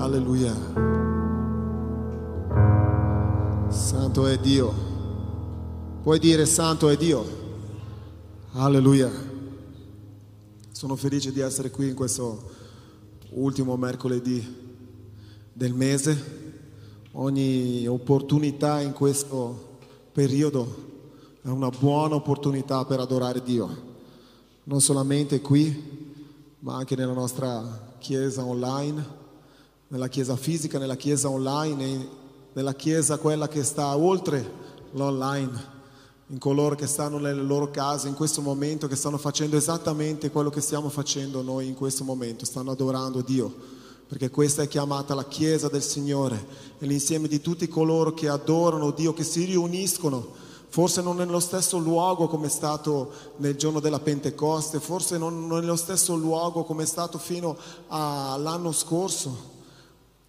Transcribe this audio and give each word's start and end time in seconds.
Alleluia. 0.00 0.54
Santo 3.68 4.26
è 4.26 4.38
Dio. 4.38 4.72
Puoi 6.02 6.18
dire 6.18 6.46
Santo 6.46 6.88
è 6.88 6.96
Dio. 6.96 7.22
Alleluia. 8.52 9.10
Sono 10.72 10.96
felice 10.96 11.32
di 11.32 11.40
essere 11.40 11.70
qui 11.70 11.88
in 11.88 11.94
questo 11.94 12.50
ultimo 13.32 13.76
mercoledì 13.76 14.42
del 15.52 15.74
mese. 15.74 16.38
Ogni 17.12 17.86
opportunità 17.86 18.80
in 18.80 18.94
questo 18.94 19.76
periodo 20.12 20.76
è 21.42 21.48
una 21.48 21.68
buona 21.68 22.14
opportunità 22.14 22.86
per 22.86 23.00
adorare 23.00 23.42
Dio. 23.42 23.68
Non 24.64 24.80
solamente 24.80 25.42
qui, 25.42 26.16
ma 26.60 26.76
anche 26.76 26.96
nella 26.96 27.12
nostra 27.12 27.96
chiesa 27.98 28.42
online 28.42 29.18
nella 29.90 30.08
chiesa 30.08 30.36
fisica, 30.36 30.78
nella 30.78 30.96
chiesa 30.96 31.28
online, 31.28 32.08
nella 32.52 32.74
chiesa 32.74 33.18
quella 33.18 33.48
che 33.48 33.64
sta 33.64 33.96
oltre 33.96 34.52
l'online, 34.92 35.78
in 36.28 36.38
coloro 36.38 36.76
che 36.76 36.86
stanno 36.86 37.18
nelle 37.18 37.42
loro 37.42 37.72
case 37.72 38.06
in 38.06 38.14
questo 38.14 38.40
momento, 38.40 38.86
che 38.86 38.94
stanno 38.94 39.18
facendo 39.18 39.56
esattamente 39.56 40.30
quello 40.30 40.48
che 40.48 40.60
stiamo 40.60 40.90
facendo 40.90 41.42
noi 41.42 41.66
in 41.66 41.74
questo 41.74 42.04
momento, 42.04 42.44
stanno 42.44 42.70
adorando 42.70 43.20
Dio, 43.20 43.52
perché 44.06 44.30
questa 44.30 44.62
è 44.62 44.68
chiamata 44.68 45.14
la 45.14 45.24
chiesa 45.24 45.68
del 45.68 45.82
Signore, 45.82 46.46
e 46.78 46.86
l'insieme 46.86 47.26
di 47.26 47.40
tutti 47.40 47.66
coloro 47.66 48.14
che 48.14 48.28
adorano 48.28 48.92
Dio, 48.92 49.12
che 49.12 49.24
si 49.24 49.44
riuniscono 49.44 50.38
forse 50.68 51.02
non 51.02 51.16
nello 51.16 51.40
stesso 51.40 51.78
luogo 51.78 52.28
come 52.28 52.46
è 52.46 52.50
stato 52.50 53.10
nel 53.38 53.56
giorno 53.56 53.80
della 53.80 53.98
Pentecoste, 53.98 54.78
forse 54.78 55.18
non 55.18 55.48
nello 55.48 55.74
stesso 55.74 56.14
luogo 56.14 56.62
come 56.62 56.84
è 56.84 56.86
stato 56.86 57.18
fino 57.18 57.56
all'anno 57.88 58.70
scorso, 58.70 59.58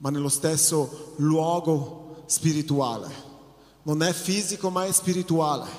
ma 0.01 0.09
nello 0.09 0.29
stesso 0.29 1.13
luogo 1.17 2.23
spirituale. 2.25 3.29
Non 3.83 4.01
è 4.03 4.11
fisico, 4.13 4.69
ma 4.69 4.85
è 4.85 4.91
spirituale. 4.91 5.69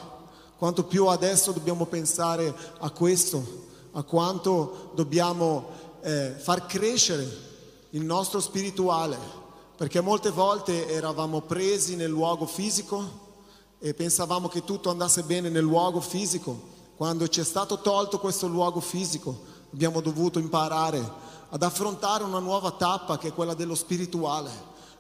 Quanto 0.57 0.85
più 0.85 1.07
adesso 1.07 1.51
dobbiamo 1.51 1.87
pensare 1.87 2.55
a 2.79 2.91
questo, 2.91 3.45
a 3.93 4.03
quanto 4.05 4.93
dobbiamo 4.95 5.67
eh, 6.03 6.35
far 6.37 6.67
crescere 6.67 7.51
il 7.91 8.05
nostro 8.05 8.41
spirituale, 8.41 9.19
perché 9.77 10.01
molte 10.01 10.31
volte 10.31 10.89
eravamo 10.89 11.41
presi 11.41 11.97
nel 11.97 12.11
luogo 12.11 12.47
fisico 12.47 13.21
e 13.81 13.93
pensavamo 13.93 14.47
che 14.47 14.63
tutto 14.63 14.89
andasse 14.89 15.25
bene 15.25 15.49
nel 15.49 15.65
luogo 15.65 16.01
fisico. 16.01 16.71
Quando 16.97 17.27
ci 17.27 17.41
è 17.41 17.45
stato 17.45 17.81
tolto 17.81 18.21
questo 18.21 18.47
luogo 18.47 18.79
fisico, 18.79 19.37
abbiamo 19.73 20.01
dovuto 20.01 20.39
imparare 20.39 21.22
ad 21.55 21.63
affrontare 21.63 22.25
una 22.25 22.39
nuova 22.39 22.71
tappa 22.73 23.19
che 23.19 23.29
è 23.29 23.33
quella 23.35 23.53
dello 23.53 23.75
spirituale, 23.75 24.51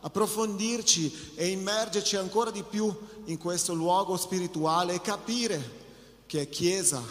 approfondirci 0.00 1.32
e 1.34 1.48
immergerci 1.48 2.16
ancora 2.16 2.50
di 2.50 2.62
più 2.62 2.94
in 3.24 3.38
questo 3.38 3.72
luogo 3.72 4.18
spirituale 4.18 4.94
e 4.94 5.00
capire 5.00 5.80
che 6.26 6.50
Chiesa, 6.50 7.02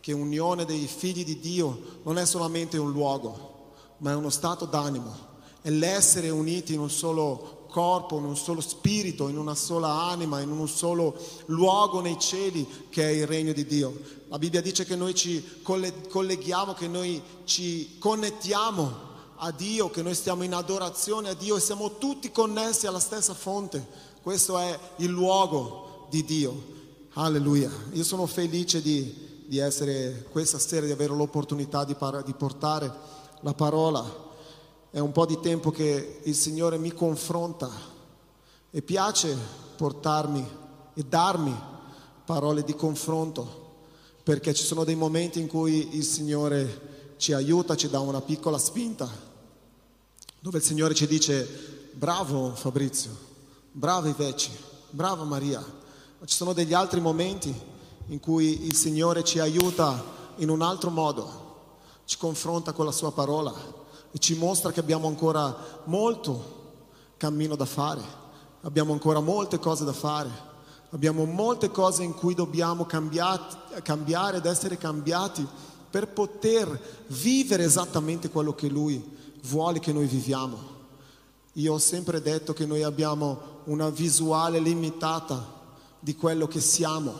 che 0.00 0.12
unione 0.12 0.64
dei 0.64 0.86
figli 0.86 1.24
di 1.24 1.38
Dio 1.38 2.00
non 2.04 2.16
è 2.16 2.24
solamente 2.24 2.78
un 2.78 2.90
luogo, 2.90 3.74
ma 3.98 4.12
è 4.12 4.14
uno 4.14 4.30
stato 4.30 4.64
d'animo, 4.64 5.14
è 5.60 5.68
l'essere 5.68 6.30
uniti 6.30 6.72
in 6.72 6.80
un 6.80 6.90
solo 6.90 7.65
corpo, 7.66 8.18
in 8.18 8.24
un 8.24 8.36
solo 8.36 8.60
spirito, 8.60 9.28
in 9.28 9.38
una 9.38 9.54
sola 9.54 10.04
anima, 10.04 10.40
in 10.40 10.50
un 10.50 10.68
solo 10.68 11.16
luogo 11.46 12.00
nei 12.00 12.18
cieli 12.18 12.66
che 12.88 13.02
è 13.02 13.12
il 13.12 13.26
regno 13.26 13.52
di 13.52 13.66
Dio. 13.66 13.98
La 14.28 14.38
Bibbia 14.38 14.60
dice 14.60 14.84
che 14.84 14.96
noi 14.96 15.14
ci 15.14 15.62
colleghiamo, 15.62 16.74
che 16.74 16.88
noi 16.88 17.22
ci 17.44 17.98
connettiamo 17.98 19.04
a 19.36 19.50
Dio, 19.50 19.90
che 19.90 20.02
noi 20.02 20.14
stiamo 20.14 20.42
in 20.42 20.54
adorazione 20.54 21.28
a 21.28 21.34
Dio 21.34 21.56
e 21.56 21.60
siamo 21.60 21.98
tutti 21.98 22.32
connessi 22.32 22.86
alla 22.86 23.00
stessa 23.00 23.34
fonte. 23.34 23.86
Questo 24.22 24.58
è 24.58 24.78
il 24.96 25.10
luogo 25.10 26.06
di 26.10 26.24
Dio. 26.24 26.74
Alleluia. 27.14 27.70
Io 27.92 28.04
sono 28.04 28.26
felice 28.26 28.82
di, 28.82 29.44
di 29.46 29.58
essere 29.58 30.26
questa 30.30 30.58
sera, 30.58 30.86
di 30.86 30.92
avere 30.92 31.14
l'opportunità 31.14 31.84
di, 31.84 31.96
di 32.24 32.34
portare 32.34 32.92
la 33.40 33.54
parola 33.54 34.24
è 34.96 34.98
un 34.98 35.12
po' 35.12 35.26
di 35.26 35.38
tempo 35.40 35.70
che 35.70 36.20
il 36.22 36.34
Signore 36.34 36.78
mi 36.78 36.90
confronta 36.90 37.70
e 38.70 38.80
piace 38.80 39.36
portarmi 39.76 40.48
e 40.94 41.02
darmi 41.02 41.54
parole 42.24 42.64
di 42.64 42.74
confronto, 42.74 43.74
perché 44.22 44.54
ci 44.54 44.64
sono 44.64 44.84
dei 44.84 44.94
momenti 44.94 45.38
in 45.38 45.48
cui 45.48 45.98
il 45.98 46.02
Signore 46.02 47.14
ci 47.18 47.34
aiuta, 47.34 47.76
ci 47.76 47.90
dà 47.90 48.00
una 48.00 48.22
piccola 48.22 48.56
spinta, 48.56 49.06
dove 50.40 50.56
il 50.56 50.64
Signore 50.64 50.94
ci 50.94 51.06
dice 51.06 51.46
bravo 51.92 52.54
Fabrizio, 52.54 53.14
bravo 53.72 54.08
Iveci, 54.08 54.50
brava 54.88 55.24
Maria, 55.24 55.60
ma 55.60 56.24
ci 56.24 56.34
sono 56.34 56.54
degli 56.54 56.72
altri 56.72 57.00
momenti 57.00 57.54
in 58.06 58.18
cui 58.18 58.64
il 58.64 58.74
Signore 58.74 59.24
ci 59.24 59.40
aiuta 59.40 60.02
in 60.36 60.48
un 60.48 60.62
altro 60.62 60.88
modo, 60.88 61.44
ci 62.06 62.16
confronta 62.16 62.72
con 62.72 62.86
la 62.86 62.92
sua 62.92 63.12
parola 63.12 63.84
e 64.16 64.18
ci 64.18 64.34
mostra 64.34 64.72
che 64.72 64.80
abbiamo 64.80 65.08
ancora 65.08 65.54
molto 65.84 66.54
cammino 67.18 67.54
da 67.54 67.66
fare, 67.66 68.00
abbiamo 68.62 68.94
ancora 68.94 69.20
molte 69.20 69.58
cose 69.58 69.84
da 69.84 69.92
fare, 69.92 70.30
abbiamo 70.88 71.26
molte 71.26 71.70
cose 71.70 72.02
in 72.02 72.14
cui 72.14 72.32
dobbiamo 72.32 72.86
cambiare 72.86 74.38
ed 74.38 74.46
essere 74.46 74.78
cambiati 74.78 75.46
per 75.90 76.08
poter 76.08 77.04
vivere 77.08 77.64
esattamente 77.64 78.30
quello 78.30 78.54
che 78.54 78.68
Lui 78.68 79.04
vuole 79.42 79.80
che 79.80 79.92
noi 79.92 80.06
viviamo. 80.06 80.58
Io 81.52 81.74
ho 81.74 81.78
sempre 81.78 82.22
detto 82.22 82.54
che 82.54 82.64
noi 82.64 82.82
abbiamo 82.84 83.60
una 83.64 83.90
visuale 83.90 84.58
limitata 84.60 85.46
di 86.00 86.16
quello 86.16 86.48
che 86.48 86.60
siamo. 86.60 87.12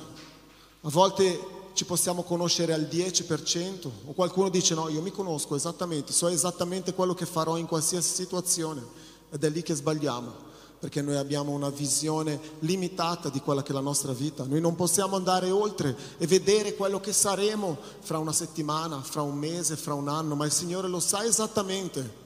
A 0.81 0.89
volte 0.89 1.56
ci 1.77 1.85
possiamo 1.85 2.23
conoscere 2.23 2.73
al 2.73 2.89
10% 2.91 3.91
o 4.07 4.13
qualcuno 4.15 4.49
dice 4.49 4.75
no, 4.75 4.89
io 4.89 5.03
mi 5.03 5.11
conosco 5.11 5.55
esattamente, 5.55 6.11
so 6.11 6.27
esattamente 6.29 6.95
quello 6.95 7.13
che 7.13 7.27
farò 7.27 7.59
in 7.59 7.67
qualsiasi 7.67 8.15
situazione. 8.15 8.83
Ed 9.31 9.45
è 9.45 9.51
lì 9.51 9.61
che 9.61 9.75
sbagliamo, 9.75 10.33
perché 10.79 11.03
noi 11.03 11.17
abbiamo 11.17 11.53
una 11.53 11.69
visione 11.69 12.41
limitata 12.61 13.29
di 13.29 13.41
quella 13.41 13.63
che 13.63 13.73
è 13.73 13.75
la 13.75 13.81
nostra 13.81 14.15
vita, 14.15 14.45
noi 14.45 14.63
non 14.63 14.75
possiamo 14.75 15.17
andare 15.17 15.51
oltre 15.51 15.95
e 16.17 16.27
vedere 16.27 16.75
quello 16.75 16.99
che 16.99 17.13
saremo 17.13 17.77
fra 18.01 18.17
una 18.17 18.33
settimana, 18.33 19.03
fra 19.03 19.21
un 19.21 19.37
mese, 19.37 19.77
fra 19.77 19.93
un 19.93 20.09
anno, 20.09 20.35
ma 20.35 20.47
il 20.47 20.53
Signore 20.53 20.89
lo 20.89 21.01
sa 21.01 21.27
esattamente. 21.27 22.25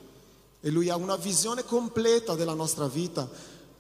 E 0.60 0.71
Lui 0.71 0.91
ha 0.91 0.97
una 0.97 1.16
visione 1.16 1.65
completa 1.65 2.37
della 2.37 2.55
nostra 2.55 2.87
vita 2.87 3.28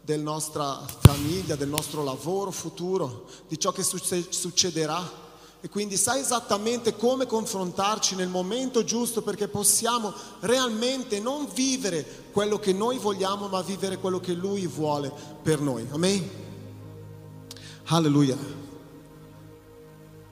della 0.02 0.22
nostra 0.22 0.82
famiglia, 0.98 1.54
del 1.54 1.68
nostro 1.68 2.02
lavoro 2.02 2.50
futuro, 2.50 3.26
di 3.46 3.56
ciò 3.56 3.70
che 3.70 3.84
succederà 3.84 5.28
e 5.62 5.68
quindi 5.68 5.98
sai 5.98 6.20
esattamente 6.20 6.96
come 6.96 7.26
confrontarci 7.26 8.14
nel 8.14 8.28
momento 8.28 8.82
giusto 8.82 9.20
perché 9.20 9.46
possiamo 9.46 10.12
realmente 10.40 11.20
non 11.20 11.46
vivere 11.52 12.28
quello 12.32 12.58
che 12.58 12.72
noi 12.72 12.96
vogliamo, 12.96 13.46
ma 13.46 13.60
vivere 13.60 13.98
quello 13.98 14.20
che 14.20 14.32
Lui 14.32 14.66
vuole 14.66 15.12
per 15.42 15.60
noi. 15.60 15.86
Amen? 15.90 16.30
Alleluia. 17.84 18.38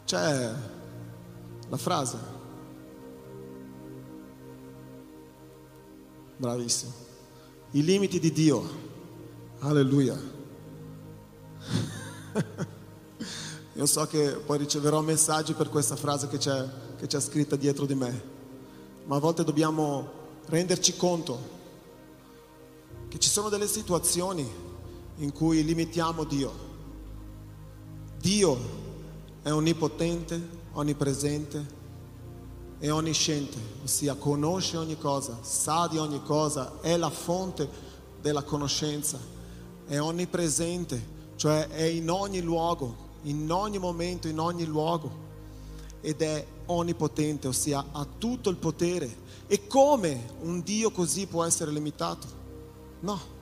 C'è 0.07 0.51
la 1.69 1.77
frase. 1.77 2.17
Bravissimo. 6.39 6.93
I 7.73 7.85
limiti 7.85 8.19
di 8.19 8.33
Dio. 8.33 8.87
Alleluia. 9.59 10.17
Io 13.79 13.87
so 13.87 14.05
che 14.09 14.33
poi 14.45 14.59
riceverò 14.59 15.01
messaggi 15.03 15.53
per 15.53 15.69
questa 15.69 15.95
frase 15.95 16.27
che 16.27 16.37
c'è, 16.37 16.69
che 16.97 17.07
c'è 17.07 17.21
scritta 17.21 17.55
dietro 17.55 17.87
di 17.87 17.95
me, 17.95 18.23
ma 19.05 19.15
a 19.15 19.21
volte 19.21 19.45
dobbiamo 19.45 20.11
renderci 20.47 20.97
conto 20.97 21.39
che 23.07 23.21
ci 23.21 23.29
sono 23.29 23.49
delle 23.49 23.69
situazioni 23.69 24.45
in 25.19 25.33
cui 25.33 25.63
limitiamo 25.63 26.25
Dio. 26.25 26.53
Dio 28.19 28.59
è 29.43 29.53
onnipotente, 29.53 30.49
onnipresente 30.73 31.65
e 32.81 32.91
onnisciente, 32.91 33.59
ossia 33.85 34.17
conosce 34.17 34.77
ogni 34.77 34.99
cosa, 34.99 35.39
sa 35.43 35.87
di 35.87 35.99
ogni 35.99 36.21
cosa, 36.25 36.81
è 36.81 36.97
la 36.97 37.11
fonte 37.11 37.69
della 38.21 38.43
conoscenza, 38.43 39.21
è 39.87 40.01
onnipresente, 40.01 41.01
cioè 41.37 41.69
è 41.69 41.85
in 41.85 42.11
ogni 42.11 42.41
luogo, 42.41 43.07
in 43.23 43.51
ogni 43.51 43.79
momento, 43.79 44.29
in 44.29 44.39
ogni 44.39 44.65
luogo 44.65 45.27
ed 46.01 46.23
è 46.23 46.47
onnipotente, 46.67 47.49
ossia 47.49 47.85
ha 47.93 48.07
tutto 48.19 48.51
il 48.51 48.57
potere. 48.57 49.27
E 49.47 49.67
come 49.67 50.35
un 50.43 50.63
Dio 50.63 50.91
così 50.91 51.27
può 51.27 51.45
essere 51.45 51.71
limitato? 51.71 52.27
No, 53.01 53.37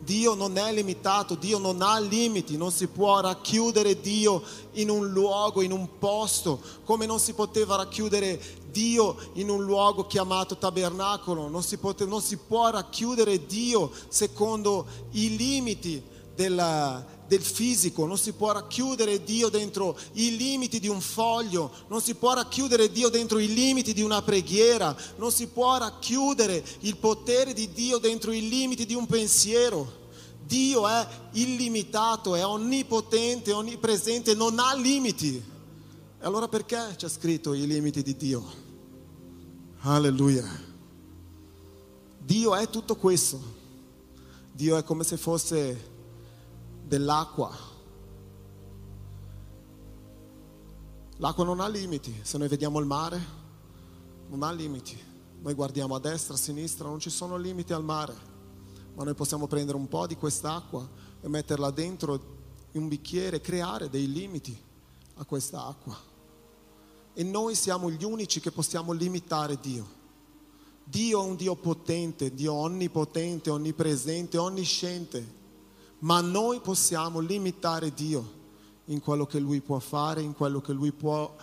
Dio 0.00 0.34
non 0.34 0.56
è 0.56 0.72
limitato, 0.72 1.34
Dio 1.34 1.58
non 1.58 1.82
ha 1.82 1.98
limiti, 1.98 2.56
non 2.56 2.70
si 2.70 2.86
può 2.86 3.20
racchiudere 3.20 4.00
Dio 4.00 4.42
in 4.74 4.90
un 4.90 5.08
luogo, 5.08 5.62
in 5.62 5.72
un 5.72 5.98
posto, 5.98 6.60
come 6.84 7.06
non 7.06 7.18
si 7.18 7.32
poteva 7.32 7.76
racchiudere 7.76 8.40
Dio 8.70 9.16
in 9.34 9.48
un 9.48 9.64
luogo 9.64 10.06
chiamato 10.06 10.58
tabernacolo, 10.58 11.48
non 11.48 11.62
si, 11.62 11.78
pote, 11.78 12.04
non 12.04 12.20
si 12.20 12.36
può 12.36 12.70
racchiudere 12.70 13.46
Dio 13.46 13.90
secondo 14.08 14.86
i 15.12 15.36
limiti 15.36 16.02
della, 16.34 17.04
del 17.26 17.42
fisico, 17.42 18.06
non 18.06 18.18
si 18.18 18.32
può 18.32 18.52
racchiudere 18.52 19.22
Dio 19.22 19.48
dentro 19.48 19.98
i 20.12 20.36
limiti 20.36 20.78
di 20.78 20.88
un 20.88 21.00
foglio, 21.00 21.72
non 21.88 22.00
si 22.00 22.14
può 22.14 22.34
racchiudere 22.34 22.90
Dio 22.90 23.08
dentro 23.08 23.38
i 23.38 23.52
limiti 23.52 23.92
di 23.92 24.02
una 24.02 24.22
preghiera, 24.22 24.96
non 25.16 25.32
si 25.32 25.48
può 25.48 25.76
racchiudere 25.76 26.64
il 26.80 26.96
potere 26.96 27.52
di 27.52 27.72
Dio 27.72 27.98
dentro 27.98 28.32
i 28.32 28.48
limiti 28.48 28.86
di 28.86 28.94
un 28.94 29.06
pensiero. 29.06 30.04
Dio 30.46 30.86
è 30.86 31.06
illimitato, 31.32 32.36
è 32.36 32.44
onnipotente, 32.44 33.52
onnipresente, 33.52 34.34
non 34.34 34.58
ha 34.60 34.74
limiti. 34.74 35.34
E 36.18 36.24
allora 36.24 36.46
perché 36.46 36.94
c'è 36.96 37.08
scritto 37.08 37.52
i 37.52 37.66
limiti 37.66 38.02
di 38.02 38.16
Dio? 38.16 38.44
Alleluia. 39.80 40.44
Dio 42.18 42.54
è 42.54 42.70
tutto 42.70 42.94
questo. 42.94 43.54
Dio 44.52 44.76
è 44.76 44.84
come 44.84 45.02
se 45.02 45.16
fosse 45.16 45.94
dell'acqua. 46.86 47.50
L'acqua 51.16 51.44
non 51.44 51.60
ha 51.60 51.66
limiti, 51.66 52.14
se 52.22 52.38
noi 52.38 52.46
vediamo 52.46 52.78
il 52.78 52.86
mare, 52.86 53.20
non 54.28 54.42
ha 54.42 54.52
limiti. 54.52 54.96
Noi 55.40 55.54
guardiamo 55.54 55.96
a 55.96 55.98
destra, 55.98 56.34
a 56.34 56.36
sinistra, 56.36 56.88
non 56.88 57.00
ci 57.00 57.10
sono 57.10 57.36
limiti 57.36 57.72
al 57.72 57.82
mare, 57.82 58.14
ma 58.94 59.04
noi 59.04 59.14
possiamo 59.14 59.46
prendere 59.46 59.76
un 59.76 59.88
po' 59.88 60.06
di 60.06 60.16
quest'acqua 60.16 60.88
e 61.20 61.28
metterla 61.28 61.70
dentro 61.70 62.34
in 62.72 62.82
un 62.82 62.88
bicchiere, 62.88 63.40
creare 63.40 63.90
dei 63.90 64.10
limiti 64.10 64.56
a 65.14 65.24
questa 65.24 65.66
acqua. 65.66 65.96
E 67.14 67.22
noi 67.22 67.54
siamo 67.54 67.90
gli 67.90 68.04
unici 68.04 68.40
che 68.40 68.52
possiamo 68.52 68.92
limitare 68.92 69.58
Dio. 69.60 69.94
Dio 70.84 71.22
è 71.22 71.26
un 71.26 71.34
Dio 71.34 71.56
potente, 71.56 72.32
Dio 72.32 72.52
onnipotente, 72.52 73.50
onnipresente, 73.50 74.38
onnisciente 74.38 75.44
ma 76.00 76.20
noi 76.20 76.60
possiamo 76.60 77.20
limitare 77.20 77.92
Dio 77.92 78.34
in 78.86 79.00
quello 79.00 79.26
che 79.26 79.38
Lui 79.38 79.60
può 79.60 79.78
fare, 79.78 80.20
in 80.20 80.34
quello 80.34 80.60
che 80.60 80.72
Lui 80.72 80.92
può 80.92 81.34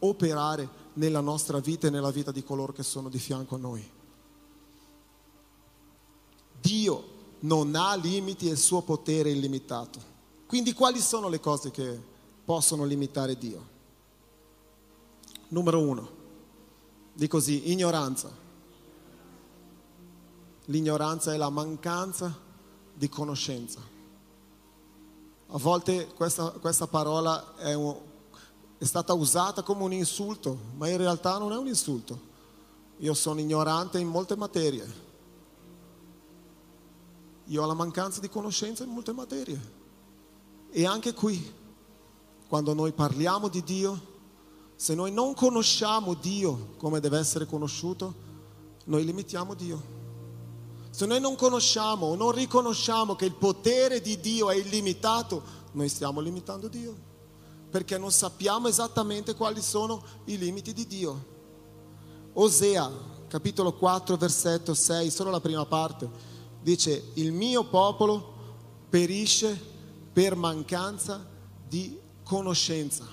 operare 0.00 0.86
nella 0.94 1.20
nostra 1.20 1.60
vita 1.60 1.86
e 1.86 1.90
nella 1.90 2.10
vita 2.10 2.32
di 2.32 2.42
coloro 2.42 2.72
che 2.72 2.82
sono 2.82 3.08
di 3.08 3.18
fianco 3.18 3.54
a 3.54 3.58
noi. 3.58 3.90
Dio 6.60 7.16
non 7.40 7.74
ha 7.74 7.94
limiti 7.94 8.48
e 8.48 8.52
il 8.52 8.58
suo 8.58 8.82
potere 8.82 9.30
è 9.30 9.32
illimitato. 9.32 10.16
Quindi 10.46 10.72
quali 10.72 10.98
sono 10.98 11.28
le 11.28 11.40
cose 11.40 11.70
che 11.70 12.00
possono 12.44 12.84
limitare 12.84 13.36
Dio? 13.36 13.76
Numero 15.48 15.80
uno, 15.80 16.10
di 17.12 17.28
così, 17.28 17.70
ignoranza. 17.70 18.30
L'ignoranza 20.66 21.32
è 21.32 21.36
la 21.36 21.48
mancanza 21.48 22.36
di 22.94 23.08
conoscenza. 23.08 23.96
A 25.50 25.58
volte 25.58 26.08
questa, 26.08 26.50
questa 26.50 26.86
parola 26.86 27.56
è, 27.56 27.72
un, 27.72 27.96
è 28.76 28.84
stata 28.84 29.14
usata 29.14 29.62
come 29.62 29.82
un 29.82 29.92
insulto, 29.92 30.58
ma 30.76 30.88
in 30.88 30.98
realtà 30.98 31.38
non 31.38 31.52
è 31.52 31.56
un 31.56 31.66
insulto. 31.66 32.26
Io 32.98 33.14
sono 33.14 33.40
ignorante 33.40 33.98
in 33.98 34.08
molte 34.08 34.36
materie. 34.36 35.06
Io 37.46 37.62
ho 37.62 37.66
la 37.66 37.72
mancanza 37.74 38.20
di 38.20 38.28
conoscenza 38.28 38.84
in 38.84 38.90
molte 38.90 39.12
materie. 39.12 39.76
E 40.70 40.84
anche 40.84 41.14
qui, 41.14 41.54
quando 42.46 42.74
noi 42.74 42.92
parliamo 42.92 43.48
di 43.48 43.62
Dio, 43.62 44.16
se 44.76 44.94
noi 44.94 45.12
non 45.12 45.32
conosciamo 45.32 46.12
Dio 46.12 46.74
come 46.76 47.00
deve 47.00 47.18
essere 47.18 47.46
conosciuto, 47.46 48.14
noi 48.84 49.04
limitiamo 49.04 49.54
Dio. 49.54 49.97
Se 50.98 51.06
noi 51.06 51.20
non 51.20 51.36
conosciamo 51.36 52.06
o 52.06 52.16
non 52.16 52.32
riconosciamo 52.32 53.14
che 53.14 53.24
il 53.24 53.34
potere 53.34 54.00
di 54.00 54.18
Dio 54.18 54.50
è 54.50 54.56
illimitato, 54.56 55.40
noi 55.74 55.88
stiamo 55.88 56.18
limitando 56.18 56.66
Dio, 56.66 56.92
perché 57.70 57.96
non 57.98 58.10
sappiamo 58.10 58.66
esattamente 58.66 59.36
quali 59.36 59.62
sono 59.62 60.02
i 60.24 60.36
limiti 60.36 60.72
di 60.72 60.88
Dio. 60.88 61.26
Osea, 62.32 62.90
capitolo 63.28 63.74
4, 63.74 64.16
versetto 64.16 64.74
6, 64.74 65.08
solo 65.10 65.30
la 65.30 65.38
prima 65.38 65.64
parte, 65.66 66.10
dice, 66.60 67.12
il 67.14 67.30
mio 67.30 67.62
popolo 67.62 68.32
perisce 68.88 69.56
per 70.12 70.34
mancanza 70.34 71.24
di 71.68 71.96
conoscenza. 72.24 73.06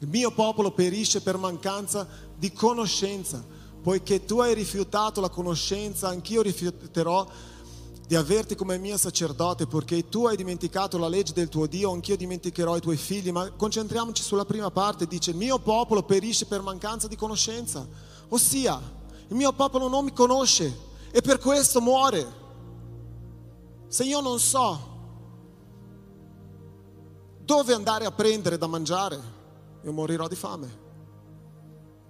Il 0.00 0.08
mio 0.08 0.32
popolo 0.32 0.72
perisce 0.72 1.22
per 1.22 1.38
mancanza 1.38 2.06
di 2.36 2.52
conoscenza 2.52 3.56
poiché 3.82 4.24
tu 4.24 4.40
hai 4.40 4.54
rifiutato 4.54 5.20
la 5.20 5.28
conoscenza, 5.28 6.08
anch'io 6.08 6.42
rifiuterò 6.42 7.26
di 8.06 8.16
averti 8.16 8.54
come 8.54 8.78
mio 8.78 8.96
sacerdote, 8.96 9.66
perché 9.66 10.08
tu 10.08 10.26
hai 10.26 10.36
dimenticato 10.36 10.96
la 10.96 11.08
legge 11.08 11.34
del 11.34 11.50
tuo 11.50 11.66
Dio, 11.66 11.92
anch'io 11.92 12.16
dimenticherò 12.16 12.76
i 12.76 12.80
tuoi 12.80 12.96
figli. 12.96 13.30
Ma 13.30 13.50
concentriamoci 13.50 14.22
sulla 14.22 14.46
prima 14.46 14.70
parte, 14.70 15.06
dice, 15.06 15.32
il 15.32 15.36
mio 15.36 15.58
popolo 15.58 16.02
perisce 16.02 16.46
per 16.46 16.62
mancanza 16.62 17.06
di 17.06 17.16
conoscenza, 17.16 17.86
ossia, 18.28 18.80
il 19.28 19.36
mio 19.36 19.52
popolo 19.52 19.88
non 19.88 20.04
mi 20.04 20.12
conosce 20.14 20.74
e 21.10 21.20
per 21.20 21.38
questo 21.38 21.82
muore. 21.82 22.26
Se 23.88 24.04
io 24.04 24.20
non 24.20 24.38
so 24.40 24.96
dove 27.44 27.74
andare 27.74 28.06
a 28.06 28.10
prendere 28.10 28.56
da 28.56 28.66
mangiare, 28.66 29.20
io 29.82 29.92
morirò 29.92 30.28
di 30.28 30.34
fame. 30.34 30.87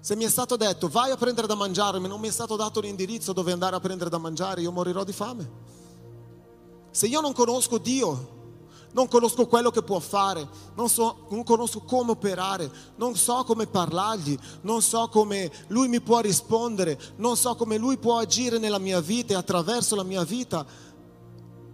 Se 0.01 0.15
mi 0.15 0.25
è 0.25 0.29
stato 0.29 0.57
detto 0.57 0.89
vai 0.89 1.11
a 1.11 1.17
prendere 1.17 1.47
da 1.47 1.55
mangiare, 1.55 1.99
ma 1.99 2.09
non 2.09 2.21
mi 2.21 2.29
è 2.29 2.33
stato 2.33 2.57
dato 2.57 2.81
l'indirizzo 2.81 3.33
dove 3.33 3.53
andare 3.53 3.77
a 3.77 3.81
prendere 3.81 4.11
da 4.11 4.19
mangiare, 4.19 4.61
io 4.61 4.73
morirò 4.73 5.05
di 5.05 5.13
fame. 5.13 5.51
Se 6.91 7.07
io 7.07 7.21
non 7.21 7.33
conosco 7.33 7.79
Dio, 7.79 8.37
non 8.93 9.09
conosco 9.09 9.47
quello 9.47 9.71
che 9.71 9.83
può 9.83 9.99
fare, 9.99 10.49
non, 10.75 10.89
so, 10.89 11.27
non 11.31 11.45
conosco 11.45 11.81
come 11.83 12.13
operare, 12.13 12.71
non 12.97 13.17
so 13.17 13.45
come 13.45 13.67
parlargli, 13.67 14.39
non 14.63 14.81
so 14.83 15.09
come 15.09 15.51
Lui 15.69 15.89
mi 15.89 16.01
può 16.01 16.21
rispondere, 16.21 16.99
non 17.17 17.37
so 17.37 17.55
come 17.55 17.77
Lui 17.77 17.99
può 17.99 18.19
agire 18.19 18.59
nella 18.59 18.79
mia 18.79 19.01
vita 19.01 19.35
e 19.35 19.37
attraverso 19.37 19.95
la 19.95 20.05
mia 20.05 20.25
vita, 20.25 20.65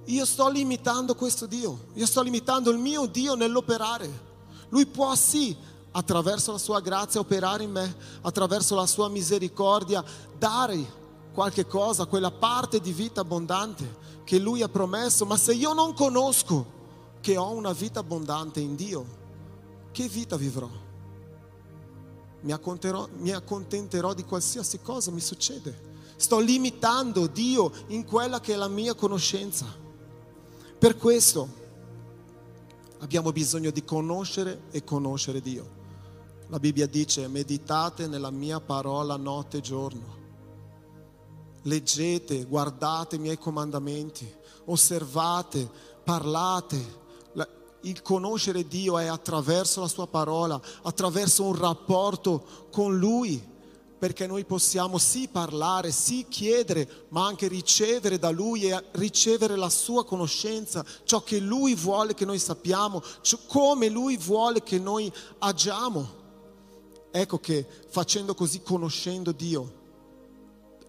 io 0.07 0.27
sto 0.27 0.49
limitando 0.49 1.15
questo 1.15 1.47
Dio, 1.47 1.87
io 1.95 2.07
sto 2.07 2.23
limitando 2.23 2.71
il 2.71 2.79
mio 2.79 3.07
Dio 3.07 3.35
nell'operare. 3.35 4.33
Lui 4.71 4.87
può 4.87 5.15
sì 5.15 5.57
attraverso 5.97 6.53
la 6.53 6.59
sua 6.59 6.81
grazia 6.81 7.21
operare 7.21 7.63
in 7.63 7.71
me, 7.71 7.97
attraverso 8.23 8.75
la 8.75 8.87
sua 8.87 9.09
misericordia 9.09 10.05
dare 10.37 11.03
qualche 11.33 11.67
cosa, 11.67 12.07
quella 12.07 12.31
parte 12.31 12.81
di 12.81 12.93
vita 12.93 13.21
abbondante 13.21 14.03
che 14.25 14.39
lui 14.39 14.63
ha 14.63 14.69
promesso, 14.69 15.25
ma 15.25 15.37
se 15.37 15.55
io 15.55 15.73
non 15.73 15.95
conosco 15.95 16.73
che 17.21 17.37
ho 17.37 17.51
una 17.53 17.73
vita 17.73 18.01
abbondante 18.01 18.61
in 18.61 18.75
Dio, 18.75 19.23
che 19.93 20.09
vita 20.09 20.37
vivrò? 20.37 20.69
Mi 22.41 22.55
mi 23.19 23.33
accontenterò 23.33 24.15
di 24.15 24.25
qualsiasi 24.25 24.81
cosa 24.81 25.11
mi 25.11 25.21
succede. 25.21 25.93
Sto 26.17 26.41
limitando 26.41 27.27
Dio 27.27 27.73
in 27.89 28.05
quella 28.05 28.41
che 28.41 28.53
è 28.53 28.57
la 28.57 28.69
mia 28.69 28.95
conoscenza. 28.95 29.67
Per 30.79 30.97
questo 30.97 31.49
abbiamo 32.99 33.33
bisogno 33.33 33.71
di 33.71 33.85
conoscere 33.85 34.63
e 34.71 34.85
conoscere 34.85 35.41
Dio. 35.41 35.83
La 36.49 36.59
Bibbia 36.59 36.87
dice 36.87 37.27
meditate 37.27 38.07
nella 38.07 38.31
mia 38.31 38.61
parola 38.61 39.17
notte 39.17 39.57
e 39.57 39.61
giorno. 39.63 40.23
Leggete, 41.63 42.45
guardate 42.45 43.17
i 43.17 43.19
miei 43.19 43.39
comandamenti, 43.39 44.31
osservate, 44.67 45.69
parlate. 46.05 47.03
Il 47.81 48.03
conoscere 48.03 48.69
Dio 48.69 48.99
è 48.99 49.07
attraverso 49.07 49.81
la 49.81 49.89
sua 49.89 50.07
parola, 50.07 50.61
attraverso 50.83 51.45
un 51.45 51.57
rapporto 51.57 52.69
con 52.71 52.99
Lui, 52.99 53.43
perché 53.99 54.27
noi 54.27 54.45
possiamo 54.45 54.99
sì 54.99 55.29
parlare, 55.29 55.93
sì 55.93 56.27
chiedere, 56.29 57.07
ma 57.09 57.27
anche 57.27 57.49
ricevere 57.49 58.19
da 58.19 58.31
Lui 58.31 58.69
e 58.69 58.85
ricevere 58.93 59.57
la 59.57 59.71
sua 59.71 60.05
conoscenza, 60.05 60.85
ciò 61.05 61.23
che 61.23 61.41
Lui 61.41 61.75
vuole 61.75 62.13
che 62.13 62.27
noi 62.27 62.39
sappiamo, 62.39 63.03
come 63.47 63.89
Lui 63.89 64.19
vuole 64.19 64.63
che 64.63 64.79
noi 64.79 65.11
agiamo. 65.39 66.23
Ecco 67.17 67.39
che 67.39 67.65
facendo 67.91 68.35
così, 68.35 68.61
conoscendo 68.61 69.31
Dio, 69.31 69.73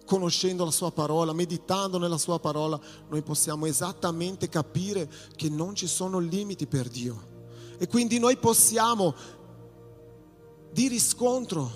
conoscendo 0.04 0.64
la 0.64 0.72
sua 0.72 0.90
parola, 0.90 1.32
meditando 1.32 1.98
nella 1.98 2.18
sua 2.18 2.40
parola, 2.40 2.80
noi 3.08 3.22
possiamo 3.22 3.64
esattamente 3.66 4.48
capire 4.48 5.08
che 5.36 5.48
non 5.48 5.76
ci 5.76 5.86
sono 5.86 6.18
limiti 6.18 6.66
per 6.66 6.88
Dio. 6.88 7.34
E 7.78 7.86
quindi 7.86 8.18
noi 8.18 8.38
possiamo 8.38 9.14
di 10.72 10.88
riscontro 10.88 11.70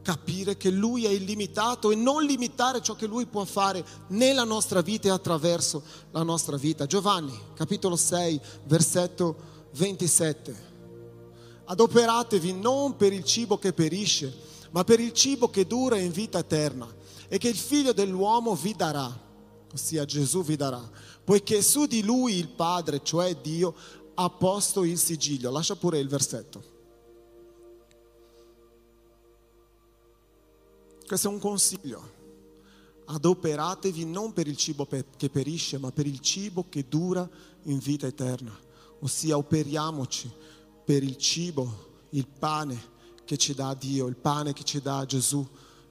capire 0.00 0.56
che 0.56 0.70
Lui 0.70 1.04
è 1.04 1.10
illimitato 1.10 1.90
e 1.90 1.94
non 1.94 2.24
limitare 2.24 2.80
ciò 2.80 2.94
che 2.94 3.06
Lui 3.06 3.26
può 3.26 3.44
fare 3.44 3.84
nella 4.06 4.44
nostra 4.44 4.80
vita 4.80 5.08
e 5.08 5.10
attraverso 5.10 5.82
la 6.12 6.22
nostra 6.22 6.56
vita. 6.56 6.86
Giovanni, 6.86 7.38
capitolo 7.52 7.96
6, 7.96 8.40
versetto 8.64 9.36
27. 9.72 10.71
Adoperatevi 11.64 12.52
non 12.52 12.96
per 12.96 13.12
il 13.12 13.24
cibo 13.24 13.58
che 13.58 13.72
perisce, 13.72 14.32
ma 14.72 14.84
per 14.84 15.00
il 15.00 15.12
cibo 15.12 15.48
che 15.48 15.66
dura 15.66 15.96
in 15.96 16.10
vita 16.10 16.38
eterna 16.38 16.92
e 17.28 17.38
che 17.38 17.48
il 17.48 17.56
figlio 17.56 17.92
dell'uomo 17.92 18.54
vi 18.54 18.74
darà, 18.74 19.10
ossia 19.72 20.04
Gesù 20.04 20.42
vi 20.42 20.56
darà, 20.56 20.90
poiché 21.24 21.62
su 21.62 21.86
di 21.86 22.02
lui 22.02 22.34
il 22.34 22.48
Padre, 22.48 23.02
cioè 23.02 23.34
Dio, 23.36 23.74
ha 24.14 24.28
posto 24.28 24.84
il 24.84 24.98
sigiglio. 24.98 25.50
Lascia 25.50 25.76
pure 25.76 25.98
il 25.98 26.08
versetto. 26.08 26.70
Questo 31.06 31.28
è 31.28 31.30
un 31.30 31.38
consiglio. 31.38 32.20
Adoperatevi 33.04 34.04
non 34.04 34.32
per 34.32 34.46
il 34.46 34.56
cibo 34.56 34.86
che 34.86 35.30
perisce, 35.30 35.78
ma 35.78 35.90
per 35.90 36.06
il 36.06 36.20
cibo 36.20 36.66
che 36.68 36.86
dura 36.88 37.28
in 37.64 37.78
vita 37.78 38.06
eterna. 38.06 38.56
Ossia, 39.00 39.36
operiamoci 39.36 40.30
per 40.92 41.02
il 41.02 41.16
cibo, 41.16 42.06
il 42.10 42.26
pane 42.26 42.78
che 43.24 43.38
ci 43.38 43.54
dà 43.54 43.72
Dio, 43.72 44.08
il 44.08 44.16
pane 44.16 44.52
che 44.52 44.62
ci 44.62 44.82
dà 44.82 45.06
Gesù, 45.06 45.42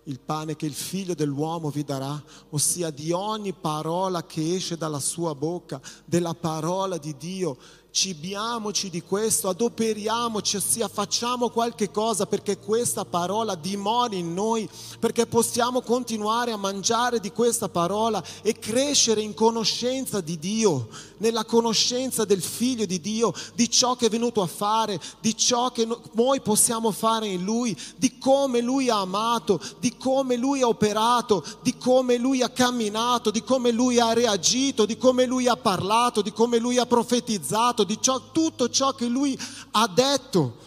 il 0.03 0.19
pane 0.19 0.55
che 0.55 0.67
il 0.67 0.75
figlio 0.75 1.15
dell'uomo 1.15 1.71
vi 1.71 1.83
darà, 1.83 2.23
ossia 2.51 2.91
di 2.91 3.11
ogni 3.11 3.51
parola 3.51 4.23
che 4.27 4.53
esce 4.53 4.77
dalla 4.77 4.99
sua 4.99 5.33
bocca, 5.33 5.81
della 6.05 6.35
parola 6.35 6.99
di 6.99 7.17
Dio 7.17 7.57
cibiamoci 7.91 8.89
di 8.89 9.03
questo, 9.03 9.49
adoperiamoci, 9.49 10.55
ossia 10.55 10.87
facciamo 10.87 11.49
qualche 11.49 11.91
cosa 11.91 12.25
perché 12.25 12.57
questa 12.57 13.03
parola 13.03 13.55
dimori 13.55 14.17
in 14.17 14.33
noi, 14.33 14.67
perché 14.97 15.25
possiamo 15.25 15.81
continuare 15.81 16.51
a 16.51 16.57
mangiare 16.57 17.19
di 17.19 17.31
questa 17.31 17.67
parola 17.67 18.23
e 18.41 18.57
crescere 18.57 19.21
in 19.21 19.33
conoscenza 19.33 20.21
di 20.21 20.39
Dio, 20.39 20.87
nella 21.17 21.43
conoscenza 21.43 22.23
del 22.23 22.41
Figlio 22.41 22.85
di 22.85 23.01
Dio, 23.01 23.33
di 23.55 23.69
ciò 23.69 23.95
che 23.95 24.05
è 24.05 24.09
venuto 24.09 24.41
a 24.41 24.47
fare, 24.47 24.99
di 25.19 25.35
ciò 25.35 25.71
che 25.71 25.85
noi 26.13 26.39
possiamo 26.39 26.91
fare 26.91 27.27
in 27.27 27.43
Lui, 27.43 27.77
di 27.97 28.17
come 28.17 28.61
Lui 28.61 28.89
ha 28.89 28.99
amato, 28.99 29.59
di 29.79 29.97
come 29.97 30.37
Lui 30.37 30.61
ha 30.61 30.67
operato, 30.67 31.43
di 31.61 31.77
come 31.77 32.17
Lui 32.17 32.41
ha 32.41 32.49
camminato, 32.49 33.31
di 33.31 33.43
come 33.43 33.71
Lui 33.71 33.99
ha 33.99 34.13
reagito, 34.13 34.85
di 34.85 34.97
come 34.97 35.25
Lui 35.25 35.47
ha 35.47 35.57
parlato, 35.57 36.21
di 36.21 36.31
come 36.31 36.57
Lui 36.57 36.77
ha 36.77 36.85
profetizzato 36.85 37.80
fatto, 37.81 37.83
di 37.83 38.01
ciò, 38.01 38.31
tutto 38.31 38.69
ciò 38.69 38.93
che 38.93 39.07
lui 39.07 39.37
ha 39.71 39.87
detto 39.87 40.57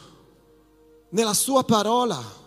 nella 1.10 1.34
sua 1.34 1.64
parola. 1.64 2.42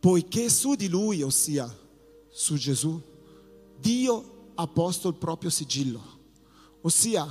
Poiché 0.00 0.50
su 0.50 0.74
di 0.74 0.88
lui, 0.88 1.22
ossia 1.22 1.72
su 2.30 2.56
Gesù, 2.56 3.00
Dio 3.78 4.50
ha 4.54 4.66
posto 4.66 5.08
il 5.08 5.14
proprio 5.14 5.50
sigillo, 5.50 6.02
ossia 6.82 7.26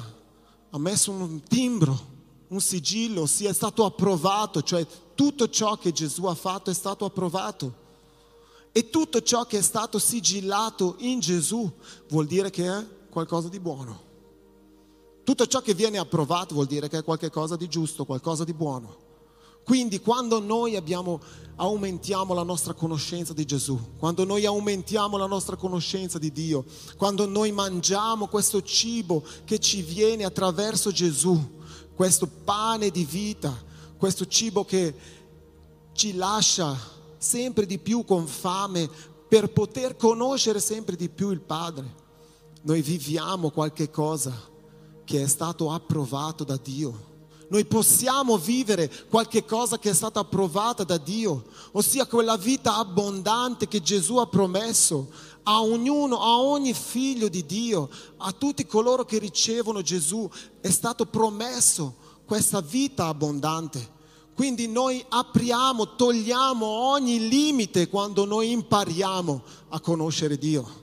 ha 0.69 0.79
messo 0.79 1.11
un 1.11 1.41
timbro, 1.43 2.11
un 2.47 2.59
sigillo, 2.59 3.21
ossia 3.21 3.51
è 3.51 3.53
stato 3.53 3.85
approvato, 3.85 4.63
cioè 4.63 4.85
tutto 5.13 5.47
ciò 5.49 5.77
che 5.77 5.91
Gesù 5.91 6.25
ha 6.25 6.33
fatto 6.33 6.71
è 6.71 6.73
stato 6.73 7.05
approvato. 7.05 7.81
E 8.71 8.89
tutto 8.89 9.21
ciò 9.21 9.45
che 9.45 9.59
è 9.59 9.61
stato 9.61 9.99
sigillato 9.99 10.95
in 10.99 11.19
Gesù 11.19 11.71
vuol 12.07 12.25
dire 12.25 12.49
che 12.49 12.65
è 12.67 12.87
qualcosa 13.07 13.47
di 13.47 13.59
buono. 13.59 14.12
Tutto 15.23 15.47
ciò 15.47 15.61
che 15.61 15.73
viene 15.73 15.97
approvato 15.97 16.53
vuol 16.53 16.65
dire 16.65 16.89
che 16.89 16.97
è 16.97 17.03
qualcosa 17.03 17.55
di 17.55 17.69
giusto, 17.69 18.03
qualcosa 18.03 18.43
di 18.43 18.53
buono. 18.53 19.11
Quindi 19.63 20.01
quando 20.01 20.41
noi 20.41 20.75
abbiamo, 20.75 21.21
aumentiamo 21.55 22.33
la 22.33 22.43
nostra 22.43 22.73
conoscenza 22.73 23.31
di 23.31 23.45
Gesù, 23.45 23.79
quando 23.97 24.25
noi 24.25 24.45
aumentiamo 24.45 25.15
la 25.15 25.25
nostra 25.25 25.55
conoscenza 25.55 26.19
di 26.19 26.33
Dio, 26.33 26.65
quando 26.97 27.25
noi 27.25 27.53
mangiamo 27.53 28.27
questo 28.27 28.61
cibo 28.61 29.23
che 29.45 29.59
ci 29.59 29.81
viene 29.81 30.25
attraverso 30.25 30.91
Gesù, 30.91 31.39
questo 31.95 32.27
pane 32.27 32.89
di 32.89 33.05
vita, 33.05 33.57
questo 33.97 34.27
cibo 34.27 34.65
che 34.65 34.93
ci 35.93 36.13
lascia 36.15 36.77
sempre 37.17 37.65
di 37.65 37.79
più 37.79 38.03
con 38.03 38.27
fame 38.27 38.89
per 39.29 39.49
poter 39.53 39.95
conoscere 39.95 40.59
sempre 40.59 40.97
di 40.97 41.07
più 41.07 41.31
il 41.31 41.39
Padre, 41.39 42.01
noi 42.63 42.81
viviamo 42.81 43.49
qualche 43.49 43.89
cosa 43.89 44.51
che 45.05 45.23
è 45.23 45.27
stato 45.27 45.71
approvato 45.71 46.43
da 46.43 46.57
Dio. 46.57 47.11
Noi 47.49 47.65
possiamo 47.65 48.37
vivere 48.37 48.91
qualche 49.09 49.45
cosa 49.45 49.77
che 49.77 49.91
è 49.91 49.93
stata 49.93 50.21
approvata 50.21 50.83
da 50.83 50.97
Dio, 50.97 51.45
ossia 51.73 52.07
quella 52.07 52.35
vita 52.35 52.77
abbondante 52.77 53.67
che 53.67 53.81
Gesù 53.81 54.17
ha 54.17 54.25
promesso 54.25 55.11
a 55.43 55.61
ognuno, 55.61 56.19
a 56.19 56.39
ogni 56.39 56.73
figlio 56.73 57.27
di 57.27 57.45
Dio, 57.45 57.89
a 58.17 58.31
tutti 58.31 58.65
coloro 58.65 59.05
che 59.05 59.19
ricevono 59.19 59.81
Gesù, 59.81 60.27
è 60.61 60.69
stato 60.69 61.05
promesso 61.05 61.95
questa 62.25 62.61
vita 62.61 63.07
abbondante. 63.07 63.91
Quindi 64.33 64.67
noi 64.67 65.03
apriamo, 65.07 65.95
togliamo 65.95 66.65
ogni 66.65 67.27
limite 67.27 67.87
quando 67.87 68.25
noi 68.25 68.51
impariamo 68.51 69.43
a 69.69 69.79
conoscere 69.79 70.39
Dio. 70.39 70.82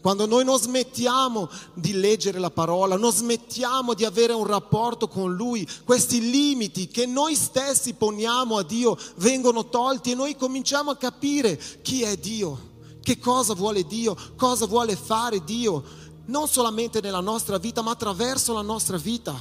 Quando 0.00 0.24
noi 0.24 0.44
non 0.44 0.58
smettiamo 0.58 1.50
di 1.74 1.92
leggere 1.92 2.38
la 2.38 2.50
parola, 2.50 2.96
non 2.96 3.12
smettiamo 3.12 3.92
di 3.92 4.06
avere 4.06 4.32
un 4.32 4.46
rapporto 4.46 5.08
con 5.08 5.34
Lui, 5.34 5.68
questi 5.84 6.30
limiti 6.30 6.88
che 6.88 7.04
noi 7.04 7.34
stessi 7.34 7.92
poniamo 7.92 8.56
a 8.56 8.62
Dio 8.62 8.96
vengono 9.16 9.68
tolti 9.68 10.12
e 10.12 10.14
noi 10.14 10.36
cominciamo 10.36 10.90
a 10.90 10.96
capire 10.96 11.60
chi 11.82 12.02
è 12.02 12.16
Dio, 12.16 12.68
che 13.02 13.18
cosa 13.18 13.52
vuole 13.52 13.84
Dio, 13.84 14.16
cosa 14.36 14.64
vuole 14.64 14.96
fare 14.96 15.44
Dio, 15.44 15.84
non 16.26 16.48
solamente 16.48 17.02
nella 17.02 17.20
nostra 17.20 17.58
vita, 17.58 17.82
ma 17.82 17.90
attraverso 17.90 18.54
la 18.54 18.62
nostra 18.62 18.96
vita. 18.96 19.36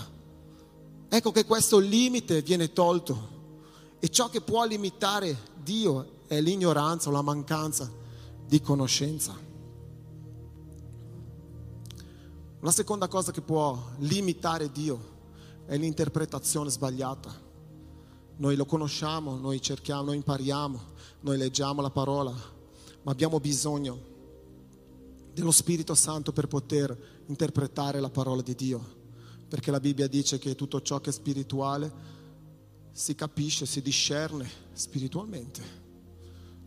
Ecco 1.07 1.31
che 1.31 1.45
questo 1.45 1.77
limite 1.77 2.41
viene 2.41 2.73
tolto 2.73 3.37
e 3.99 4.09
ciò 4.09 4.27
che 4.29 4.41
può 4.41 4.65
limitare 4.65 5.37
Dio 5.55 6.17
è 6.27 6.41
l'ignoranza 6.41 7.07
o 7.07 7.13
la 7.13 7.21
mancanza 7.21 7.89
di 8.45 8.61
conoscenza. 8.61 9.47
Una 12.61 12.71
seconda 12.71 13.07
cosa 13.07 13.31
che 13.31 13.39
può 13.39 13.81
limitare 13.99 14.69
Dio 14.69 15.17
è 15.65 15.77
l'interpretazione 15.77 16.69
sbagliata. 16.69 17.33
Noi 18.35 18.57
lo 18.57 18.65
conosciamo, 18.65 19.37
noi 19.37 19.61
cerchiamo, 19.61 20.03
noi 20.03 20.17
impariamo, 20.17 20.81
noi 21.21 21.37
leggiamo 21.37 21.81
la 21.81 21.89
parola, 21.89 22.33
ma 23.03 23.11
abbiamo 23.11 23.39
bisogno 23.39 23.97
dello 25.33 25.51
Spirito 25.51 25.95
Santo 25.95 26.33
per 26.33 26.47
poter 26.47 27.23
interpretare 27.27 28.01
la 28.01 28.09
parola 28.09 28.41
di 28.41 28.55
Dio, 28.55 28.83
perché 29.47 29.71
la 29.71 29.79
Bibbia 29.79 30.07
dice 30.07 30.37
che 30.37 30.55
tutto 30.55 30.81
ciò 30.81 30.99
che 30.99 31.11
è 31.11 31.13
spirituale 31.13 31.89
si 32.91 33.15
capisce, 33.15 33.65
si 33.65 33.81
discerne 33.81 34.49
spiritualmente. 34.73 35.78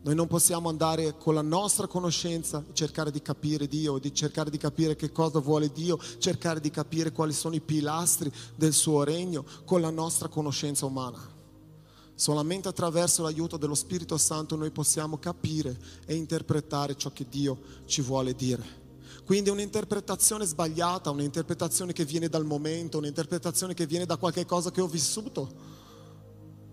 Noi 0.04 0.16
non 0.16 0.26
possiamo 0.26 0.68
andare 0.68 1.16
con 1.16 1.35
la 1.35 1.42
nostra 1.42 1.87
conoscenza 1.87 2.64
e 2.68 2.75
cercare 2.75 3.12
di 3.12 3.23
capire 3.23 3.68
Dio, 3.68 3.99
di 3.99 4.12
cercare 4.12 4.50
di 4.50 4.59
capire 4.59 4.97
che 4.97 5.12
cosa 5.12 5.38
vuole 5.38 5.71
Dio, 5.71 5.97
cercare 6.18 6.59
di 6.59 6.71
capire 6.71 7.12
quali 7.12 7.32
sono 7.32 7.54
i 7.54 7.61
pilastri 7.61 8.32
del 8.56 8.73
suo 8.73 9.04
regno 9.04 9.44
con 9.64 9.80
la 9.80 9.90
nostra 9.90 10.26
conoscenza 10.26 10.87
umana. 10.87 11.21
Solamente 12.16 12.66
attraverso 12.66 13.23
l'aiuto 13.23 13.56
dello 13.56 13.76
Spirito 13.76 14.18
Santo 14.18 14.56
noi 14.56 14.73
possiamo 14.73 15.18
capire 15.18 15.78
e 16.04 16.16
interpretare 16.16 16.97
ciò 16.97 17.12
che 17.12 17.26
Dio 17.28 17.61
ci 17.85 18.02
vuole 18.02 18.35
dire. 18.35 18.80
Quindi 19.25 19.50
un'interpretazione 19.50 20.44
sbagliata, 20.44 21.11
un'interpretazione 21.11 21.92
che 21.92 22.04
viene 22.04 22.28
dal 22.28 22.44
momento, 22.44 22.99
un'interpretazione 22.99 23.73
che 23.73 23.87
viene 23.87 24.04
da 24.04 24.16
qualche 24.16 24.47
cosa 24.47 24.73
che 24.73 24.80
ho 24.80 24.88
vissuto 24.88 25.72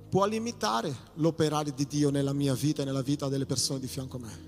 può 0.09 0.25
limitare 0.25 0.93
l'operare 1.15 1.71
di 1.73 1.85
Dio 1.85 2.09
nella 2.09 2.33
mia 2.33 2.55
vita 2.55 2.81
e 2.81 2.85
nella 2.85 3.03
vita 3.03 3.29
delle 3.29 3.45
persone 3.45 3.79
di 3.79 3.87
fianco 3.87 4.17
a 4.17 4.19
me. 4.19 4.47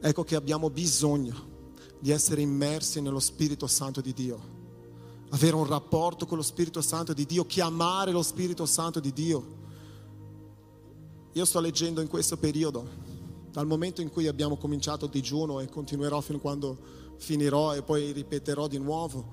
Ecco 0.00 0.22
che 0.22 0.36
abbiamo 0.36 0.68
bisogno 0.70 1.56
di 1.98 2.10
essere 2.10 2.42
immersi 2.42 3.00
nello 3.00 3.20
Spirito 3.20 3.66
Santo 3.66 4.00
di 4.00 4.12
Dio, 4.12 4.56
avere 5.30 5.56
un 5.56 5.66
rapporto 5.66 6.26
con 6.26 6.36
lo 6.36 6.42
Spirito 6.42 6.82
Santo 6.82 7.12
di 7.12 7.24
Dio, 7.24 7.46
chiamare 7.46 8.12
lo 8.12 8.22
Spirito 8.22 8.66
Santo 8.66 9.00
di 9.00 9.12
Dio. 9.12 9.56
Io 11.32 11.44
sto 11.44 11.58
leggendo 11.60 12.00
in 12.00 12.08
questo 12.08 12.36
periodo, 12.36 12.86
dal 13.50 13.66
momento 13.66 14.02
in 14.02 14.10
cui 14.10 14.26
abbiamo 14.26 14.56
cominciato 14.56 15.06
il 15.06 15.10
digiuno 15.10 15.60
e 15.60 15.68
continuerò 15.68 16.20
fino 16.20 16.38
a 16.38 16.40
quando 16.40 16.78
finirò 17.16 17.74
e 17.74 17.82
poi 17.82 18.12
ripeterò 18.12 18.68
di 18.68 18.78
nuovo, 18.78 19.26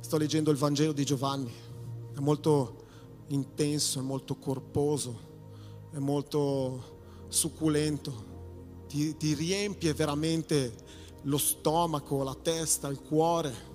sto 0.00 0.16
leggendo 0.16 0.50
il 0.50 0.56
Vangelo 0.56 0.92
di 0.92 1.04
Giovanni. 1.04 1.52
È 2.14 2.18
molto 2.18 2.85
intenso, 3.28 3.98
è 3.98 4.02
molto 4.02 4.36
corposo, 4.36 5.88
è 5.92 5.98
molto 5.98 7.24
succulento, 7.28 8.34
ti, 8.88 9.16
ti 9.16 9.34
riempie 9.34 9.92
veramente 9.94 10.74
lo 11.22 11.38
stomaco, 11.38 12.22
la 12.22 12.34
testa, 12.34 12.88
il 12.88 13.00
cuore. 13.00 13.74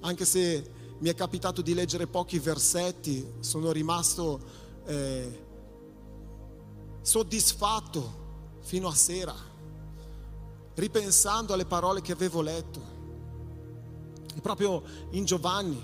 Anche 0.00 0.24
se 0.24 0.70
mi 0.98 1.08
è 1.08 1.14
capitato 1.14 1.62
di 1.62 1.74
leggere 1.74 2.06
pochi 2.06 2.38
versetti, 2.38 3.26
sono 3.40 3.70
rimasto 3.72 4.40
eh, 4.86 5.44
soddisfatto 7.02 8.26
fino 8.60 8.88
a 8.88 8.94
sera, 8.94 9.34
ripensando 10.74 11.52
alle 11.52 11.66
parole 11.66 12.00
che 12.00 12.12
avevo 12.12 12.40
letto. 12.40 12.96
E 14.34 14.40
proprio 14.40 14.82
in 15.10 15.24
Giovanni 15.24 15.82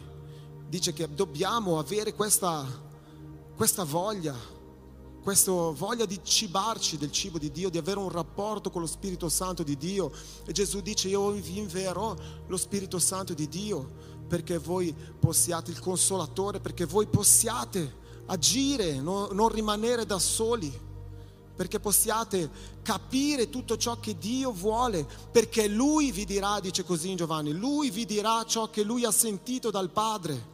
dice 0.68 0.92
che 0.92 1.12
dobbiamo 1.12 1.78
avere 1.78 2.14
questa, 2.14 2.66
questa 3.56 3.84
voglia, 3.84 4.34
questa 5.22 5.52
voglia 5.52 6.04
di 6.04 6.20
cibarci 6.22 6.98
del 6.98 7.12
cibo 7.12 7.38
di 7.38 7.50
Dio, 7.50 7.70
di 7.70 7.78
avere 7.78 7.98
un 7.98 8.10
rapporto 8.10 8.70
con 8.70 8.80
lo 8.80 8.86
Spirito 8.86 9.28
Santo 9.28 9.62
di 9.62 9.76
Dio. 9.76 10.12
E 10.44 10.52
Gesù 10.52 10.80
dice, 10.80 11.08
io 11.08 11.30
vi 11.30 11.58
invierò 11.58 12.14
lo 12.46 12.56
Spirito 12.56 12.98
Santo 12.98 13.32
di 13.32 13.48
Dio 13.48 14.12
perché 14.26 14.58
voi 14.58 14.94
possiate 15.18 15.70
il 15.70 15.78
consolatore, 15.78 16.60
perché 16.60 16.84
voi 16.84 17.06
possiate 17.06 18.02
agire, 18.26 19.00
non, 19.00 19.28
non 19.32 19.48
rimanere 19.48 20.04
da 20.06 20.18
soli 20.18 20.92
perché 21.54 21.78
possiate 21.78 22.50
capire 22.82 23.48
tutto 23.48 23.76
ciò 23.76 24.00
che 24.00 24.18
Dio 24.18 24.50
vuole, 24.50 25.06
perché 25.30 25.68
Lui 25.68 26.10
vi 26.10 26.24
dirà, 26.24 26.58
dice 26.58 26.82
così 26.82 27.10
in 27.10 27.16
Giovanni, 27.16 27.52
Lui 27.52 27.90
vi 27.90 28.04
dirà 28.04 28.44
ciò 28.44 28.68
che 28.70 28.82
Lui 28.82 29.04
ha 29.04 29.12
sentito 29.12 29.70
dal 29.70 29.90
Padre. 29.90 30.53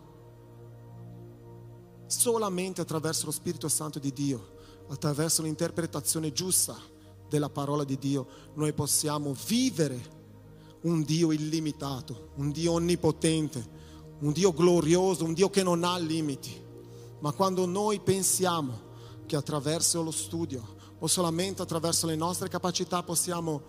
Solamente 2.10 2.80
attraverso 2.80 3.26
lo 3.26 3.30
Spirito 3.30 3.68
Santo 3.68 4.00
di 4.00 4.12
Dio, 4.12 4.56
attraverso 4.88 5.42
l'interpretazione 5.42 6.32
giusta 6.32 6.76
della 7.28 7.48
parola 7.48 7.84
di 7.84 7.96
Dio, 7.98 8.26
noi 8.54 8.72
possiamo 8.72 9.32
vivere 9.46 10.18
un 10.80 11.04
Dio 11.04 11.30
illimitato, 11.30 12.32
un 12.34 12.50
Dio 12.50 12.72
onnipotente, 12.72 13.64
un 14.18 14.32
Dio 14.32 14.52
glorioso, 14.52 15.22
un 15.22 15.34
Dio 15.34 15.50
che 15.50 15.62
non 15.62 15.84
ha 15.84 15.96
limiti. 15.98 16.60
Ma 17.20 17.30
quando 17.30 17.64
noi 17.64 18.00
pensiamo 18.00 18.88
che 19.26 19.36
attraverso 19.36 20.02
lo 20.02 20.10
studio 20.10 20.78
o 20.98 21.06
solamente 21.06 21.62
attraverso 21.62 22.08
le 22.08 22.16
nostre 22.16 22.48
capacità 22.48 23.04
possiamo 23.04 23.62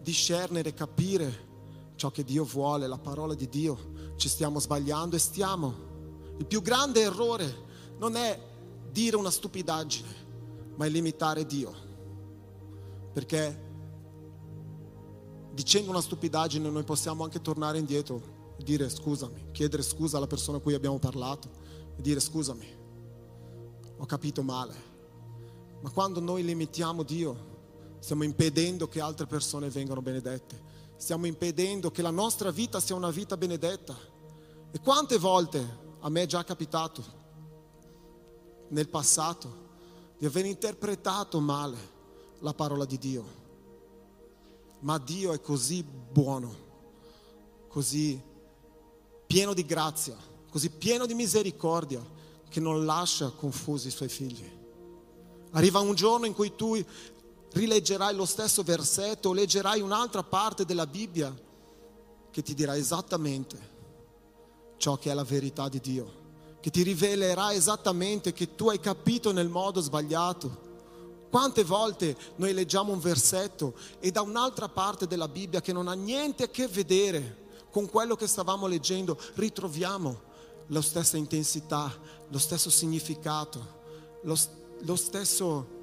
discernere, 0.00 0.74
capire 0.74 1.48
ciò 1.96 2.12
che 2.12 2.22
Dio 2.22 2.44
vuole, 2.44 2.86
la 2.86 2.98
parola 2.98 3.34
di 3.34 3.48
Dio, 3.48 4.14
ci 4.14 4.28
stiamo 4.28 4.60
sbagliando 4.60 5.16
e 5.16 5.18
stiamo. 5.18 5.74
Il 6.38 6.46
più 6.46 6.62
grande 6.62 7.00
errore 7.00 7.66
non 8.00 8.16
è 8.16 8.40
dire 8.90 9.16
una 9.16 9.30
stupidaggine, 9.30 10.08
ma 10.76 10.86
è 10.86 10.88
limitare 10.88 11.44
Dio. 11.44 11.72
Perché 13.12 13.68
dicendo 15.52 15.90
una 15.90 16.00
stupidaggine 16.00 16.70
noi 16.70 16.82
possiamo 16.82 17.24
anche 17.24 17.42
tornare 17.42 17.76
indietro 17.76 18.54
e 18.56 18.62
dire 18.62 18.88
scusami, 18.88 19.50
chiedere 19.52 19.82
scusa 19.82 20.16
alla 20.16 20.26
persona 20.26 20.56
a 20.56 20.60
cui 20.60 20.72
abbiamo 20.72 20.98
parlato 20.98 21.50
e 21.94 22.00
dire 22.00 22.20
scusami, 22.20 22.66
ho 23.98 24.06
capito 24.06 24.42
male. 24.42 24.88
Ma 25.82 25.90
quando 25.90 26.20
noi 26.20 26.42
limitiamo 26.42 27.02
Dio, 27.02 27.48
stiamo 27.98 28.24
impedendo 28.24 28.88
che 28.88 29.02
altre 29.02 29.26
persone 29.26 29.68
vengano 29.68 30.00
benedette, 30.00 30.58
stiamo 30.96 31.26
impedendo 31.26 31.90
che 31.90 32.00
la 32.00 32.10
nostra 32.10 32.50
vita 32.50 32.80
sia 32.80 32.94
una 32.94 33.10
vita 33.10 33.36
benedetta. 33.36 33.94
E 34.70 34.80
quante 34.80 35.18
volte 35.18 35.78
a 36.00 36.08
me 36.08 36.22
è 36.22 36.26
già 36.26 36.42
capitato 36.44 37.19
nel 38.70 38.88
passato 38.88 39.68
di 40.18 40.26
aver 40.26 40.44
interpretato 40.44 41.40
male 41.40 41.78
la 42.40 42.52
parola 42.52 42.84
di 42.84 42.98
Dio. 42.98 43.38
Ma 44.80 44.98
Dio 44.98 45.32
è 45.32 45.40
così 45.40 45.82
buono, 45.82 46.54
così 47.68 48.20
pieno 49.26 49.54
di 49.54 49.64
grazia, 49.64 50.16
così 50.50 50.70
pieno 50.70 51.06
di 51.06 51.14
misericordia, 51.14 52.04
che 52.48 52.60
non 52.60 52.84
lascia 52.84 53.30
confusi 53.30 53.88
i 53.88 53.92
suoi 53.92 54.08
figli. 54.08 54.58
Arriva 55.52 55.78
un 55.80 55.94
giorno 55.94 56.26
in 56.26 56.34
cui 56.34 56.54
tu 56.54 56.76
rileggerai 57.52 58.14
lo 58.14 58.24
stesso 58.24 58.62
versetto 58.62 59.30
o 59.30 59.32
leggerai 59.32 59.80
un'altra 59.80 60.22
parte 60.22 60.64
della 60.64 60.86
Bibbia 60.86 61.34
che 62.30 62.42
ti 62.42 62.54
dirà 62.54 62.76
esattamente 62.76 63.68
ciò 64.76 64.96
che 64.96 65.10
è 65.10 65.14
la 65.14 65.24
verità 65.24 65.68
di 65.68 65.80
Dio, 65.80 66.12
che 66.60 66.70
ti 66.70 66.82
rivelerà 66.82 67.52
esattamente 67.52 68.32
che 68.32 68.54
tu 68.54 68.68
hai 68.68 68.78
capito 68.78 69.32
nel 69.32 69.48
modo 69.48 69.80
sbagliato. 69.80 70.68
Quante 71.30 71.64
volte 71.64 72.16
noi 72.36 72.52
leggiamo 72.52 72.92
un 72.92 72.98
versetto 72.98 73.74
e 74.00 74.10
da 74.10 74.20
un'altra 74.20 74.68
parte 74.68 75.06
della 75.06 75.28
Bibbia 75.28 75.60
che 75.60 75.72
non 75.72 75.88
ha 75.88 75.94
niente 75.94 76.44
a 76.44 76.48
che 76.48 76.66
vedere 76.66 77.48
con 77.70 77.88
quello 77.88 78.16
che 78.16 78.26
stavamo 78.26 78.66
leggendo 78.66 79.18
ritroviamo 79.34 80.28
la 80.66 80.82
stessa 80.82 81.16
intensità, 81.16 81.92
lo 82.28 82.38
stesso 82.38 82.68
significato, 82.68 83.78
lo, 84.22 84.36
lo 84.80 84.96
stesso 84.96 85.78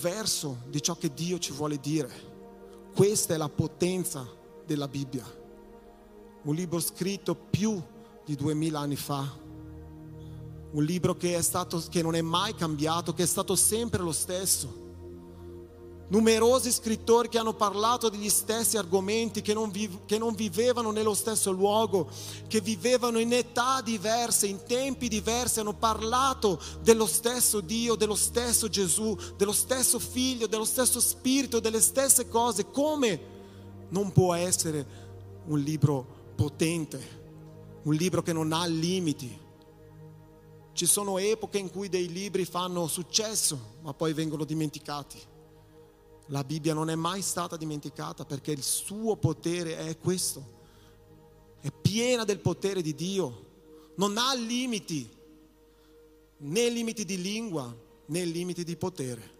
verso 0.00 0.58
di 0.68 0.82
ciò 0.82 0.96
che 0.96 1.12
Dio 1.12 1.38
ci 1.38 1.52
vuole 1.52 1.78
dire. 1.78 2.34
Questa 2.94 3.34
è 3.34 3.36
la 3.36 3.48
potenza 3.48 4.26
della 4.64 4.88
Bibbia. 4.88 5.24
Un 6.42 6.54
libro 6.54 6.80
scritto 6.80 7.34
più 7.34 7.80
di 8.24 8.34
duemila 8.36 8.80
anni 8.80 8.96
fa. 8.96 9.44
Un 10.72 10.84
libro 10.84 11.16
che, 11.16 11.36
è 11.36 11.42
stato, 11.42 11.82
che 11.88 12.02
non 12.02 12.14
è 12.14 12.22
mai 12.22 12.54
cambiato, 12.54 13.14
che 13.14 13.22
è 13.22 13.26
stato 13.26 13.54
sempre 13.56 14.02
lo 14.02 14.12
stesso 14.12 14.84
numerosi 16.08 16.70
scrittori 16.70 17.28
che 17.28 17.38
hanno 17.38 17.54
parlato 17.54 18.08
degli 18.08 18.28
stessi 18.28 18.76
argomenti, 18.76 19.42
che 19.42 19.54
non, 19.54 19.70
viv- 19.70 20.04
che 20.04 20.18
non, 20.18 20.34
vivevano 20.34 20.90
nello 20.90 21.14
stesso 21.14 21.50
luogo, 21.50 22.08
che 22.46 22.60
vivevano 22.60 23.18
in 23.18 23.32
età 23.32 23.80
diverse, 23.82 24.46
in 24.46 24.62
tempi 24.66 25.08
diversi, 25.08 25.60
hanno 25.60 25.74
parlato 25.74 26.60
dello 26.82 27.06
stesso 27.06 27.60
Dio, 27.60 27.94
dello 27.94 28.14
stesso 28.14 28.68
Gesù, 28.68 29.16
dello 29.36 29.52
stesso 29.52 29.98
Figlio, 29.98 30.46
dello 30.46 30.64
stesso 30.64 31.00
Spirito, 31.00 31.60
delle 31.60 31.80
stesse 31.80 32.28
cose. 32.28 32.70
Come 32.70 33.34
non 33.88 34.12
può 34.12 34.34
essere 34.34 35.04
un 35.46 35.58
libro 35.58 36.32
potente, 36.36 37.80
un 37.82 37.94
libro 37.94 38.22
che 38.22 38.32
non 38.32 38.52
ha 38.52 38.66
limiti? 38.66 39.44
Ci 40.76 40.84
sono 40.84 41.16
epoche 41.16 41.56
in 41.56 41.70
cui 41.70 41.88
dei 41.88 42.12
libri 42.12 42.44
fanno 42.44 42.86
successo, 42.86 43.78
ma 43.80 43.94
poi 43.94 44.12
vengono 44.12 44.44
dimenticati. 44.44 45.18
La 46.26 46.44
Bibbia 46.44 46.74
non 46.74 46.90
è 46.90 46.94
mai 46.94 47.22
stata 47.22 47.56
dimenticata 47.56 48.26
perché 48.26 48.50
il 48.50 48.62
suo 48.62 49.16
potere 49.16 49.78
è 49.78 49.96
questo. 49.96 50.44
È 51.60 51.72
piena 51.72 52.24
del 52.24 52.40
potere 52.40 52.82
di 52.82 52.94
Dio. 52.94 53.44
Non 53.94 54.18
ha 54.18 54.34
limiti, 54.34 55.10
né 56.40 56.68
limiti 56.68 57.06
di 57.06 57.22
lingua, 57.22 57.74
né 58.08 58.24
limiti 58.26 58.62
di 58.62 58.76
potere. 58.76 59.34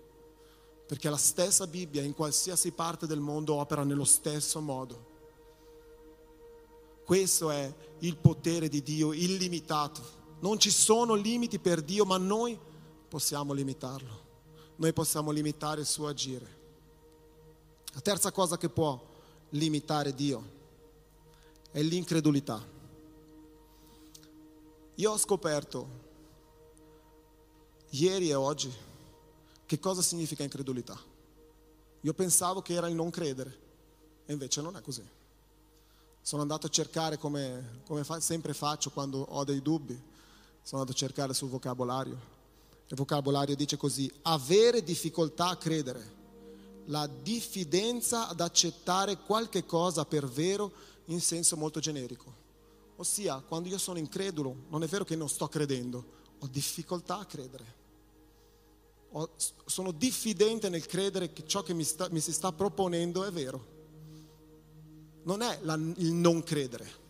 Perché 0.86 1.10
la 1.10 1.18
stessa 1.18 1.66
Bibbia 1.66 2.00
in 2.00 2.14
qualsiasi 2.14 2.70
parte 2.70 3.06
del 3.06 3.20
mondo 3.20 3.56
opera 3.56 3.84
nello 3.84 4.04
stesso 4.04 4.58
modo. 4.62 5.14
Questo 7.04 7.50
è 7.50 7.74
il 7.98 8.16
potere 8.16 8.70
di 8.70 8.82
Dio 8.82 9.12
illimitato. 9.12 10.15
Non 10.40 10.58
ci 10.58 10.70
sono 10.70 11.14
limiti 11.14 11.58
per 11.58 11.82
Dio, 11.82 12.04
ma 12.04 12.18
noi 12.18 12.58
possiamo 13.08 13.52
limitarlo. 13.52 14.24
Noi 14.76 14.92
possiamo 14.92 15.30
limitare 15.30 15.80
il 15.80 15.86
suo 15.86 16.06
agire. 16.06 16.54
La 17.92 18.00
terza 18.00 18.30
cosa 18.30 18.58
che 18.58 18.68
può 18.68 19.02
limitare 19.50 20.14
Dio 20.14 20.54
è 21.70 21.80
l'incredulità. 21.80 22.62
Io 24.96 25.10
ho 25.10 25.18
scoperto 25.18 26.04
ieri 27.90 28.30
e 28.30 28.34
oggi 28.34 28.72
che 29.64 29.78
cosa 29.78 30.02
significa 30.02 30.42
incredulità. 30.42 30.98
Io 32.00 32.14
pensavo 32.14 32.62
che 32.62 32.74
era 32.74 32.88
il 32.88 32.94
non 32.94 33.10
credere 33.10 33.58
e 34.26 34.32
invece 34.32 34.60
non 34.60 34.76
è 34.76 34.80
così. 34.80 35.06
Sono 36.20 36.42
andato 36.42 36.66
a 36.66 36.70
cercare 36.70 37.18
come, 37.18 37.80
come 37.86 38.04
fa, 38.04 38.20
sempre 38.20 38.52
faccio 38.52 38.90
quando 38.90 39.20
ho 39.20 39.44
dei 39.44 39.62
dubbi, 39.62 40.00
sono 40.66 40.80
andato 40.80 40.90
a 40.90 41.00
cercare 41.00 41.32
sul 41.32 41.48
vocabolario. 41.48 42.18
Il 42.88 42.96
vocabolario 42.96 43.54
dice 43.54 43.76
così, 43.76 44.12
avere 44.22 44.82
difficoltà 44.82 45.46
a 45.46 45.56
credere 45.56 46.14
la 46.86 47.06
diffidenza 47.06 48.28
ad 48.28 48.40
accettare 48.40 49.16
qualche 49.18 49.64
cosa 49.64 50.04
per 50.04 50.26
vero 50.26 50.72
in 51.06 51.20
senso 51.20 51.56
molto 51.56 51.78
generico. 51.78 52.44
Ossia, 52.96 53.40
quando 53.46 53.68
io 53.68 53.78
sono 53.78 53.98
incredulo, 53.98 54.64
non 54.68 54.82
è 54.82 54.88
vero 54.88 55.04
che 55.04 55.14
non 55.14 55.28
sto 55.28 55.46
credendo, 55.46 56.04
ho 56.40 56.48
difficoltà 56.48 57.20
a 57.20 57.26
credere. 57.26 57.74
Ho, 59.12 59.30
sono 59.66 59.92
diffidente 59.92 60.68
nel 60.68 60.86
credere 60.86 61.32
che 61.32 61.46
ciò 61.46 61.62
che 61.62 61.74
mi, 61.74 61.84
sta, 61.84 62.08
mi 62.10 62.18
si 62.18 62.32
sta 62.32 62.50
proponendo 62.50 63.22
è 63.22 63.30
vero. 63.30 63.74
Non 65.22 65.42
è 65.42 65.60
la, 65.62 65.74
il 65.74 66.12
non 66.12 66.42
credere. 66.42 67.04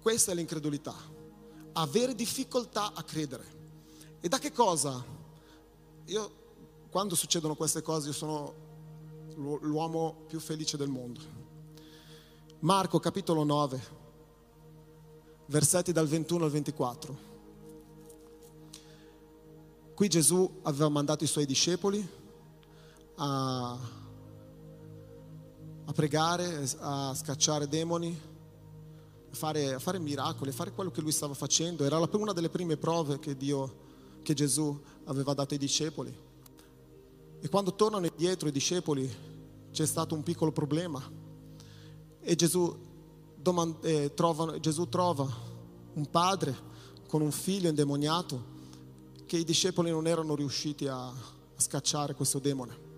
Questa 0.00 0.30
è 0.30 0.34
l'incredulità. 0.36 1.18
Avere 1.72 2.14
difficoltà 2.14 2.92
a 2.92 3.02
credere. 3.02 3.58
E 4.20 4.28
da 4.28 4.38
che 4.38 4.52
cosa? 4.52 5.02
Io 6.06 6.38
quando 6.90 7.14
succedono 7.14 7.54
queste 7.54 7.82
cose 7.82 8.08
io 8.08 8.12
sono 8.12 8.54
l'uomo 9.36 10.24
più 10.26 10.40
felice 10.40 10.76
del 10.76 10.88
mondo. 10.88 11.20
Marco 12.60 12.98
capitolo 12.98 13.44
9, 13.44 13.82
versetti 15.46 15.92
dal 15.92 16.06
21 16.06 16.44
al 16.44 16.50
24. 16.50 17.28
qui 20.00 20.08
Gesù 20.08 20.60
aveva 20.62 20.88
mandato 20.88 21.24
i 21.24 21.26
suoi 21.26 21.44
discepoli 21.44 22.08
a, 23.16 23.78
a 25.84 25.92
pregare, 25.92 26.66
a 26.78 27.14
scacciare 27.14 27.68
demoni, 27.68 28.18
fare, 29.30 29.78
fare 29.78 29.98
miracoli, 29.98 30.52
fare 30.52 30.72
quello 30.72 30.90
che 30.90 31.00
lui 31.00 31.12
stava 31.12 31.34
facendo. 31.34 31.84
Era 31.84 31.98
una 31.98 32.32
delle 32.32 32.48
prime 32.48 32.76
prove 32.76 33.18
che 33.18 33.36
Dio, 33.36 33.88
che 34.22 34.34
Gesù 34.34 34.78
aveva 35.04 35.34
dato 35.34 35.54
ai 35.54 35.60
discepoli. 35.60 36.14
E 37.40 37.48
quando 37.48 37.74
tornano 37.74 38.06
indietro 38.06 38.48
i 38.48 38.52
discepoli 38.52 39.10
c'è 39.70 39.86
stato 39.86 40.14
un 40.14 40.22
piccolo 40.22 40.52
problema 40.52 41.02
e 42.20 42.34
Gesù, 42.34 42.76
domand- 43.36 43.82
eh, 43.84 44.12
trova, 44.14 44.60
Gesù 44.60 44.88
trova 44.88 45.26
un 45.94 46.10
padre 46.10 46.68
con 47.08 47.22
un 47.22 47.30
figlio 47.30 47.68
indemoniato 47.68 48.58
che 49.24 49.38
i 49.38 49.44
discepoli 49.44 49.90
non 49.90 50.06
erano 50.06 50.34
riusciti 50.34 50.86
a, 50.86 51.06
a 51.06 51.14
scacciare 51.56 52.14
questo 52.14 52.38
demone. 52.38 52.89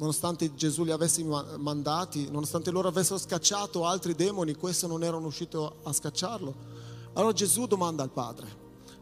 Nonostante 0.00 0.54
Gesù 0.54 0.82
li 0.84 0.92
avesse 0.92 1.22
mandati, 1.22 2.30
nonostante 2.30 2.70
loro 2.70 2.88
avessero 2.88 3.18
scacciato 3.18 3.84
altri 3.84 4.14
demoni, 4.14 4.54
questo 4.54 4.86
non 4.86 5.04
erano 5.04 5.24
riusciti 5.24 5.58
a 5.58 5.92
scacciarlo. 5.92 6.54
Allora 7.12 7.34
Gesù 7.34 7.66
domanda 7.66 8.02
al 8.02 8.08
padre, 8.08 8.46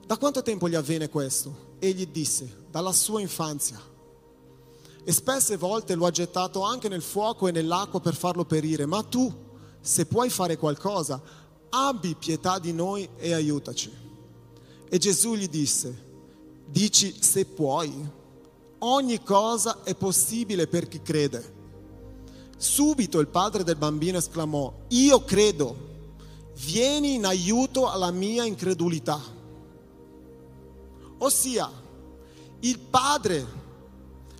da 0.05 0.17
quanto 0.17 0.43
tempo 0.43 0.69
gli 0.69 0.75
avviene 0.75 1.09
questo? 1.09 1.77
E 1.79 1.93
gli 1.93 2.05
disse, 2.09 2.65
dalla 2.69 2.91
sua 2.91 3.21
infanzia. 3.21 3.81
E 5.05 5.13
spesse 5.13 5.57
volte 5.57 5.95
lo 5.95 6.05
ha 6.05 6.11
gettato 6.11 6.63
anche 6.63 6.89
nel 6.89 7.03
fuoco 7.03 7.47
e 7.47 7.53
nell'acqua 7.53 8.01
per 8.01 8.17
farlo 8.17 8.45
perire, 8.45 8.85
ma 8.85 9.01
tu, 9.05 9.33
se 9.81 10.05
puoi 10.05 10.31
fare 10.31 10.57
qualcosa, 10.57 11.23
abbi 11.69 12.17
pietà 12.17 12.59
di 12.59 12.73
noi 12.73 13.09
e 13.19 13.35
aiutaci. 13.35 13.93
E 14.89 14.99
Gesù 14.99 15.37
gli 15.37 15.49
disse, 15.49 16.07
dici 16.67 17.23
se 17.23 17.45
puoi, 17.45 18.17
ogni 18.81 19.23
cosa 19.23 19.83
è 19.83 19.95
possibile 19.95 20.67
per 20.67 20.89
chi 20.89 21.03
crede. 21.03 21.57
Subito 22.57 23.21
il 23.21 23.29
padre 23.29 23.65
del 23.65 23.77
bambino 23.77 24.19
esclamò, 24.19 24.73
io 24.89 25.25
credo, 25.25 25.87
vieni 26.65 27.15
in 27.15 27.25
aiuto 27.25 27.89
alla 27.89 28.11
mia 28.11 28.45
incredulità. 28.45 29.21
Ossia, 31.19 31.71
il 32.61 32.79
padre 32.79 33.47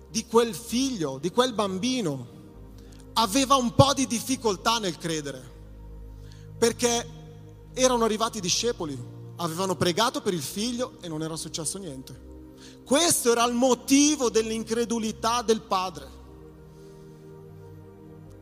di 0.09 0.25
quel 0.25 0.53
figlio, 0.53 1.17
di 1.17 1.31
quel 1.31 1.53
bambino, 1.53 2.37
aveva 3.13 3.55
un 3.55 3.73
po' 3.73 3.93
di 3.93 4.07
difficoltà 4.07 4.79
nel 4.79 4.97
credere, 4.97 5.41
perché 6.57 7.17
erano 7.73 8.03
arrivati 8.03 8.39
i 8.39 8.41
discepoli, 8.41 8.97
avevano 9.37 9.75
pregato 9.75 10.21
per 10.21 10.33
il 10.33 10.41
figlio 10.41 10.97
e 11.01 11.07
non 11.07 11.21
era 11.21 11.35
successo 11.35 11.77
niente. 11.77 12.28
Questo 12.83 13.31
era 13.31 13.45
il 13.45 13.53
motivo 13.53 14.29
dell'incredulità 14.29 15.41
del 15.41 15.61
padre. 15.61 16.17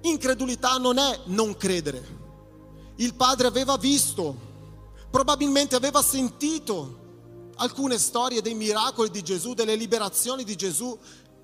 Incredulità 0.01 0.77
non 0.77 0.97
è 0.97 1.19
non 1.25 1.55
credere. 1.57 2.15
Il 2.97 3.13
padre 3.13 3.47
aveva 3.47 3.77
visto, 3.77 4.35
probabilmente 5.09 5.75
aveva 5.75 6.01
sentito 6.01 7.05
alcune 7.57 7.97
storie 7.97 8.41
dei 8.41 8.53
miracoli 8.53 9.09
di 9.09 9.23
Gesù, 9.23 9.53
delle 9.53 9.75
liberazioni 9.75 10.43
di 10.43 10.55
Gesù 10.55 10.97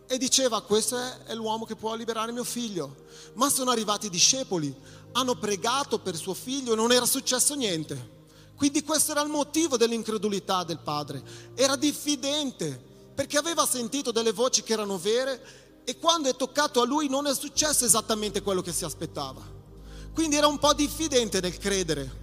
e 0.08 0.18
diceva 0.18 0.62
questo 0.62 0.98
è 1.26 1.34
l'uomo 1.34 1.66
che 1.66 1.76
può 1.76 1.96
liberare 1.96 2.32
mio 2.32 2.44
figlio. 2.44 2.96
Ma 3.34 3.50
sono 3.50 3.72
arrivati 3.72 4.08
i 4.08 4.10
discepoli, 4.10 4.74
hanno 5.14 5.36
pregato 5.36 6.00
per 6.00 6.16
suo 6.16 6.34
figlio 6.34 6.74
e 6.74 6.76
non 6.76 6.92
era 6.92 7.06
successo 7.06 7.56
niente. 7.56 8.22
Quindi 8.56 8.84
questo 8.84 9.12
era 9.12 9.22
il 9.22 9.30
motivo 9.30 9.78
dell'incredulità 9.78 10.64
del 10.64 10.80
padre. 10.80 11.22
Era 11.56 11.76
diffidente 11.76 12.92
perché 13.14 13.38
aveva 13.38 13.66
sentito 13.66 14.12
delle 14.12 14.32
voci 14.32 14.64
che 14.64 14.74
erano 14.74 14.98
vere 14.98 15.82
e 15.84 15.98
quando 15.98 16.30
è 16.30 16.36
toccato 16.36 16.82
a 16.82 16.86
lui 16.86 17.10
non 17.10 17.28
è 17.28 17.34
successo 17.34 17.86
esattamente 17.86 18.42
quello 18.42 18.62
che 18.62 18.72
si 18.72 18.86
aspettava. 18.86 19.42
Quindi 20.14 20.36
era 20.36 20.48
un 20.48 20.60
po' 20.60 20.74
diffidente 20.74 21.40
nel 21.42 21.58
credere 21.58 22.22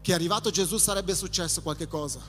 che 0.00 0.14
arrivato 0.14 0.50
Gesù 0.50 0.78
sarebbe 0.78 1.14
successo 1.14 1.60
qualche 1.62 1.86
cosa. 1.86 2.20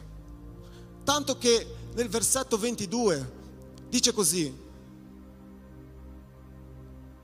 Tanto 1.03 1.37
che 1.37 1.75
nel 1.93 2.09
versetto 2.09 2.57
22 2.57 3.31
dice 3.89 4.13
così, 4.13 4.61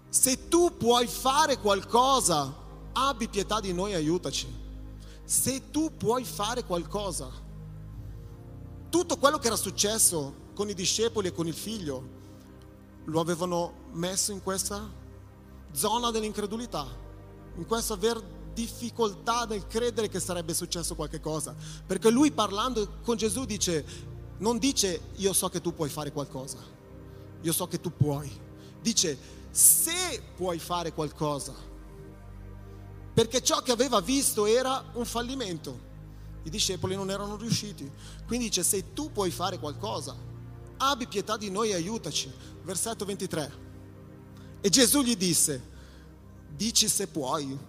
se 0.09 0.47
tu 0.47 0.75
puoi 0.77 1.07
fare 1.07 1.59
qualcosa, 1.59 2.55
abbi 2.93 3.27
pietà 3.27 3.59
di 3.59 3.73
noi 3.73 3.91
e 3.91 3.95
aiutaci 3.95 4.58
se 5.29 5.69
tu 5.69 5.95
puoi 5.95 6.23
fare 6.23 6.63
qualcosa, 6.63 7.29
tutto 8.89 9.17
quello 9.17 9.37
che 9.37 9.45
era 9.45 9.55
successo 9.55 10.47
con 10.55 10.67
i 10.69 10.73
discepoli 10.73 11.27
e 11.27 11.31
con 11.31 11.45
il 11.45 11.53
figlio, 11.53 12.03
lo 13.05 13.19
avevano 13.19 13.73
messo 13.91 14.31
in 14.31 14.41
questa 14.41 14.91
zona 15.71 16.09
dell'incredulità, 16.09 16.87
in 17.57 17.67
questo 17.67 17.93
aver 17.93 18.19
difficoltà 18.55 19.45
nel 19.45 19.67
credere 19.67 20.09
che 20.09 20.19
sarebbe 20.19 20.55
successo 20.55 20.95
qualche 20.95 21.19
cosa. 21.19 21.55
Perché 21.85 22.09
lui 22.09 22.31
parlando 22.31 22.97
con 23.03 23.15
Gesù 23.15 23.45
dice, 23.45 23.85
non 24.39 24.57
dice 24.57 24.99
io 25.17 25.31
so 25.33 25.47
che 25.49 25.61
tu 25.61 25.75
puoi 25.75 25.89
fare 25.89 26.11
qualcosa, 26.11 26.57
io 27.39 27.53
so 27.53 27.67
che 27.67 27.79
tu 27.79 27.95
puoi, 27.95 28.31
dice 28.81 29.15
se 29.51 30.23
puoi 30.35 30.57
fare 30.57 30.91
qualcosa 30.91 31.68
perché 33.19 33.43
ciò 33.43 33.61
che 33.61 33.73
aveva 33.73 33.99
visto 33.99 34.45
era 34.45 34.81
un 34.93 35.03
fallimento. 35.03 35.87
I 36.43 36.49
discepoli 36.49 36.95
non 36.95 37.11
erano 37.11 37.35
riusciti. 37.35 37.91
Quindi 38.25 38.45
dice, 38.45 38.63
se 38.63 38.93
tu 38.93 39.11
puoi 39.11 39.29
fare 39.29 39.59
qualcosa, 39.59 40.15
abbi 40.77 41.05
pietà 41.05 41.35
di 41.35 41.49
noi 41.49 41.71
e 41.71 41.73
aiutaci. 41.73 42.31
Versetto 42.63 43.03
23. 43.03 43.51
E 44.61 44.69
Gesù 44.69 45.01
gli 45.01 45.17
disse, 45.17 45.61
dici 46.55 46.87
se 46.87 47.07
puoi. 47.07 47.59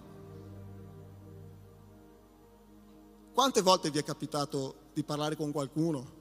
Quante 3.33 3.61
volte 3.61 3.91
vi 3.91 3.97
è 3.97 4.03
capitato 4.05 4.75
di 4.93 5.03
parlare 5.03 5.35
con 5.35 5.51
qualcuno 5.51 6.11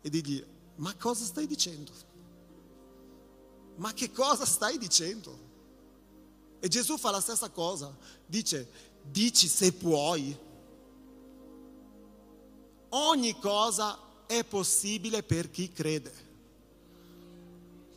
e 0.00 0.10
dirgli, 0.10 0.44
ma 0.78 0.92
cosa 0.96 1.24
stai 1.24 1.46
dicendo? 1.46 1.92
Ma 3.76 3.92
che 3.92 4.10
cosa 4.10 4.44
stai 4.44 4.76
dicendo? 4.76 5.54
E 6.58 6.68
Gesù 6.68 6.96
fa 6.96 7.10
la 7.10 7.20
stessa 7.20 7.50
cosa, 7.50 7.94
dice, 8.26 8.68
dici 9.02 9.48
se 9.48 9.72
puoi. 9.72 10.36
Ogni 12.90 13.38
cosa 13.38 13.98
è 14.26 14.44
possibile 14.44 15.22
per 15.22 15.50
chi 15.50 15.70
crede. 15.70 16.24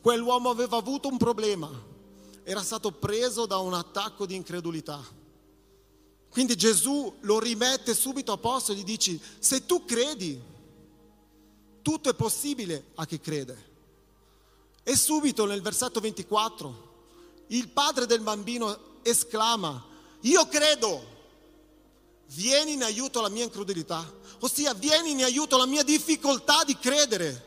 Quell'uomo 0.01 0.49
aveva 0.49 0.77
avuto 0.77 1.07
un 1.07 1.17
problema, 1.17 1.69
era 2.43 2.63
stato 2.63 2.91
preso 2.91 3.45
da 3.45 3.57
un 3.57 3.73
attacco 3.73 4.25
di 4.25 4.35
incredulità. 4.35 5.03
Quindi 6.29 6.55
Gesù 6.55 7.15
lo 7.21 7.39
rimette 7.39 7.93
subito 7.95 8.31
a 8.31 8.37
posto 8.37 8.71
e 8.71 8.75
gli 8.75 8.83
dice, 8.83 9.19
se 9.39 9.65
tu 9.65 9.83
credi, 9.83 10.39
tutto 11.81 12.09
è 12.09 12.13
possibile 12.13 12.91
a 12.95 13.05
chi 13.05 13.19
crede. 13.19 13.67
E 14.83 14.95
subito 14.95 15.45
nel 15.45 15.61
versetto 15.61 15.99
24 15.99 16.88
il 17.49 17.69
padre 17.69 18.05
del 18.05 18.21
bambino 18.21 18.99
esclama, 19.03 19.85
io 20.21 20.47
credo, 20.47 21.17
vieni 22.27 22.73
in 22.73 22.83
aiuto 22.83 23.19
alla 23.19 23.29
mia 23.29 23.43
incredulità, 23.43 24.03
ossia 24.39 24.73
vieni 24.73 25.11
in 25.11 25.23
aiuto 25.23 25.55
alla 25.55 25.65
mia 25.65 25.83
difficoltà 25.83 26.63
di 26.63 26.77
credere. 26.77 27.45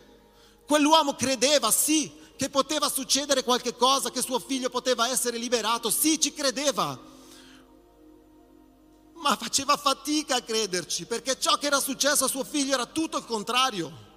Quell'uomo 0.67 1.15
credeva, 1.15 1.71
sì, 1.71 2.11
che 2.37 2.49
poteva 2.49 2.89
succedere 2.89 3.45
qualche 3.45 3.77
cosa, 3.77 4.11
che 4.11 4.23
suo 4.23 4.39
figlio 4.39 4.71
poteva 4.71 5.09
essere 5.09 5.39
liberato, 5.39 5.91
sì, 5.91 6.21
ci 6.21 6.33
credeva, 6.33 6.99
ma 9.15 9.37
faceva 9.37 9.77
fatica 9.77 10.37
a 10.37 10.43
crederci, 10.43 11.07
perché 11.07 11.39
ciò 11.39 11.57
che 11.59 11.67
era 11.67 11.79
successo 11.79 12.25
a 12.25 12.29
suo 12.29 12.43
figlio 12.43 12.75
era 12.75 12.87
tutto 12.87 13.19
il 13.19 13.25
contrario. 13.25 14.11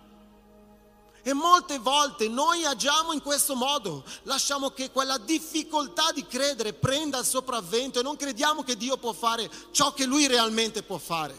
E 1.27 1.33
molte 1.33 1.79
volte 1.79 2.27
noi 2.27 2.65
agiamo 2.65 3.11
in 3.11 3.19
questo 3.19 3.55
modo, 3.55 4.03
lasciamo 4.25 4.69
che 4.69 4.91
quella 4.91 5.17
difficoltà 5.17 6.11
di 6.11 6.23
credere 6.27 6.73
prenda 6.73 7.17
il 7.17 7.25
sopravvento 7.25 7.99
e 7.99 8.03
non 8.03 8.15
crediamo 8.15 8.61
che 8.61 8.77
Dio 8.77 8.95
può 8.97 9.11
fare 9.11 9.49
ciò 9.71 9.91
che 9.91 10.05
Lui 10.05 10.27
realmente 10.27 10.83
può 10.83 10.99
fare. 10.99 11.35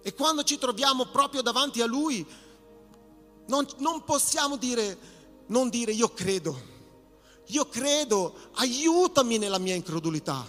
E 0.00 0.14
quando 0.14 0.44
ci 0.44 0.58
troviamo 0.58 1.06
proprio 1.06 1.42
davanti 1.42 1.82
a 1.82 1.86
Lui, 1.86 2.24
non, 3.48 3.66
non 3.78 4.04
possiamo 4.04 4.58
dire, 4.58 4.96
non 5.46 5.68
dire 5.68 5.90
io 5.90 6.10
credo, 6.10 6.56
io 7.46 7.66
credo, 7.68 8.32
aiutami 8.52 9.38
nella 9.38 9.58
mia 9.58 9.74
incredulità. 9.74 10.46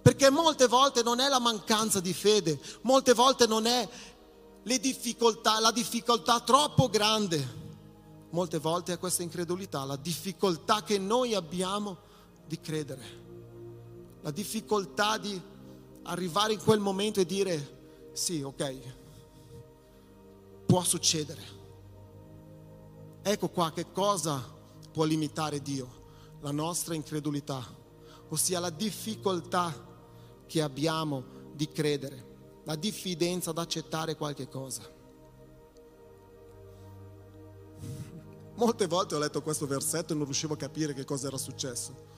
Perché 0.00 0.30
molte 0.30 0.66
volte 0.66 1.02
non 1.02 1.20
è 1.20 1.28
la 1.28 1.40
mancanza 1.40 2.00
di 2.00 2.14
fede, 2.14 2.58
molte 2.82 3.12
volte 3.12 3.46
non 3.46 3.66
è 3.66 3.86
difficoltà, 4.78 5.60
la 5.60 5.70
difficoltà 5.70 6.40
troppo 6.40 6.88
grande. 6.88 7.64
Molte 8.30 8.58
volte 8.58 8.92
è 8.92 8.98
questa 8.98 9.22
incredulità, 9.22 9.84
la 9.84 9.96
difficoltà 9.96 10.82
che 10.82 10.98
noi 10.98 11.34
abbiamo 11.34 11.96
di 12.46 12.60
credere, 12.60 13.04
la 14.20 14.30
difficoltà 14.30 15.16
di 15.16 15.40
arrivare 16.02 16.52
in 16.52 16.62
quel 16.62 16.80
momento 16.80 17.20
e 17.20 17.26
dire 17.26 18.10
sì, 18.12 18.42
ok, 18.42 18.80
può 20.66 20.82
succedere, 20.82 21.56
Ecco 23.28 23.48
qua 23.48 23.72
che 23.72 23.90
cosa 23.90 24.40
può 24.92 25.02
limitare 25.02 25.60
Dio? 25.60 26.04
La 26.42 26.52
nostra 26.52 26.94
incredulità, 26.94 27.60
ossia 28.28 28.60
la 28.60 28.70
difficoltà 28.70 29.74
che 30.46 30.62
abbiamo 30.62 31.24
di 31.52 31.68
credere, 31.68 32.35
la 32.66 32.74
diffidenza 32.76 33.50
ad 33.50 33.58
accettare 33.58 34.16
qualche 34.16 34.48
cosa. 34.48 34.82
Molte 38.54 38.86
volte 38.86 39.14
ho 39.14 39.18
letto 39.18 39.40
questo 39.40 39.66
versetto 39.66 40.12
e 40.12 40.16
non 40.16 40.24
riuscivo 40.24 40.54
a 40.54 40.56
capire 40.56 40.92
che 40.92 41.04
cosa 41.04 41.28
era 41.28 41.38
successo. 41.38 42.14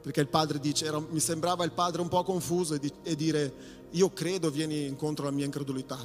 Perché 0.00 0.20
il 0.20 0.28
padre 0.28 0.58
dice, 0.58 0.86
era, 0.86 0.98
mi 0.98 1.20
sembrava 1.20 1.64
il 1.64 1.72
padre 1.72 2.00
un 2.00 2.08
po' 2.08 2.24
confuso 2.24 2.74
e, 2.74 2.78
di, 2.78 2.92
e 3.02 3.14
dire, 3.14 3.54
io 3.90 4.10
credo, 4.10 4.50
vieni 4.50 4.86
incontro 4.86 5.26
alla 5.26 5.36
mia 5.36 5.44
incredulità. 5.44 5.98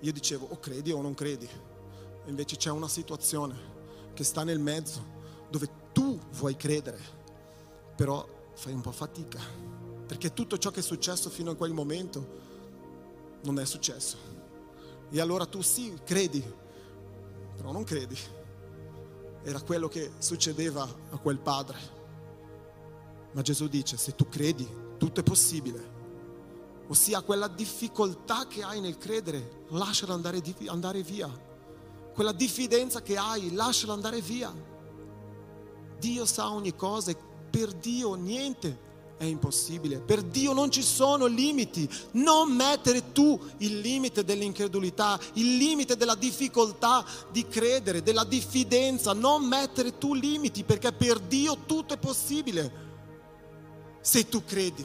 Io 0.00 0.12
dicevo, 0.12 0.48
o 0.50 0.58
credi 0.58 0.90
o 0.90 1.00
non 1.00 1.14
credi. 1.14 1.46
E 1.46 2.28
invece 2.28 2.56
c'è 2.56 2.70
una 2.70 2.88
situazione 2.88 3.74
che 4.12 4.24
sta 4.24 4.42
nel 4.42 4.58
mezzo, 4.58 5.14
dove 5.48 5.70
tu 5.92 6.18
vuoi 6.32 6.56
credere, 6.56 6.98
però 7.94 8.26
fai 8.54 8.72
un 8.72 8.80
po' 8.80 8.92
fatica. 8.92 9.75
Perché 10.06 10.32
tutto 10.32 10.56
ciò 10.56 10.70
che 10.70 10.80
è 10.80 10.82
successo 10.82 11.30
fino 11.30 11.50
a 11.50 11.56
quel 11.56 11.72
momento 11.72 12.44
non 13.42 13.58
è 13.58 13.64
successo. 13.64 14.16
E 15.10 15.20
allora 15.20 15.46
tu 15.46 15.62
sì, 15.62 15.96
credi, 16.04 16.42
però 17.56 17.72
non 17.72 17.84
credi. 17.84 18.16
Era 19.42 19.60
quello 19.60 19.88
che 19.88 20.12
succedeva 20.18 20.82
a 21.10 21.16
quel 21.18 21.38
padre. 21.38 21.78
Ma 23.32 23.42
Gesù 23.42 23.68
dice, 23.68 23.96
se 23.96 24.14
tu 24.14 24.28
credi, 24.28 24.66
tutto 24.96 25.20
è 25.20 25.22
possibile. 25.22 25.94
Ossia 26.88 27.20
quella 27.22 27.48
difficoltà 27.48 28.46
che 28.46 28.62
hai 28.62 28.80
nel 28.80 28.98
credere, 28.98 29.64
lasciala 29.68 30.14
andare, 30.14 30.40
andare 30.66 31.02
via. 31.02 31.28
Quella 32.14 32.32
diffidenza 32.32 33.02
che 33.02 33.16
hai, 33.16 33.52
lasciala 33.52 33.92
andare 33.92 34.20
via. 34.20 34.54
Dio 35.98 36.24
sa 36.26 36.50
ogni 36.50 36.74
cosa 36.74 37.10
e 37.10 37.16
per 37.50 37.72
Dio 37.72 38.14
niente 38.14 38.85
è 39.18 39.24
impossibile. 39.24 39.98
Per 39.98 40.22
Dio 40.22 40.52
non 40.52 40.70
ci 40.70 40.82
sono 40.82 41.26
limiti. 41.26 41.88
Non 42.12 42.52
mettere 42.52 43.12
tu 43.12 43.38
il 43.58 43.80
limite 43.80 44.24
dell'incredulità, 44.24 45.18
il 45.34 45.56
limite 45.56 45.96
della 45.96 46.14
difficoltà 46.14 47.04
di 47.30 47.46
credere, 47.46 48.02
della 48.02 48.24
diffidenza. 48.24 49.12
Non 49.12 49.46
mettere 49.46 49.96
tu 49.98 50.14
limiti 50.14 50.64
perché 50.64 50.92
per 50.92 51.18
Dio 51.18 51.58
tutto 51.66 51.94
è 51.94 51.98
possibile. 51.98 52.84
Se 54.00 54.28
tu 54.28 54.44
credi. 54.44 54.84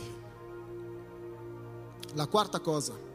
La 2.14 2.28
quarta 2.28 2.60
cosa 2.60 3.10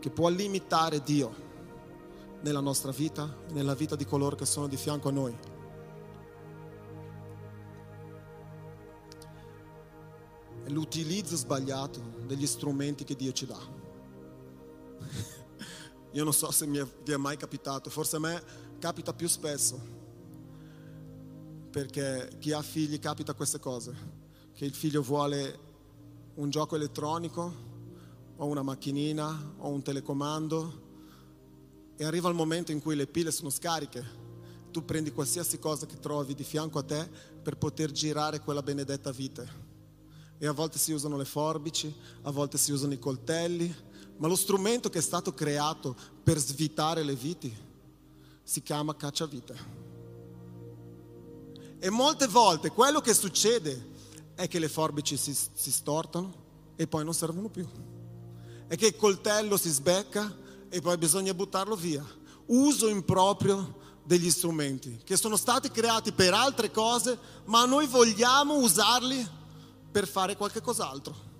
che 0.00 0.10
può 0.10 0.28
limitare 0.28 1.00
Dio 1.02 1.50
nella 2.40 2.58
nostra 2.58 2.90
vita, 2.90 3.32
nella 3.50 3.74
vita 3.74 3.94
di 3.94 4.04
coloro 4.04 4.34
che 4.34 4.46
sono 4.46 4.66
di 4.66 4.76
fianco 4.76 5.08
a 5.08 5.12
noi 5.12 5.51
è 10.64 10.68
l'utilizzo 10.70 11.36
sbagliato 11.36 12.00
degli 12.26 12.46
strumenti 12.46 13.04
che 13.04 13.16
Dio 13.16 13.32
ci 13.32 13.46
dà. 13.46 13.58
Io 16.12 16.24
non 16.24 16.32
so 16.32 16.50
se 16.50 16.66
mi 16.66 16.78
è, 16.78 16.86
vi 17.04 17.12
è 17.12 17.16
mai 17.16 17.36
capitato, 17.36 17.90
forse 17.90 18.16
a 18.16 18.20
me 18.20 18.42
capita 18.78 19.12
più 19.12 19.28
spesso, 19.28 19.80
perché 21.70 22.30
chi 22.38 22.52
ha 22.52 22.62
figli 22.62 22.98
capita 22.98 23.34
queste 23.34 23.58
cose, 23.58 23.94
che 24.52 24.64
il 24.64 24.74
figlio 24.74 25.02
vuole 25.02 25.70
un 26.34 26.50
gioco 26.50 26.76
elettronico 26.76 27.70
o 28.36 28.46
una 28.46 28.62
macchinina 28.62 29.54
o 29.58 29.68
un 29.68 29.82
telecomando 29.82 30.80
e 31.96 32.04
arriva 32.04 32.28
il 32.28 32.34
momento 32.34 32.72
in 32.72 32.80
cui 32.80 32.94
le 32.94 33.06
pile 33.06 33.30
sono 33.30 33.50
scariche, 33.50 34.20
tu 34.70 34.84
prendi 34.84 35.12
qualsiasi 35.12 35.58
cosa 35.58 35.86
che 35.86 35.98
trovi 35.98 36.34
di 36.34 36.44
fianco 36.44 36.78
a 36.78 36.82
te 36.82 37.08
per 37.42 37.56
poter 37.56 37.90
girare 37.90 38.40
quella 38.40 38.62
benedetta 38.62 39.10
vite 39.10 39.61
e 40.42 40.48
a 40.48 40.52
volte 40.52 40.76
si 40.76 40.90
usano 40.90 41.16
le 41.16 41.24
forbici, 41.24 41.94
a 42.22 42.32
volte 42.32 42.58
si 42.58 42.72
usano 42.72 42.92
i 42.92 42.98
coltelli, 42.98 43.72
ma 44.16 44.26
lo 44.26 44.34
strumento 44.34 44.90
che 44.90 44.98
è 44.98 45.00
stato 45.00 45.32
creato 45.32 45.94
per 46.20 46.36
svitare 46.36 47.04
le 47.04 47.14
viti 47.14 47.56
si 48.42 48.60
chiama 48.60 48.96
cacciavite. 48.96 49.54
E 51.78 51.90
molte 51.90 52.26
volte 52.26 52.70
quello 52.70 53.00
che 53.00 53.14
succede 53.14 53.90
è 54.34 54.48
che 54.48 54.58
le 54.58 54.68
forbici 54.68 55.16
si, 55.16 55.32
si 55.32 55.70
stortano 55.70 56.34
e 56.74 56.88
poi 56.88 57.04
non 57.04 57.14
servono 57.14 57.48
più. 57.48 57.64
È 58.66 58.74
che 58.74 58.86
il 58.88 58.96
coltello 58.96 59.56
si 59.56 59.70
sbecca 59.70 60.36
e 60.68 60.80
poi 60.80 60.98
bisogna 60.98 61.34
buttarlo 61.34 61.76
via. 61.76 62.04
Uso 62.46 62.88
improprio 62.88 63.78
degli 64.02 64.28
strumenti 64.28 65.02
che 65.04 65.16
sono 65.16 65.36
stati 65.36 65.70
creati 65.70 66.10
per 66.10 66.34
altre 66.34 66.72
cose, 66.72 67.16
ma 67.44 67.64
noi 67.64 67.86
vogliamo 67.86 68.56
usarli 68.56 69.38
per 69.92 70.08
fare 70.08 70.36
qualche 70.36 70.60
cos'altro. 70.60 71.30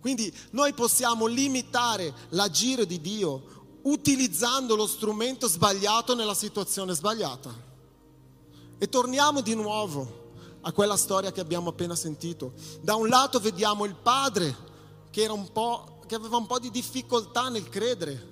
Quindi 0.00 0.34
noi 0.50 0.74
possiamo 0.74 1.26
limitare 1.26 2.12
l'agire 2.30 2.86
di 2.86 3.00
Dio 3.00 3.58
utilizzando 3.82 4.74
lo 4.74 4.86
strumento 4.86 5.46
sbagliato 5.46 6.14
nella 6.14 6.34
situazione 6.34 6.94
sbagliata. 6.94 7.68
E 8.78 8.88
torniamo 8.88 9.40
di 9.40 9.54
nuovo 9.54 10.18
a 10.62 10.72
quella 10.72 10.96
storia 10.96 11.32
che 11.32 11.40
abbiamo 11.40 11.70
appena 11.70 11.94
sentito. 11.94 12.52
Da 12.80 12.94
un 12.94 13.08
lato 13.08 13.38
vediamo 13.40 13.84
il 13.84 13.94
padre 13.94 14.68
che, 15.10 15.28
che 16.06 16.14
aveva 16.14 16.36
un 16.36 16.46
po' 16.46 16.58
di 16.58 16.70
difficoltà 16.70 17.48
nel 17.48 17.68
credere, 17.68 18.28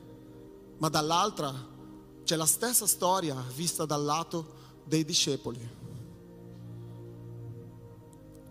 ma 0.78 0.88
dall'altra 0.88 1.54
c'è 2.24 2.36
la 2.36 2.46
stessa 2.46 2.86
storia 2.86 3.34
vista 3.54 3.84
dal 3.84 4.04
lato 4.04 4.56
dei 4.84 5.04
discepoli. 5.04 5.76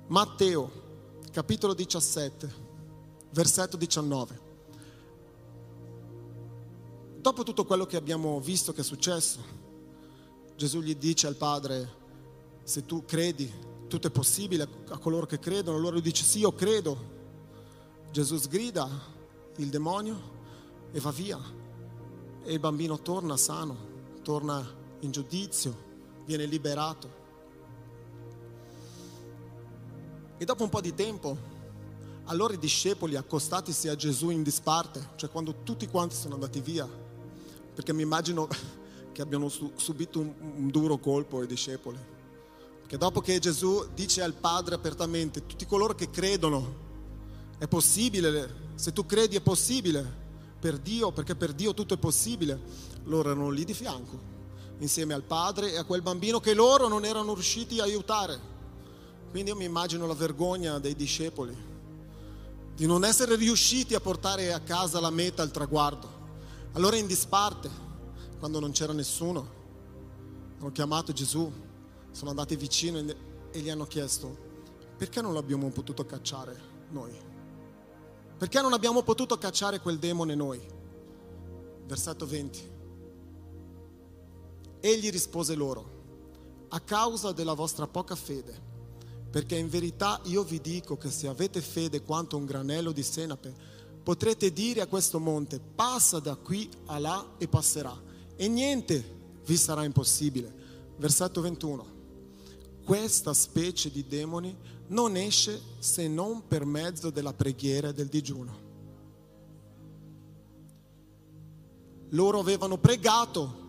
Matteo, 0.08 0.72
capitolo 1.32 1.74
17, 1.74 2.54
versetto 3.32 3.76
19. 3.76 4.40
Dopo 7.18 7.44
tutto 7.44 7.66
quello 7.66 7.86
che 7.86 7.98
abbiamo 7.98 8.40
visto 8.40 8.72
che 8.72 8.82
è 8.82 8.84
successo, 8.86 9.40
Gesù 10.56 10.80
gli 10.80 10.96
dice 10.96 11.28
al 11.28 11.36
Padre, 11.36 11.96
se 12.64 12.86
tu 12.86 13.04
credi, 13.04 13.52
tutto 13.90 14.08
è 14.08 14.10
possibile 14.10 14.66
a 14.88 14.98
coloro 14.98 15.26
che 15.26 15.40
credono, 15.40 15.76
allora 15.76 15.94
lui 15.94 16.02
dice 16.02 16.24
sì, 16.24 16.40
io 16.40 16.54
credo. 16.54 17.16
Gesù 18.10 18.38
sgrida 18.38 18.90
il 19.58 19.68
demonio 19.68 20.18
e 20.94 21.02
va 21.02 21.12
via. 21.12 21.38
E 22.44 22.54
il 22.54 22.60
bambino 22.60 23.02
torna 23.02 23.36
sano, 23.36 23.76
torna 24.22 24.66
in 25.02 25.12
giudizio, 25.12 25.76
viene 26.24 26.46
liberato. 26.46 27.17
E 30.38 30.46
dopo 30.46 30.64
un 30.64 30.70
po' 30.70 30.82
di 30.82 30.94
tempo, 30.94 31.36
allora 32.26 32.54
i 32.54 32.60
discepoli 32.60 33.16
accostatisi 33.16 33.88
a 33.88 33.96
Gesù 33.96 34.30
in 34.30 34.44
disparte, 34.44 35.10
cioè 35.16 35.30
quando 35.30 35.64
tutti 35.64 35.88
quanti 35.88 36.16
sono 36.16 36.36
andati 36.36 36.62
via, 36.62 36.88
perché 37.74 37.94
mi 37.94 38.04
immagino 38.04 38.48
che 39.12 39.22
abbiano 39.22 39.50
subito 39.50 40.20
un, 40.20 40.34
un 40.40 40.68
duro 40.70 40.98
colpo 40.98 41.42
i 41.42 41.48
discepoli, 41.48 41.98
che 42.86 42.98
dopo 42.98 43.20
che 43.20 43.40
Gesù 43.40 43.88
dice 43.94 44.22
al 44.22 44.34
Padre 44.34 44.76
apertamente, 44.76 45.46
tutti 45.46 45.66
coloro 45.66 45.96
che 45.96 46.10
credono, 46.10 46.86
è 47.58 47.68
possibile, 47.68 48.72
se 48.76 48.94
tu 48.94 49.06
credi 49.06 49.36
è 49.36 49.42
possibile, 49.42 50.26
per 50.60 50.78
Dio, 50.78 51.12
perché 51.12 51.36
per 51.36 51.54
Dio 51.54 51.74
tutto 51.74 51.94
è 51.94 51.98
possibile, 51.98 52.60
loro 53.06 53.32
erano 53.32 53.50
lì 53.50 53.64
di 53.64 53.74
fianco, 53.74 54.20
insieme 54.80 55.14
al 55.14 55.24
Padre 55.24 55.74
e 55.74 55.78
a 55.78 55.84
quel 55.84 56.02
bambino 56.02 56.40
che 56.40 56.54
loro 56.54 56.88
non 56.88 57.06
erano 57.06 57.34
riusciti 57.34 57.80
a 57.80 57.84
aiutare. 57.84 58.56
Quindi 59.30 59.52
io 59.52 59.58
mi 59.58 59.66
immagino 59.66 60.08
la 60.08 60.14
vergogna 60.14 60.80
dei 60.80 60.96
discepoli 60.96 61.76
di 62.78 62.86
non 62.86 63.04
essere 63.04 63.36
riusciti 63.36 63.96
a 63.96 64.00
portare 64.00 64.54
a 64.54 64.60
casa 64.60 65.00
la 65.00 65.10
meta, 65.10 65.42
il 65.42 65.50
traguardo. 65.50 66.08
Allora 66.74 66.96
in 66.96 67.08
disparte, 67.08 67.70
quando 68.38 68.60
non 68.60 68.72
c'era 68.72 68.94
nessuno, 68.94 69.56
hanno 70.60 70.72
chiamato 70.72 71.12
Gesù, 71.12 71.52
sono 72.12 72.30
andati 72.30 72.56
vicino 72.56 73.00
e 73.00 73.60
gli 73.60 73.70
hanno 73.70 73.86
chiesto, 73.86 74.38
perché 74.96 75.22
non 75.22 75.34
l'abbiamo 75.34 75.70
potuto 75.70 76.06
cacciare 76.06 76.56
noi? 76.90 77.16
Perché 78.38 78.62
non 78.62 78.74
abbiamo 78.74 79.02
potuto 79.02 79.40
cacciare 79.40 79.80
quel 79.80 79.98
demone 79.98 80.36
noi? 80.36 80.62
Versetto 81.88 82.28
20. 82.28 82.72
Egli 84.82 85.10
rispose 85.10 85.56
loro, 85.56 85.96
a 86.70 86.80
causa 86.80 87.32
della 87.32 87.54
vostra 87.54 87.88
poca 87.88 88.16
fede 88.16 88.67
perché 89.38 89.56
in 89.56 89.70
verità 89.70 90.20
io 90.24 90.44
vi 90.44 90.60
dico 90.60 90.98
che 90.98 91.12
se 91.12 91.28
avete 91.28 91.62
fede 91.62 92.02
quanto 92.02 92.38
un 92.38 92.46
granello 92.46 92.92
di 92.92 93.04
senape, 93.04 93.54
potrete 94.02 94.52
dire 94.52 94.82
a 94.82 94.88
questo 94.88 95.20
monte, 95.20 95.60
passa 95.60 96.18
da 96.18 96.36
qui 96.36 96.68
a 96.88 96.98
là 96.98 97.34
e 97.38 97.48
passerà. 97.48 97.96
E 98.36 98.48
niente 98.48 99.16
vi 99.46 99.56
sarà 99.56 99.84
impossibile. 99.84 100.52
Versetto 100.98 101.42
21. 101.42 101.86
Questa 102.84 103.32
specie 103.36 103.92
di 103.92 104.08
demoni 104.08 104.58
non 104.88 105.16
esce 105.16 105.62
se 105.78 106.08
non 106.08 106.48
per 106.48 106.66
mezzo 106.66 107.12
della 107.12 107.34
preghiera 107.34 107.90
e 107.90 107.94
del 107.94 108.08
digiuno. 108.08 108.66
loro 112.12 112.40
avevano 112.40 112.80
pregato 112.80 113.66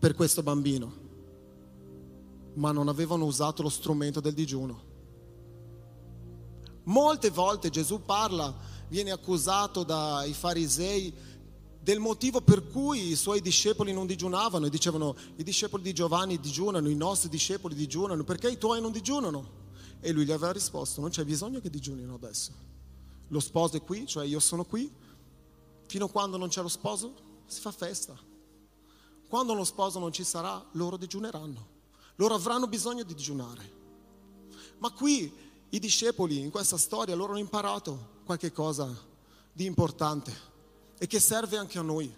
per 0.00 0.14
questo 0.14 0.42
bambino, 0.42 0.97
ma 2.58 2.72
non 2.72 2.88
avevano 2.88 3.24
usato 3.24 3.62
lo 3.62 3.68
strumento 3.68 4.20
del 4.20 4.34
digiuno. 4.34 4.96
Molte 6.84 7.30
volte 7.30 7.70
Gesù 7.70 8.04
parla, 8.04 8.54
viene 8.88 9.10
accusato 9.10 9.84
dai 9.84 10.32
farisei 10.32 11.14
del 11.80 12.00
motivo 12.00 12.40
per 12.40 12.66
cui 12.66 13.10
i 13.10 13.16
suoi 13.16 13.40
discepoli 13.40 13.92
non 13.92 14.06
digiunavano 14.06 14.66
e 14.66 14.70
dicevano 14.70 15.16
i 15.36 15.42
discepoli 15.42 15.82
di 15.82 15.92
Giovanni 15.92 16.40
digiunano, 16.40 16.88
i 16.88 16.94
nostri 16.94 17.28
discepoli 17.28 17.74
digiunano, 17.74 18.24
perché 18.24 18.50
i 18.50 18.58
tuoi 18.58 18.80
non 18.80 18.92
digiunano? 18.92 19.56
E 20.00 20.12
lui 20.12 20.24
gli 20.24 20.32
aveva 20.32 20.52
risposto, 20.52 21.00
non 21.00 21.10
c'è 21.10 21.24
bisogno 21.24 21.60
che 21.60 21.70
digiunino 21.70 22.14
adesso. 22.14 22.52
Lo 23.28 23.40
sposo 23.40 23.76
è 23.76 23.82
qui, 23.82 24.06
cioè 24.06 24.26
io 24.26 24.40
sono 24.40 24.64
qui, 24.64 24.90
fino 25.86 26.06
a 26.06 26.10
quando 26.10 26.36
non 26.36 26.48
c'è 26.48 26.62
lo 26.62 26.68
sposo 26.68 27.26
si 27.46 27.60
fa 27.60 27.70
festa. 27.70 28.18
Quando 29.28 29.54
lo 29.54 29.64
sposo 29.64 29.98
non 29.98 30.12
ci 30.12 30.24
sarà, 30.24 30.64
loro 30.72 30.96
digiuneranno. 30.96 31.76
Loro 32.18 32.34
avranno 32.34 32.66
bisogno 32.66 33.04
di 33.04 33.14
digiunare. 33.14 33.76
Ma 34.78 34.90
qui 34.90 35.32
i 35.70 35.78
discepoli 35.78 36.38
in 36.38 36.50
questa 36.50 36.76
storia 36.76 37.14
loro 37.14 37.30
hanno 37.32 37.40
imparato 37.40 38.16
qualche 38.24 38.50
cosa 38.52 38.88
di 39.52 39.64
importante 39.64 40.32
e 40.98 41.06
che 41.06 41.20
serve 41.20 41.56
anche 41.56 41.78
a 41.78 41.82
noi. 41.82 42.12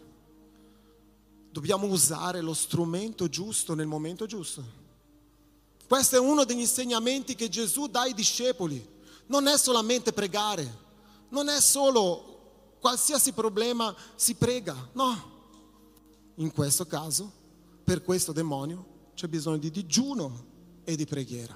Dobbiamo 1.51 1.87
usare 1.87 2.41
lo 2.41 2.55
strumento 2.55 3.29
giusto 3.29 3.75
nel 3.75 3.87
momento 3.87 4.25
giusto. 4.25 4.65
Questo 5.87 6.17
è 6.17 6.19
uno 6.19 6.45
degli 6.45 6.61
insegnamenti 6.61 7.35
che 7.35 7.49
Gesù 7.49 7.87
dà 7.87 8.03
ai 8.03 8.15
discepoli. 8.15 8.99
Non 9.27 9.49
è 9.49 9.59
solamente 9.59 10.13
pregare, 10.13 10.79
non 11.29 11.49
è 11.49 11.61
solo 11.61 12.77
qualsiasi 12.81 13.33
problema 13.33 13.95
si 14.15 14.35
prega, 14.35 14.75
no. 14.93 15.39
In 16.37 16.53
questo 16.53 16.87
caso, 16.87 17.31
per 17.85 18.03
questo 18.03 18.33
demonio, 18.33 18.90
c'è 19.21 19.29
bisogno 19.29 19.59
di 19.59 19.71
digiuno 19.71 20.47
e 20.83 20.97
di 20.97 21.05
preghiera. 21.05 21.55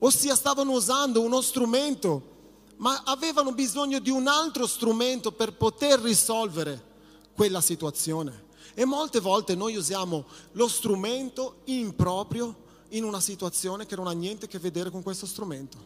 Ossia 0.00 0.34
stavano 0.34 0.72
usando 0.72 1.20
uno 1.20 1.40
strumento, 1.40 2.36
ma 2.78 3.04
avevano 3.04 3.52
bisogno 3.52 4.00
di 4.00 4.10
un 4.10 4.26
altro 4.26 4.66
strumento 4.66 5.30
per 5.30 5.52
poter 5.52 6.00
risolvere 6.00 6.86
quella 7.34 7.60
situazione. 7.60 8.46
E 8.74 8.84
molte 8.84 9.20
volte 9.20 9.54
noi 9.54 9.76
usiamo 9.76 10.24
lo 10.52 10.66
strumento 10.66 11.60
improprio 11.66 12.66
in 12.88 13.04
una 13.04 13.20
situazione 13.20 13.86
che 13.86 13.94
non 13.94 14.08
ha 14.08 14.12
niente 14.12 14.46
a 14.46 14.48
che 14.48 14.58
vedere 14.58 14.90
con 14.90 15.04
questo 15.04 15.24
strumento. 15.24 15.78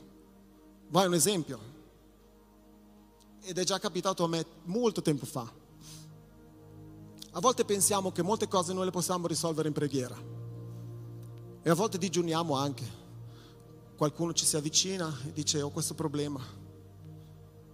Vai 0.88 1.08
un 1.08 1.14
esempio. 1.14 1.60
Ed 3.42 3.58
è 3.58 3.64
già 3.64 3.78
capitato 3.78 4.24
a 4.24 4.28
me 4.28 4.46
molto 4.64 5.02
tempo 5.02 5.26
fa. 5.26 5.60
A 7.34 7.40
volte 7.40 7.64
pensiamo 7.64 8.12
che 8.12 8.22
molte 8.22 8.46
cose 8.46 8.74
noi 8.74 8.84
le 8.84 8.90
possiamo 8.90 9.26
risolvere 9.26 9.68
in 9.68 9.74
preghiera. 9.74 10.14
E 11.62 11.70
a 11.70 11.74
volte 11.74 11.96
digiuniamo 11.96 12.54
anche. 12.54 13.00
Qualcuno 13.96 14.34
ci 14.34 14.44
si 14.44 14.56
avvicina 14.56 15.10
e 15.26 15.32
dice 15.32 15.62
ho 15.62 15.70
questo 15.70 15.94
problema. 15.94 16.40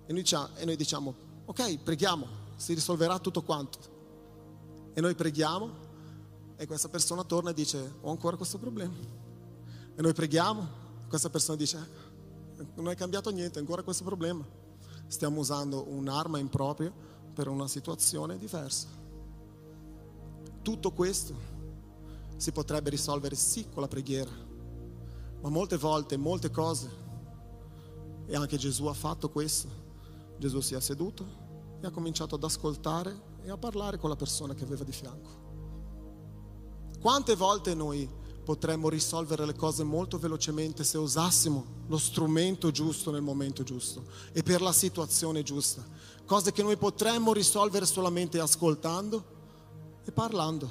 E 0.07 0.13
noi, 0.13 0.23
diciamo, 0.23 0.49
e 0.57 0.65
noi 0.65 0.77
diciamo 0.77 1.15
ok, 1.47 1.79
preghiamo, 1.79 2.27
si 2.55 2.75
risolverà 2.75 3.19
tutto 3.19 3.43
quanto. 3.43 3.79
E 4.95 5.01
noi 5.01 5.17
preghiamo 5.17 5.87
e 6.57 6.67
questa 6.67 6.89
persona 6.89 7.25
torna 7.25 7.51
e 7.51 7.55
dice 7.55 7.95
ho 8.01 8.11
ancora 8.11 8.37
questo 8.37 8.59
problema. 8.59 8.95
E 9.97 10.01
noi 10.01 10.13
preghiamo, 10.13 10.69
questa 11.09 11.31
persona 11.31 11.57
dice 11.57 12.07
non 12.75 12.91
è 12.91 12.95
cambiato 12.95 13.31
niente, 13.31 13.59
ancora 13.59 13.83
questo 13.83 14.05
problema. 14.05 14.45
Stiamo 15.09 15.41
usando 15.41 15.89
un'arma 15.89 16.39
impropria 16.39 16.93
per 17.35 17.49
una 17.49 17.67
situazione 17.67 18.39
diversa. 18.39 18.98
Tutto 20.69 20.93
questo 20.93 21.35
si 22.37 22.53
potrebbe 22.53 22.91
risolvere 22.91 23.35
sì 23.35 23.67
con 23.73 23.81
la 23.81 23.89
preghiera, 23.89 24.31
ma 25.41 25.49
molte 25.49 25.79
volte, 25.79 26.19
molte 26.19 26.51
cose, 26.51 26.91
e 28.27 28.37
anche 28.37 28.59
Gesù 28.59 28.85
ha 28.85 28.93
fatto 28.93 29.31
questo, 29.31 29.67
Gesù 30.37 30.61
si 30.61 30.75
è 30.75 30.81
seduto 30.83 31.25
e 31.81 31.87
ha 31.87 31.91
cominciato 31.91 32.35
ad 32.35 32.45
ascoltare 32.45 33.19
e 33.45 33.51
a 33.51 33.57
parlare 33.57 33.97
con 33.97 34.11
la 34.11 34.17
persona 34.17 34.53
che 34.53 34.65
aveva 34.65 34.85
di 34.85 34.93
fianco. 34.93 35.31
Quante 37.01 37.35
volte 37.35 37.73
noi 37.73 38.07
potremmo 38.45 38.91
risolvere 38.91 39.47
le 39.47 39.55
cose 39.55 39.85
molto 39.85 40.19
velocemente 40.19 40.85
se 40.85 40.99
usassimo 40.99 41.65
lo 41.87 41.97
strumento 41.97 42.71
giusto 42.71 43.11
nel 43.11 43.23
momento 43.23 43.63
giusto 43.63 44.05
e 44.33 44.43
per 44.43 44.61
la 44.61 44.73
situazione 44.73 45.43
giusta? 45.43 45.83
Cose 46.27 46.53
che 46.53 46.63
noi 46.63 46.77
potremmo 46.77 47.33
risolvere 47.33 47.87
solamente 47.87 48.39
ascoltando 48.39 49.37
e 50.09 50.13
parlando, 50.13 50.69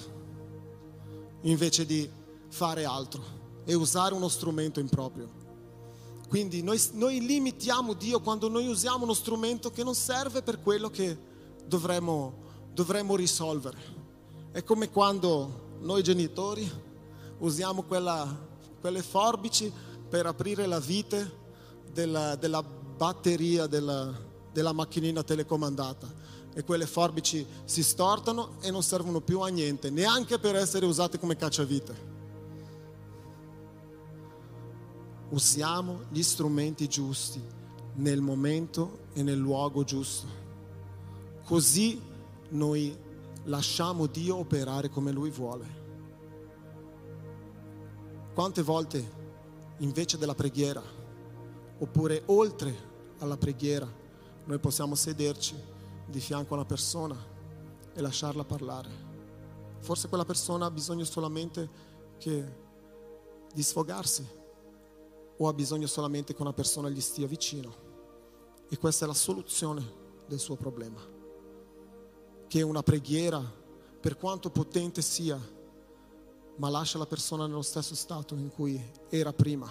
invece 1.41 1.85
di 1.85 2.09
fare 2.49 2.85
altro 2.85 3.23
e 3.65 3.73
usare 3.75 4.13
uno 4.13 4.29
strumento 4.29 4.79
improprio. 4.79 5.45
Quindi 6.27 6.61
noi, 6.61 6.81
noi 6.93 7.25
limitiamo 7.25 7.93
Dio 7.93 8.19
quando 8.19 8.49
noi 8.49 8.67
usiamo 8.67 9.03
uno 9.03 9.13
strumento 9.13 9.69
che 9.71 9.83
non 9.83 9.93
serve 9.93 10.41
per 10.41 10.59
quello 10.61 10.89
che 10.89 11.17
dovremmo, 11.65 12.33
dovremmo 12.73 13.15
risolvere. 13.15 13.77
È 14.51 14.63
come 14.63 14.89
quando 14.89 15.75
noi 15.81 16.01
genitori 16.01 16.69
usiamo 17.39 17.83
quella, 17.83 18.27
quelle 18.81 19.03
forbici 19.03 19.71
per 20.09 20.25
aprire 20.25 20.65
la 20.65 20.79
vite 20.79 21.45
della, 21.91 22.35
della 22.35 22.63
batteria 22.63 23.67
della, 23.67 24.11
della 24.51 24.73
macchinina 24.73 25.21
telecomandata 25.21 26.25
e 26.57 26.63
quelle 26.63 26.87
forbici 26.87 27.45
si 27.65 27.83
stortano 27.83 28.59
e 28.61 28.71
non 28.71 28.81
servono 28.81 29.21
più 29.21 29.41
a 29.41 29.47
niente, 29.47 29.91
neanche 29.91 30.39
per 30.39 30.55
essere 30.55 30.87
usate 30.87 31.19
come 31.19 31.35
cacciavite. 31.35 31.95
Usiamo 35.29 36.05
gli 36.09 36.23
strumenti 36.23 36.87
giusti 36.87 37.39
nel 37.97 38.21
momento 38.21 39.01
e 39.13 39.21
nel 39.21 39.37
luogo 39.37 39.83
giusto. 39.83 40.25
Così 41.45 42.01
noi 42.49 42.97
lasciamo 43.43 44.07
Dio 44.07 44.37
operare 44.37 44.89
come 44.89 45.11
Lui 45.11 45.29
vuole. 45.29 45.65
Quante 48.33 48.63
volte 48.63 49.11
invece 49.77 50.17
della 50.17 50.33
preghiera, 50.33 50.81
oppure 51.77 52.23
oltre 52.25 52.75
alla 53.19 53.37
preghiera, 53.37 53.87
noi 54.45 54.57
possiamo 54.57 54.95
sederci 54.95 55.75
di 56.07 56.19
fianco 56.19 56.53
a 56.53 56.57
una 56.57 56.65
persona 56.65 57.15
e 57.93 58.01
lasciarla 58.01 58.43
parlare. 58.43 58.89
Forse 59.79 60.07
quella 60.07 60.25
persona 60.25 60.65
ha 60.65 60.71
bisogno 60.71 61.03
solamente 61.03 61.69
che 62.17 62.65
di 63.53 63.63
sfogarsi 63.63 64.25
o 65.37 65.47
ha 65.47 65.53
bisogno 65.53 65.87
solamente 65.87 66.33
che 66.33 66.41
una 66.41 66.53
persona 66.53 66.89
gli 66.89 67.01
stia 67.01 67.27
vicino. 67.27 67.85
E 68.69 68.77
questa 68.77 69.05
è 69.05 69.07
la 69.07 69.13
soluzione 69.13 70.05
del 70.27 70.39
suo 70.39 70.55
problema 70.55 71.15
che 72.47 72.61
una 72.61 72.81
preghiera, 72.81 73.41
per 73.99 74.17
quanto 74.17 74.49
potente 74.49 75.01
sia, 75.01 75.37
ma 76.55 76.69
lascia 76.69 76.97
la 76.97 77.05
persona 77.05 77.45
nello 77.45 77.61
stesso 77.61 77.93
stato 77.93 78.35
in 78.35 78.49
cui 78.49 78.81
era 79.09 79.33
prima. 79.33 79.69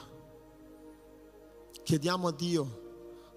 Chiediamo 1.83 2.29
a 2.29 2.33
Dio 2.33 2.85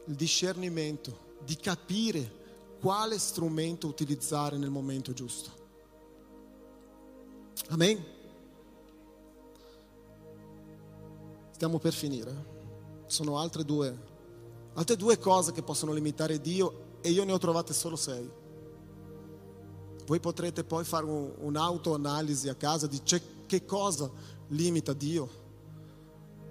il 0.05 0.15
discernimento 0.15 1.37
di 1.43 1.55
capire 1.55 2.38
quale 2.79 3.19
strumento 3.19 3.87
utilizzare 3.87 4.57
nel 4.57 4.69
momento 4.69 5.13
giusto. 5.13 5.49
Amen. 7.69 8.03
Stiamo 11.51 11.77
per 11.77 11.93
finire. 11.93 12.57
Sono 13.07 13.37
altre 13.37 13.65
due, 13.65 13.97
altre 14.73 14.95
due 14.95 15.19
cose 15.19 15.51
che 15.51 15.61
possono 15.61 15.91
limitare 15.91 16.39
Dio 16.39 16.97
e 17.01 17.09
io 17.11 17.23
ne 17.25 17.33
ho 17.33 17.37
trovate 17.37 17.73
solo 17.73 17.95
sei. 17.95 18.29
Voi 20.05 20.19
potrete 20.19 20.63
poi 20.63 20.83
fare 20.85 21.05
un, 21.05 21.31
un'autoanalisi 21.39 22.49
a 22.49 22.55
casa 22.55 22.87
di 22.87 23.01
che 23.45 23.65
cosa 23.65 24.09
limita 24.49 24.93
Dio, 24.93 25.29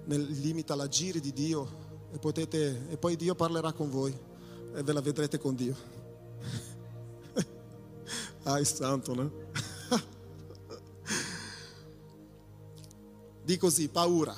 nel, 0.05 0.21
limita 0.21 0.75
l'agire 0.75 1.19
di 1.19 1.33
Dio 1.33 1.67
e, 2.11 2.19
potete, 2.19 2.87
e 2.89 2.97
poi 2.97 3.15
Dio 3.15 3.35
parlerà 3.35 3.73
con 3.73 3.89
voi 3.89 4.15
e 4.73 4.83
ve 4.83 4.93
la 4.93 5.01
vedrete 5.01 5.37
con 5.39 5.55
Dio. 5.55 5.98
Ah, 8.43 8.57
è 8.57 8.63
santo, 8.63 9.13
no? 9.13 9.31
Di 13.43 13.57
così, 13.57 13.87
paura. 13.89 14.35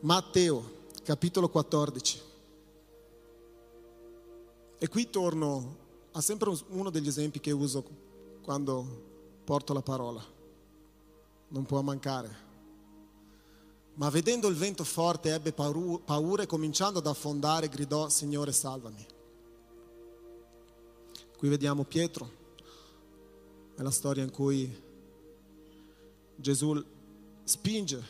Matteo, 0.00 0.86
capitolo 1.02 1.48
14. 1.48 2.22
E 4.78 4.88
qui 4.88 5.10
torno 5.10 5.76
ha 6.12 6.20
sempre 6.20 6.52
uno 6.68 6.90
degli 6.90 7.08
esempi 7.08 7.40
che 7.40 7.50
uso 7.50 7.84
quando 8.42 8.86
porto 9.44 9.72
la 9.72 9.82
parola. 9.82 10.24
Non 11.48 11.64
può 11.64 11.80
mancare. 11.82 12.46
Ma 13.94 14.10
vedendo 14.10 14.46
il 14.48 14.54
vento 14.54 14.84
forte 14.84 15.34
ebbe 15.34 15.52
paura 15.52 16.42
e 16.42 16.46
cominciando 16.46 17.00
ad 17.00 17.06
affondare 17.06 17.68
gridò, 17.68 18.08
Signore 18.08 18.52
salvami. 18.52 19.04
Qui 21.38 21.48
vediamo 21.48 21.84
Pietro, 21.84 22.28
è 23.76 23.82
la 23.82 23.92
storia 23.92 24.24
in 24.24 24.30
cui 24.32 24.68
Gesù 26.34 26.84
spinge 27.44 28.04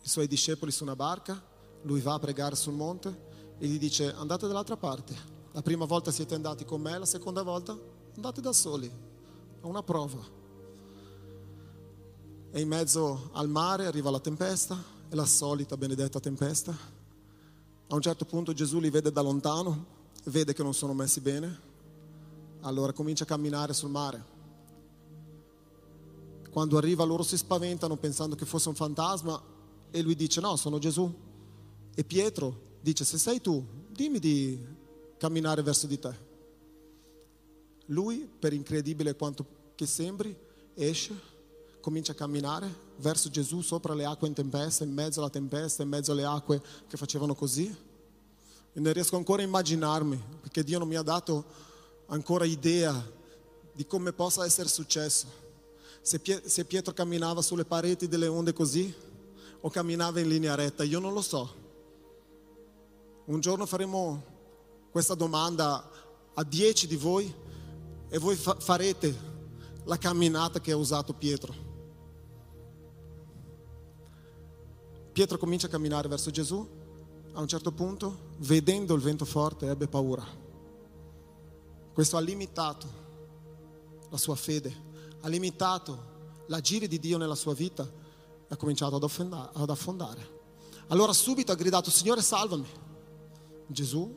i 0.00 0.08
suoi 0.08 0.28
discepoli 0.28 0.70
su 0.70 0.84
una 0.84 0.94
barca, 0.94 1.42
lui 1.82 2.00
va 2.00 2.14
a 2.14 2.20
pregare 2.20 2.54
sul 2.54 2.74
monte 2.74 3.56
e 3.58 3.66
gli 3.66 3.76
dice 3.76 4.14
andate 4.14 4.46
dall'altra 4.46 4.76
parte. 4.76 5.16
La 5.50 5.62
prima 5.62 5.84
volta 5.84 6.12
siete 6.12 6.36
andati 6.36 6.64
con 6.64 6.80
me, 6.80 6.96
la 6.96 7.06
seconda 7.06 7.42
volta 7.42 7.76
andate 8.14 8.40
da 8.40 8.52
soli. 8.52 8.86
È 8.86 9.64
una 9.64 9.82
prova. 9.82 10.24
E 12.52 12.60
in 12.60 12.68
mezzo 12.68 13.30
al 13.32 13.48
mare 13.48 13.86
arriva 13.86 14.10
la 14.10 14.20
tempesta, 14.20 14.80
è 15.08 15.16
la 15.16 15.26
solita 15.26 15.76
benedetta 15.76 16.20
tempesta. 16.20 16.70
A 17.88 17.94
un 17.96 18.00
certo 18.00 18.24
punto 18.26 18.52
Gesù 18.52 18.78
li 18.78 18.90
vede 18.90 19.10
da 19.10 19.22
lontano, 19.22 19.86
vede 20.26 20.52
che 20.54 20.62
non 20.62 20.72
sono 20.72 20.94
messi 20.94 21.20
bene, 21.20 21.70
allora 22.62 22.92
comincia 22.92 23.24
a 23.24 23.26
camminare 23.26 23.72
sul 23.72 23.90
mare. 23.90 24.30
Quando 26.50 26.76
arriva 26.76 27.04
loro 27.04 27.22
si 27.22 27.36
spaventano 27.36 27.96
pensando 27.96 28.34
che 28.34 28.44
fosse 28.44 28.68
un 28.68 28.74
fantasma 28.74 29.40
e 29.90 30.02
lui 30.02 30.14
dice 30.14 30.40
no, 30.40 30.56
sono 30.56 30.78
Gesù. 30.78 31.12
E 31.94 32.04
Pietro 32.04 32.70
dice 32.80 33.04
se 33.04 33.18
sei 33.18 33.40
tu, 33.40 33.64
dimmi 33.88 34.18
di 34.18 34.60
camminare 35.18 35.62
verso 35.62 35.86
di 35.86 35.98
te. 35.98 36.30
Lui, 37.86 38.28
per 38.38 38.52
incredibile 38.52 39.14
quanto 39.16 39.44
che 39.74 39.86
sembri, 39.86 40.36
esce, 40.74 41.14
comincia 41.80 42.12
a 42.12 42.14
camminare 42.14 42.90
verso 42.96 43.28
Gesù 43.28 43.60
sopra 43.60 43.94
le 43.94 44.04
acque 44.04 44.28
in 44.28 44.34
tempesta, 44.34 44.84
in 44.84 44.92
mezzo 44.92 45.20
alla 45.20 45.30
tempesta, 45.30 45.82
in 45.82 45.88
mezzo 45.88 46.12
alle 46.12 46.24
acque 46.24 46.62
che 46.86 46.96
facevano 46.96 47.34
così. 47.34 47.74
E 48.74 48.80
non 48.80 48.92
riesco 48.92 49.16
ancora 49.16 49.42
a 49.42 49.44
immaginarmi, 49.44 50.22
perché 50.40 50.62
Dio 50.62 50.78
non 50.78 50.88
mi 50.88 50.96
ha 50.96 51.02
dato 51.02 51.44
ancora 52.12 52.44
idea 52.44 52.94
di 53.72 53.86
come 53.86 54.12
possa 54.12 54.44
essere 54.44 54.68
successo. 54.68 55.26
Se, 56.02 56.64
Pietro 56.64 56.92
camminava 56.92 57.42
sulle 57.42 57.64
pareti 57.64 58.06
delle 58.06 58.26
onde 58.26 58.52
così 58.52 58.94
o 59.60 59.70
camminava 59.70 60.20
in 60.20 60.28
linea 60.28 60.54
retta, 60.54 60.84
io 60.84 60.98
non 60.98 61.12
lo 61.12 61.22
so. 61.22 61.60
Un 63.24 63.40
giorno 63.40 63.66
faremo 63.66 64.22
questa 64.90 65.14
domanda 65.14 65.88
a 66.34 66.44
dieci 66.44 66.86
di 66.86 66.96
voi 66.96 67.32
e 68.08 68.18
voi 68.18 68.36
fa- 68.36 68.56
farete 68.58 69.30
la 69.84 69.96
camminata 69.96 70.60
che 70.60 70.72
ha 70.72 70.76
usato 70.76 71.14
Pietro. 71.14 71.70
Pietro 75.12 75.38
comincia 75.38 75.66
a 75.66 75.70
camminare 75.70 76.08
verso 76.08 76.30
Gesù, 76.30 76.66
a 77.32 77.40
un 77.40 77.46
certo 77.46 77.72
punto, 77.72 78.34
vedendo 78.38 78.94
il 78.94 79.00
vento 79.00 79.24
forte, 79.24 79.68
ebbe 79.68 79.86
paura. 79.86 80.40
Questo 81.92 82.16
ha 82.16 82.20
limitato 82.20 83.00
la 84.10 84.16
sua 84.16 84.34
fede, 84.34 84.74
ha 85.20 85.28
limitato 85.28 86.10
l'agire 86.46 86.88
di 86.88 86.98
Dio 86.98 87.18
nella 87.18 87.34
sua 87.34 87.54
vita 87.54 87.84
e 87.84 88.46
ha 88.48 88.56
cominciato 88.56 88.96
ad, 88.96 89.50
ad 89.52 89.70
affondare. 89.70 90.40
Allora 90.88 91.12
subito 91.12 91.52
ha 91.52 91.54
gridato, 91.54 91.90
Signore 91.90 92.22
salvami. 92.22 92.68
Gesù 93.66 94.14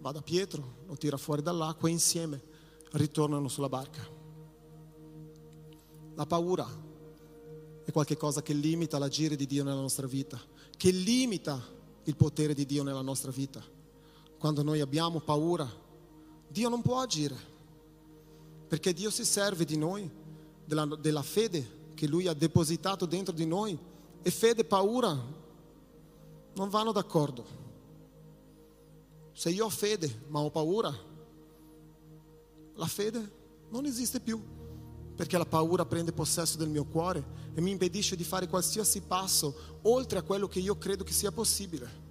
va 0.00 0.12
da 0.12 0.22
Pietro, 0.22 0.78
lo 0.86 0.96
tira 0.96 1.16
fuori 1.16 1.42
dall'acqua 1.42 1.88
e 1.88 1.92
insieme 1.92 2.42
ritornano 2.92 3.48
sulla 3.48 3.68
barca. 3.68 4.04
La 6.14 6.26
paura 6.26 6.66
è 7.84 7.92
qualcosa 7.92 8.42
che 8.42 8.52
limita 8.52 8.98
l'agire 8.98 9.36
di 9.36 9.46
Dio 9.46 9.62
nella 9.62 9.80
nostra 9.80 10.06
vita, 10.06 10.40
che 10.76 10.90
limita 10.90 11.62
il 12.04 12.16
potere 12.16 12.54
di 12.54 12.64
Dio 12.66 12.82
nella 12.82 13.02
nostra 13.02 13.30
vita. 13.30 13.62
Quando 14.38 14.62
noi 14.62 14.80
abbiamo 14.80 15.20
paura, 15.20 15.68
Dio 16.56 16.70
non 16.70 16.80
può 16.80 17.00
agire, 17.00 17.36
perché 18.66 18.94
Dio 18.94 19.10
si 19.10 19.26
serve 19.26 19.66
di 19.66 19.76
noi, 19.76 20.10
della, 20.64 20.86
della 20.86 21.22
fede 21.22 21.90
che 21.92 22.06
Lui 22.06 22.28
ha 22.28 22.32
depositato 22.32 23.04
dentro 23.04 23.34
di 23.34 23.44
noi 23.44 23.78
e 24.22 24.30
fede 24.30 24.62
e 24.62 24.64
paura 24.64 25.14
non 26.54 26.68
vanno 26.70 26.92
d'accordo. 26.92 27.44
Se 29.34 29.50
io 29.50 29.66
ho 29.66 29.68
fede 29.68 30.22
ma 30.28 30.40
ho 30.40 30.50
paura, 30.50 30.90
la 32.76 32.86
fede 32.86 33.32
non 33.68 33.84
esiste 33.84 34.20
più, 34.20 34.42
perché 35.14 35.36
la 35.36 35.44
paura 35.44 35.84
prende 35.84 36.12
possesso 36.12 36.56
del 36.56 36.70
mio 36.70 36.86
cuore 36.86 37.22
e 37.52 37.60
mi 37.60 37.72
impedisce 37.72 38.16
di 38.16 38.24
fare 38.24 38.48
qualsiasi 38.48 39.02
passo 39.02 39.78
oltre 39.82 40.20
a 40.20 40.22
quello 40.22 40.48
che 40.48 40.60
io 40.60 40.78
credo 40.78 41.04
che 41.04 41.12
sia 41.12 41.30
possibile. 41.30 42.04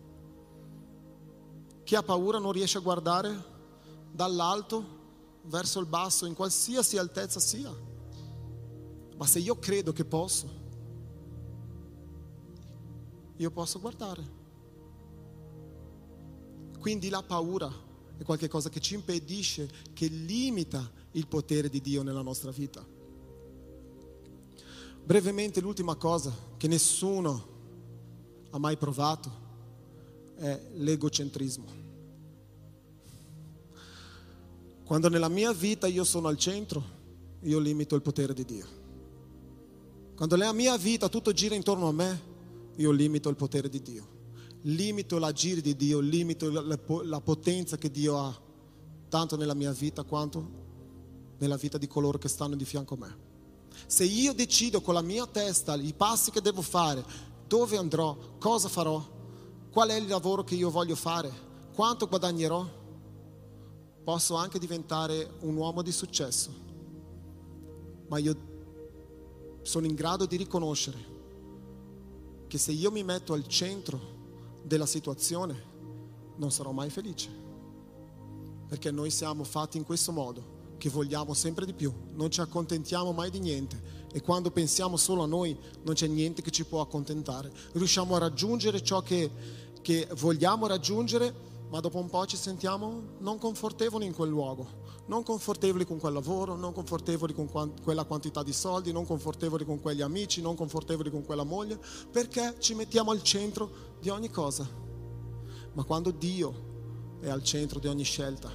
Chi 1.83 1.95
ha 1.95 2.03
paura 2.03 2.37
non 2.37 2.51
riesce 2.51 2.77
a 2.77 2.81
guardare 2.81 3.53
dall'alto 4.15 5.03
verso 5.43 5.79
il 5.79 5.85
basso, 5.85 6.25
in 6.25 6.33
qualsiasi 6.33 6.97
altezza 6.97 7.39
sia. 7.39 7.71
Ma 9.17 9.25
se 9.25 9.39
io 9.39 9.59
credo 9.59 9.91
che 9.91 10.05
posso, 10.05 10.49
io 13.35 13.51
posso 13.51 13.79
guardare. 13.79 14.43
Quindi 16.79 17.09
la 17.09 17.23
paura 17.23 17.71
è 18.17 18.23
qualcosa 18.23 18.69
che 18.69 18.79
ci 18.79 18.95
impedisce, 18.95 19.69
che 19.93 20.07
limita 20.07 20.89
il 21.11 21.27
potere 21.27 21.69
di 21.69 21.81
Dio 21.81 22.01
nella 22.01 22.21
nostra 22.21 22.51
vita. 22.51 22.85
Brevemente 25.03 25.61
l'ultima 25.61 25.95
cosa 25.95 26.33
che 26.57 26.67
nessuno 26.67 27.53
ha 28.51 28.57
mai 28.57 28.77
provato 28.77 29.43
è 30.35 30.69
l'egocentrismo. 30.73 31.84
Quando 34.85 35.09
nella 35.09 35.29
mia 35.29 35.51
vita 35.51 35.87
io 35.87 36.03
sono 36.03 36.27
al 36.27 36.37
centro, 36.37 36.83
io 37.41 37.57
limito 37.57 37.95
il 37.95 38.03
potere 38.03 38.35
di 38.35 38.45
Dio. 38.45 38.67
Quando 40.15 40.35
nella 40.35 40.53
mia 40.53 40.77
vita 40.77 41.09
tutto 41.09 41.33
gira 41.33 41.55
intorno 41.55 41.87
a 41.87 41.91
me, 41.91 42.21
io 42.75 42.91
limito 42.91 43.27
il 43.29 43.35
potere 43.35 43.67
di 43.67 43.81
Dio. 43.81 44.07
Limito 44.61 45.17
l'agire 45.17 45.59
di 45.59 45.75
Dio, 45.75 45.99
limito 45.99 46.51
la, 46.51 46.79
la 47.03 47.19
potenza 47.19 47.77
che 47.77 47.89
Dio 47.89 48.19
ha, 48.19 48.41
tanto 49.09 49.35
nella 49.35 49.55
mia 49.55 49.71
vita 49.71 50.03
quanto 50.03 50.63
nella 51.37 51.57
vita 51.57 51.79
di 51.79 51.87
coloro 51.87 52.19
che 52.19 52.29
stanno 52.29 52.55
di 52.55 52.63
fianco 52.63 52.93
a 52.93 52.97
me. 52.97 53.17
Se 53.87 54.03
io 54.03 54.33
decido 54.33 54.81
con 54.81 54.93
la 54.93 55.01
mia 55.01 55.25
testa 55.25 55.73
i 55.75 55.93
passi 55.93 56.29
che 56.29 56.41
devo 56.41 56.61
fare, 56.61 57.03
dove 57.47 57.75
andrò, 57.75 58.15
cosa 58.37 58.69
farò, 58.69 59.03
qual 59.71 59.89
è 59.89 59.95
il 59.95 60.07
lavoro 60.07 60.43
che 60.43 60.53
io 60.53 60.69
voglio 60.69 60.95
fare, 60.95 61.31
quanto 61.73 62.07
guadagnerò, 62.07 62.83
posso 64.05 64.35
anche 64.35 64.59
diventare 64.59 65.31
un 65.41 65.55
uomo 65.55 65.81
di 65.81 65.91
successo, 65.91 66.53
ma 68.07 68.19
io 68.19 68.53
sono 69.63 69.87
in 69.87 69.95
grado 69.95 70.27
di 70.27 70.37
riconoscere 70.37 71.13
che 72.45 72.59
se 72.59 72.71
io 72.71 72.91
mi 72.91 73.03
metto 73.03 73.33
al 73.33 73.47
centro 73.47 73.99
della 74.61 74.85
situazione 74.85 75.73
non 76.35 76.51
sarò 76.51 76.71
mai 76.71 76.91
felice, 76.91 77.29
perché 78.67 78.91
noi 78.91 79.09
siamo 79.09 79.43
fatti 79.43 79.77
in 79.77 79.83
questo 79.83 80.11
modo, 80.11 80.53
che 80.77 80.89
vogliamo 80.89 81.33
sempre 81.33 81.65
di 81.65 81.73
più, 81.73 81.91
non 82.13 82.29
ci 82.29 82.41
accontentiamo 82.41 83.11
mai 83.11 83.31
di 83.31 83.39
niente 83.39 83.93
e 84.13 84.21
quando 84.21 84.51
pensiamo 84.51 84.97
solo 84.97 85.23
a 85.23 85.27
noi 85.27 85.57
non 85.83 85.95
c'è 85.95 86.05
niente 86.05 86.43
che 86.43 86.51
ci 86.51 86.63
può 86.63 86.81
accontentare, 86.81 87.51
riusciamo 87.71 88.13
a 88.15 88.19
raggiungere 88.19 88.83
ciò 88.83 89.01
che, 89.01 89.31
che 89.81 90.07
vogliamo 90.15 90.67
raggiungere 90.67 91.33
ma 91.69 91.79
dopo 91.79 91.97
un 91.97 92.09
po' 92.09 92.25
ci 92.25 92.37
sentiamo 92.37 93.15
non 93.19 93.37
confortevoli 93.37 94.05
in 94.05 94.13
quel 94.13 94.29
luogo, 94.29 94.83
non 95.07 95.23
confortevoli 95.23 95.85
con 95.85 95.99
quel 95.99 96.13
lavoro, 96.13 96.55
non 96.55 96.73
confortevoli 96.73 97.33
con 97.33 97.49
quella 97.83 98.03
quantità 98.05 98.43
di 98.43 98.53
soldi, 98.53 98.91
non 98.91 99.05
confortevoli 99.05 99.65
con 99.65 99.79
quegli 99.79 100.01
amici, 100.01 100.41
non 100.41 100.55
confortevoli 100.55 101.09
con 101.11 101.23
quella 101.23 101.43
moglie, 101.43 101.79
perché 102.11 102.55
ci 102.59 102.73
mettiamo 102.73 103.11
al 103.11 103.21
centro 103.23 103.97
di 103.99 104.09
ogni 104.09 104.29
cosa. 104.29 104.67
Ma 105.73 105.83
quando 105.83 106.11
Dio 106.11 106.73
è 107.19 107.29
al 107.29 107.43
centro 107.43 107.79
di 107.79 107.87
ogni 107.87 108.03
scelta, 108.03 108.49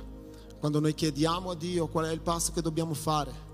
quando 0.58 0.80
noi 0.80 0.94
chiediamo 0.94 1.50
a 1.50 1.54
Dio 1.54 1.88
qual 1.88 2.06
è 2.06 2.12
il 2.12 2.20
passo 2.20 2.52
che 2.52 2.62
dobbiamo 2.62 2.94
fare, 2.94 3.48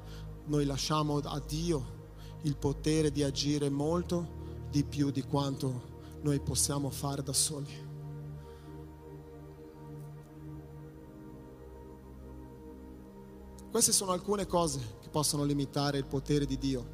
noi 0.47 0.65
lasciamo 0.65 1.19
a 1.19 1.41
Dio 1.41 1.95
il 2.43 2.57
potere 2.57 3.11
di 3.11 3.23
agire 3.23 3.69
molto 3.69 4.45
di 4.71 4.85
più 4.85 5.11
di 5.11 5.23
quanto 5.23 5.95
noi 6.23 6.41
possiamo 6.41 6.91
fare 6.91 7.23
da 7.23 7.33
soli. 7.33 7.86
Queste 13.71 13.93
sono 13.93 14.13
alcune 14.13 14.47
cose 14.47 14.81
che 15.01 15.09
possono 15.09 15.45
limitare 15.45 15.99
il 15.99 16.07
potere 16.07 16.47
di 16.47 16.57
Dio, 16.59 16.87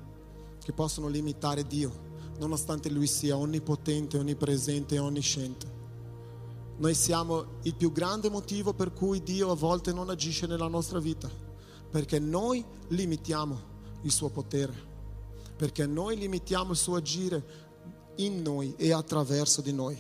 che 0.62 0.72
possono 0.72 1.08
limitare 1.08 1.66
Dio, 1.66 2.10
nonostante 2.38 2.90
Lui 2.90 3.06
sia 3.06 3.36
onnipotente, 3.36 4.18
onnipresente 4.18 4.94
e 4.94 4.98
onnisciente. 4.98 5.80
Noi 6.78 6.94
siamo 6.94 7.58
il 7.62 7.74
più 7.74 7.92
grande 7.92 8.28
motivo 8.30 8.72
per 8.72 8.92
cui 8.92 9.22
Dio 9.22 9.50
a 9.50 9.54
volte 9.54 9.92
non 9.92 10.10
agisce 10.10 10.46
nella 10.46 10.66
nostra 10.66 10.98
vita, 10.98 11.30
perché 11.90 12.18
noi 12.18 12.64
limitiamo 12.88 13.70
il 14.02 14.10
suo 14.10 14.30
potere, 14.30 14.72
perché 15.56 15.86
noi 15.86 16.16
limitiamo 16.16 16.72
il 16.72 16.76
suo 16.76 16.96
agire 16.96 17.70
in 18.16 18.42
noi 18.42 18.74
e 18.76 18.92
attraverso 18.92 19.60
di 19.60 19.72
noi. 19.72 19.96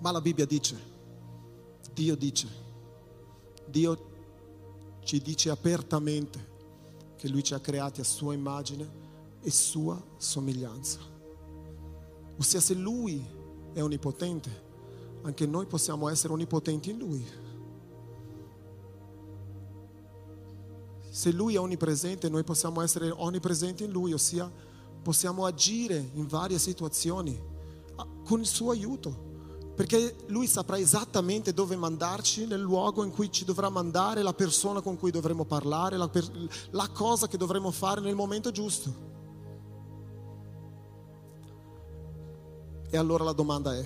Ma 0.00 0.10
la 0.10 0.20
Bibbia 0.20 0.46
dice, 0.46 0.76
Dio 1.92 2.16
dice, 2.16 2.48
Dio 3.66 4.14
ci 5.06 5.22
dice 5.22 5.50
apertamente 5.50 6.54
che 7.16 7.28
Lui 7.28 7.44
ci 7.44 7.54
ha 7.54 7.60
creati 7.60 8.00
a 8.00 8.04
sua 8.04 8.34
immagine 8.34 9.04
e 9.40 9.50
sua 9.52 10.02
somiglianza. 10.16 10.98
Ossia 12.36 12.58
se 12.58 12.74
Lui 12.74 13.24
è 13.72 13.80
onnipotente, 13.80 14.64
anche 15.22 15.46
noi 15.46 15.66
possiamo 15.66 16.08
essere 16.08 16.32
onnipotenti 16.32 16.90
in 16.90 16.98
Lui. 16.98 17.24
Se 21.08 21.30
Lui 21.30 21.54
è 21.54 21.60
onnipresente, 21.60 22.28
noi 22.28 22.42
possiamo 22.42 22.80
essere 22.80 23.08
onnipresenti 23.08 23.84
in 23.84 23.92
Lui, 23.92 24.12
ossia 24.12 24.50
possiamo 25.04 25.44
agire 25.44 26.10
in 26.14 26.26
varie 26.26 26.58
situazioni 26.58 27.40
con 28.24 28.40
il 28.40 28.46
suo 28.46 28.72
aiuto 28.72 29.35
perché 29.76 30.16
lui 30.28 30.46
saprà 30.46 30.78
esattamente 30.78 31.52
dove 31.52 31.76
mandarci, 31.76 32.46
nel 32.46 32.60
luogo 32.60 33.04
in 33.04 33.10
cui 33.10 33.30
ci 33.30 33.44
dovrà 33.44 33.68
mandare, 33.68 34.22
la 34.22 34.32
persona 34.32 34.80
con 34.80 34.98
cui 34.98 35.10
dovremo 35.10 35.44
parlare, 35.44 35.98
la, 35.98 36.08
per, 36.08 36.26
la 36.70 36.88
cosa 36.88 37.28
che 37.28 37.36
dovremo 37.36 37.70
fare 37.70 38.00
nel 38.00 38.14
momento 38.14 38.50
giusto. 38.50 39.14
E 42.88 42.96
allora 42.96 43.22
la 43.22 43.32
domanda 43.32 43.76
è, 43.76 43.84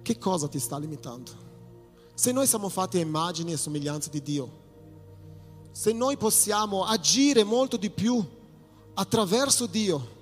che 0.00 0.16
cosa 0.16 0.46
ti 0.46 0.60
sta 0.60 0.78
limitando? 0.78 1.32
Se 2.14 2.30
noi 2.30 2.46
siamo 2.46 2.68
fatti 2.68 2.98
a 2.98 3.00
immagini 3.00 3.50
e 3.50 3.56
somiglianza 3.56 4.10
di 4.10 4.22
Dio, 4.22 4.58
se 5.72 5.92
noi 5.92 6.16
possiamo 6.16 6.84
agire 6.84 7.42
molto 7.42 7.76
di 7.76 7.90
più 7.90 8.24
attraverso 8.94 9.66
Dio 9.66 10.18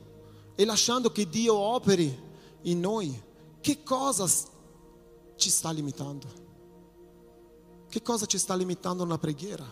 e 0.54 0.64
lasciando 0.64 1.12
che 1.12 1.28
Dio 1.28 1.54
operi 1.54 2.26
in 2.62 2.80
noi, 2.80 3.22
che 3.60 3.82
cosa 3.82 4.26
ci 5.36 5.50
sta 5.50 5.70
limitando? 5.70 6.46
Che 7.88 8.02
cosa 8.02 8.26
ci 8.26 8.38
sta 8.38 8.54
limitando 8.54 9.04
nella 9.04 9.18
preghiera? 9.18 9.66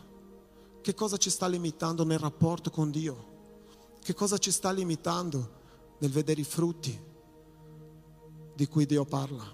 Che 0.81 0.95
cosa 0.95 1.17
ci 1.17 1.31
sta 1.31 1.47
limitando 1.47 2.05
nel 2.05 2.19
rapporto 2.19 2.71
con 2.71 2.91
Dio? 2.91 3.35
Che 4.01 4.15
cosa 4.15 4.39
ci 4.39 4.51
sta 4.51 4.71
limitando 4.71 5.51
nel 5.99 6.11
vedere 6.11 6.41
i 6.41 6.45
frutti 6.45 6.99
di 8.55 8.67
cui 8.69 8.87
Dio 8.87 9.05
parla? 9.05 9.45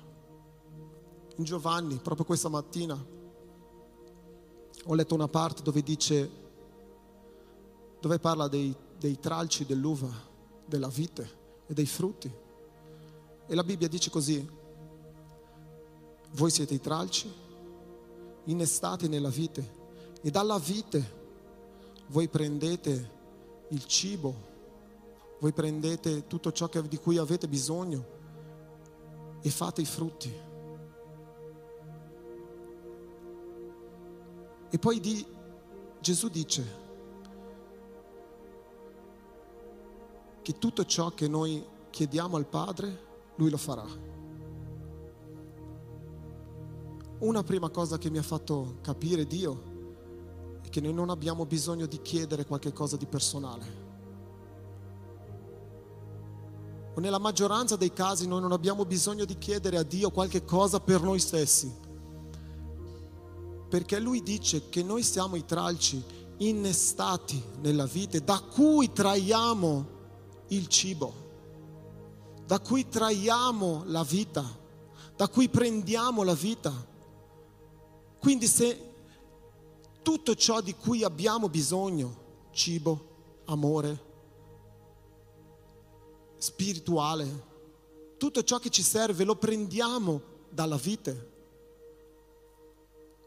In 1.37 1.45
Giovanni, 1.45 1.97
proprio 1.97 2.27
questa 2.27 2.49
mattina, 2.49 2.95
ho 4.85 4.95
letto 4.95 5.15
una 5.15 5.29
parte 5.29 5.63
dove 5.63 5.83
dice, 5.83 6.31
dove 8.01 8.19
parla 8.19 8.49
dei, 8.49 8.75
dei 8.99 9.19
tralci 9.19 9.65
dell'uva, 9.65 10.11
della 10.67 10.89
vite 10.89 11.41
e 11.67 11.75
dei 11.75 11.87
frutti. 11.87 12.31
E 13.53 13.55
la 13.55 13.65
Bibbia 13.65 13.87
dice 13.87 14.09
così, 14.09 14.49
voi 16.31 16.51
siete 16.51 16.73
i 16.73 16.81
tralci, 16.81 17.31
innestati 18.45 19.09
nella 19.09 19.29
vite, 19.29 19.75
e 20.23 20.31
dalla 20.31 20.59
vite 20.59 21.21
voi 22.07 22.29
prendete 22.29 23.11
il 23.69 23.85
cibo, 23.85 24.35
voi 25.39 25.53
prendete 25.53 26.27
tutto 26.27 26.51
ciò 26.51 26.71
che, 26.71 26.89
di 26.89 26.97
cui 26.97 27.19
avete 27.19 27.47
bisogno 27.47 28.07
e 29.43 29.51
fate 29.51 29.83
i 29.83 29.85
frutti. 29.85 30.35
E 34.71 34.79
poi 34.79 34.99
di, 34.99 35.27
Gesù 36.01 36.31
dice 36.31 36.65
che 40.41 40.57
tutto 40.57 40.87
ciò 40.87 41.11
che 41.11 41.29
noi 41.29 41.63
chiediamo 41.91 42.39
al 42.39 42.47
Padre, 42.47 43.11
lui 43.37 43.51
lo 43.51 43.57
farà. 43.57 43.87
Una 47.21 47.43
prima 47.45 47.71
cosa 47.71 47.99
che 47.99 48.11
mi 48.11 48.19
ha 48.19 48.23
fatto 48.23 48.79
capire 48.83 49.27
Dio 49.27 49.71
è 50.63 50.69
che 50.69 50.81
noi 50.81 50.93
non 50.93 51.09
abbiamo 51.09 51.47
bisogno 51.47 51.87
di 51.87 52.03
chiedere 52.03 52.45
qualche 52.45 52.73
cosa 52.73 52.97
di 52.97 53.07
personale. 53.07 53.91
O 56.95 57.01
nella 57.01 57.19
maggioranza 57.19 57.77
dei 57.77 57.93
casi 57.93 58.27
noi 58.27 58.41
non 58.41 58.53
abbiamo 58.53 58.85
bisogno 58.85 59.25
di 59.25 59.39
chiedere 59.39 59.79
a 59.79 59.83
Dio 59.83 60.11
qualche 60.11 60.45
cosa 60.45 60.81
per 60.81 61.01
noi 61.01 61.21
stessi. 61.21 61.73
Perché 63.69 63.99
Lui 64.01 64.23
dice 64.23 64.69
che 64.69 64.83
noi 64.83 65.03
siamo 65.03 65.37
i 65.37 65.45
tralci 65.45 66.05
innestati 66.39 67.43
nella 67.61 67.87
vite 67.87 68.23
da 68.23 68.41
cui 68.41 68.93
traiamo 68.93 69.87
il 70.49 70.67
cibo 70.67 71.22
da 72.53 72.61
cui 72.61 72.87
traiamo 72.87 73.85
la 73.87 74.03
vita, 74.03 74.45
da 75.17 75.27
cui 75.27 75.49
prendiamo 75.49 76.23
la 76.23 76.35
vita. 76.35 76.71
Quindi 78.19 78.47
se 78.47 78.93
tutto 80.03 80.35
ciò 80.35 80.61
di 80.61 80.75
cui 80.75 81.03
abbiamo 81.03 81.49
bisogno, 81.49 82.51
cibo, 82.51 83.41
amore, 83.47 84.05
spirituale, 86.37 87.47
tutto 88.19 88.43
ciò 88.43 88.59
che 88.59 88.69
ci 88.69 88.83
serve 88.83 89.25
lo 89.25 89.37
prendiamo 89.37 90.21
dalla 90.51 90.77
vite. 90.77 91.31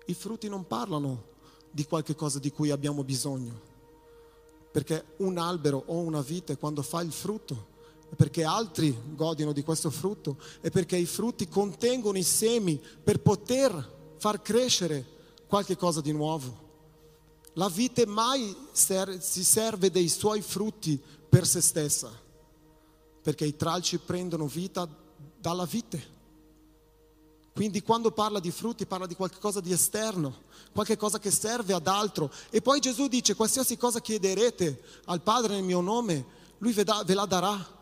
I 0.06 0.14
frutti 0.14 0.48
non 0.48 0.68
parlano 0.68 1.30
di 1.72 1.84
qualche 1.86 2.14
cosa 2.14 2.38
di 2.38 2.52
cui 2.52 2.70
abbiamo 2.70 3.04
bisogno, 3.04 3.60
perché 4.72 5.16
un 5.18 5.40
albero 5.40 5.82
o 5.88 5.98
una 5.98 6.22
vite 6.22 6.58
quando 6.58 6.84
fa 6.84 7.02
il 7.02 7.12
frutto 7.12 7.74
perché 8.16 8.44
altri 8.44 8.98
godino 9.14 9.52
di 9.52 9.64
questo 9.64 9.90
frutto 9.90 10.38
e 10.62 10.70
perché 10.70 10.96
i 10.96 11.06
frutti 11.06 11.48
contengono 11.48 12.18
i 12.18 12.24
semi 12.24 12.82
per 13.04 13.20
poter 13.20 14.16
far 14.18 14.42
crescere 14.42 15.06
qualche 15.48 15.76
cosa 15.76 16.02
di 16.02 16.12
nuovo. 16.12 16.64
La 17.54 17.70
vite 17.70 18.06
mai 18.06 18.56
ser- 18.72 19.20
si 19.20 19.44
serve 19.44 19.90
dei 19.90 20.10
suoi 20.10 20.42
frutti 20.42 21.02
per 21.30 21.48
se 21.48 21.62
stessa, 21.62 22.12
perché 23.22 23.46
i 23.46 23.56
tralci 23.56 23.98
prendono 23.98 24.48
vita 24.48 24.88
dalla 25.40 25.66
vite. 25.66 26.14
Quindi 27.54 27.82
quando 27.82 28.12
parla 28.12 28.42
di 28.42 28.52
frutti 28.52 28.86
parla 28.86 29.06
di 29.08 29.16
qualcosa 29.16 29.62
di 29.62 29.72
esterno, 29.72 30.44
qualche 30.74 30.98
cosa 30.98 31.20
che 31.20 31.32
serve 31.32 31.72
ad 31.74 31.88
altro. 31.88 32.30
E 32.50 32.62
poi 32.62 32.82
Gesù 32.82 33.08
dice, 33.08 33.34
qualsiasi 33.34 33.78
cosa 33.78 34.02
chiederete 34.02 34.82
al 35.06 35.22
Padre 35.22 35.54
nel 35.54 35.64
mio 35.64 35.80
nome, 35.80 36.26
Lui 36.58 36.74
ve 36.74 36.84
la 36.84 37.26
darà 37.26 37.76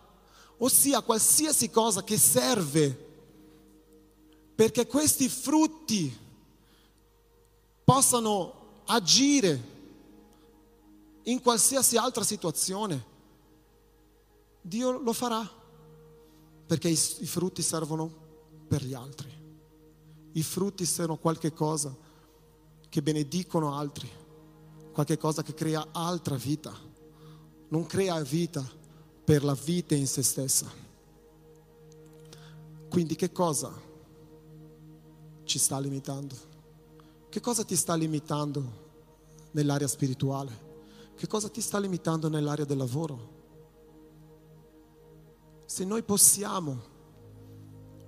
ossia 0.63 1.01
qualsiasi 1.01 1.69
cosa 1.69 2.03
che 2.03 2.17
serve 2.17 3.11
perché 4.55 4.87
questi 4.87 5.27
frutti 5.27 6.17
possano 7.83 8.81
agire 8.85 9.71
in 11.23 11.41
qualsiasi 11.41 11.97
altra 11.97 12.23
situazione, 12.23 13.11
Dio 14.61 14.99
lo 14.99 15.11
farà, 15.11 15.49
perché 16.65 16.89
i, 16.89 16.95
frutti 16.95 17.61
servono 17.61 18.11
per 18.67 18.83
gli 18.83 18.93
altri. 18.93 19.31
I 20.33 20.43
frutti 20.43 20.85
sono 20.85 21.17
qualche 21.17 21.51
cosa 21.51 21.93
che 22.87 23.01
benedicono 23.01 23.75
altri, 23.75 24.09
qualche 24.93 25.17
cosa 25.17 25.43
che 25.43 25.53
crea 25.53 25.87
altra 25.91 26.35
vita, 26.35 26.73
non 27.69 27.85
crea 27.85 28.21
vita 28.21 28.81
per 29.23 29.43
la 29.43 29.53
vita 29.53 29.95
in 29.95 30.07
se 30.07 30.21
stessa. 30.21 30.69
Quindi 32.89 33.15
che 33.15 33.31
cosa 33.31 33.73
ci 35.43 35.59
sta 35.59 35.79
limitando? 35.79 36.35
Che 37.29 37.39
cosa 37.39 37.63
ti 37.63 37.75
sta 37.75 37.95
limitando 37.95 38.81
nell'area 39.51 39.87
spirituale? 39.87 40.71
Che 41.15 41.27
cosa 41.27 41.49
ti 41.49 41.61
sta 41.61 41.79
limitando 41.79 42.29
nell'area 42.29 42.65
del 42.65 42.77
lavoro? 42.77 43.31
Se 45.65 45.85
noi 45.85 46.03
possiamo 46.03 46.91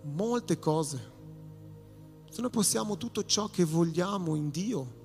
molte 0.03 0.59
cose, 0.59 1.13
se 2.29 2.41
noi 2.41 2.51
possiamo 2.51 2.97
tutto 2.97 3.23
ciò 3.23 3.47
che 3.47 3.63
vogliamo 3.63 4.35
in 4.35 4.49
Dio, 4.49 5.03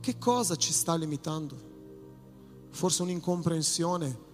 che 0.00 0.18
cosa 0.18 0.54
ci 0.54 0.72
sta 0.72 0.94
limitando? 0.94 1.70
Forse 2.70 3.02
un'incomprensione 3.02 4.30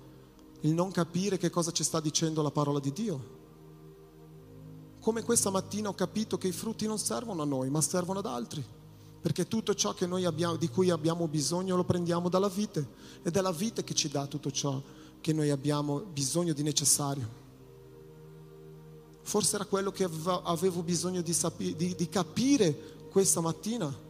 il 0.60 0.72
non 0.72 0.90
capire 0.90 1.38
che 1.38 1.50
cosa 1.50 1.70
ci 1.70 1.84
sta 1.84 2.00
dicendo 2.00 2.42
la 2.42 2.50
parola 2.50 2.80
di 2.80 2.92
Dio. 2.92 3.36
Come 5.00 5.22
questa 5.22 5.50
mattina 5.50 5.88
ho 5.88 5.94
capito 5.94 6.36
che 6.36 6.48
i 6.48 6.52
frutti 6.52 6.86
non 6.86 6.98
servono 6.98 7.42
a 7.42 7.46
noi, 7.46 7.70
ma 7.70 7.80
servono 7.80 8.18
ad 8.18 8.26
altri, 8.26 8.64
perché 9.20 9.46
tutto 9.46 9.74
ciò 9.74 9.94
abbiamo, 10.24 10.56
di 10.56 10.68
cui 10.68 10.90
abbiamo 10.90 11.28
bisogno 11.28 11.76
lo 11.76 11.84
prendiamo 11.84 12.28
dalla 12.28 12.48
vite 12.48 12.86
ed 13.22 13.36
è 13.36 13.40
la 13.40 13.52
vite 13.52 13.84
che 13.84 13.94
ci 13.94 14.08
dà 14.08 14.26
tutto 14.26 14.50
ciò 14.50 14.82
che 15.20 15.32
noi 15.32 15.50
abbiamo 15.50 16.00
bisogno 16.00 16.52
di 16.52 16.62
necessario. 16.62 17.46
Forse 19.22 19.56
era 19.56 19.64
quello 19.66 19.90
che 19.90 20.08
avevo 20.44 20.82
bisogno 20.82 21.20
di, 21.20 21.32
sapi- 21.32 21.76
di, 21.76 21.94
di 21.94 22.08
capire 22.08 23.06
questa 23.10 23.40
mattina, 23.40 24.06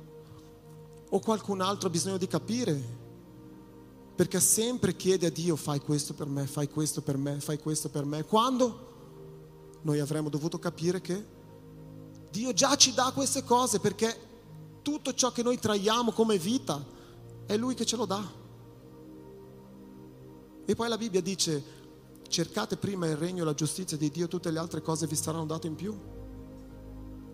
o 1.10 1.20
qualcun 1.20 1.60
altro 1.60 1.88
ha 1.88 1.90
bisogno 1.90 2.18
di 2.18 2.26
capire 2.26 3.06
perché 4.18 4.40
sempre 4.40 4.96
chiede 4.96 5.26
a 5.26 5.30
Dio 5.30 5.54
fai 5.54 5.78
questo 5.78 6.12
per 6.12 6.26
me, 6.26 6.44
fai 6.48 6.68
questo 6.68 7.02
per 7.02 7.16
me, 7.16 7.38
fai 7.38 7.56
questo 7.56 7.88
per 7.88 8.04
me. 8.04 8.24
Quando 8.24 9.76
noi 9.82 10.00
avremmo 10.00 10.28
dovuto 10.28 10.58
capire 10.58 11.00
che 11.00 11.24
Dio 12.28 12.52
già 12.52 12.74
ci 12.74 12.92
dà 12.94 13.12
queste 13.14 13.44
cose 13.44 13.78
perché 13.78 14.18
tutto 14.82 15.14
ciò 15.14 15.30
che 15.30 15.44
noi 15.44 15.60
traiamo 15.60 16.10
come 16.10 16.36
vita, 16.36 16.84
è 17.46 17.56
Lui 17.56 17.74
che 17.74 17.86
ce 17.86 17.94
lo 17.94 18.06
dà. 18.06 18.28
E 20.64 20.74
poi 20.74 20.88
la 20.88 20.98
Bibbia 20.98 21.22
dice, 21.22 21.62
cercate 22.26 22.76
prima 22.76 23.06
il 23.06 23.16
regno 23.16 23.42
e 23.42 23.44
la 23.44 23.54
giustizia 23.54 23.96
di 23.96 24.10
Dio, 24.10 24.26
tutte 24.26 24.50
le 24.50 24.58
altre 24.58 24.82
cose 24.82 25.06
vi 25.06 25.14
saranno 25.14 25.46
date 25.46 25.68
in 25.68 25.76
più. 25.76 25.96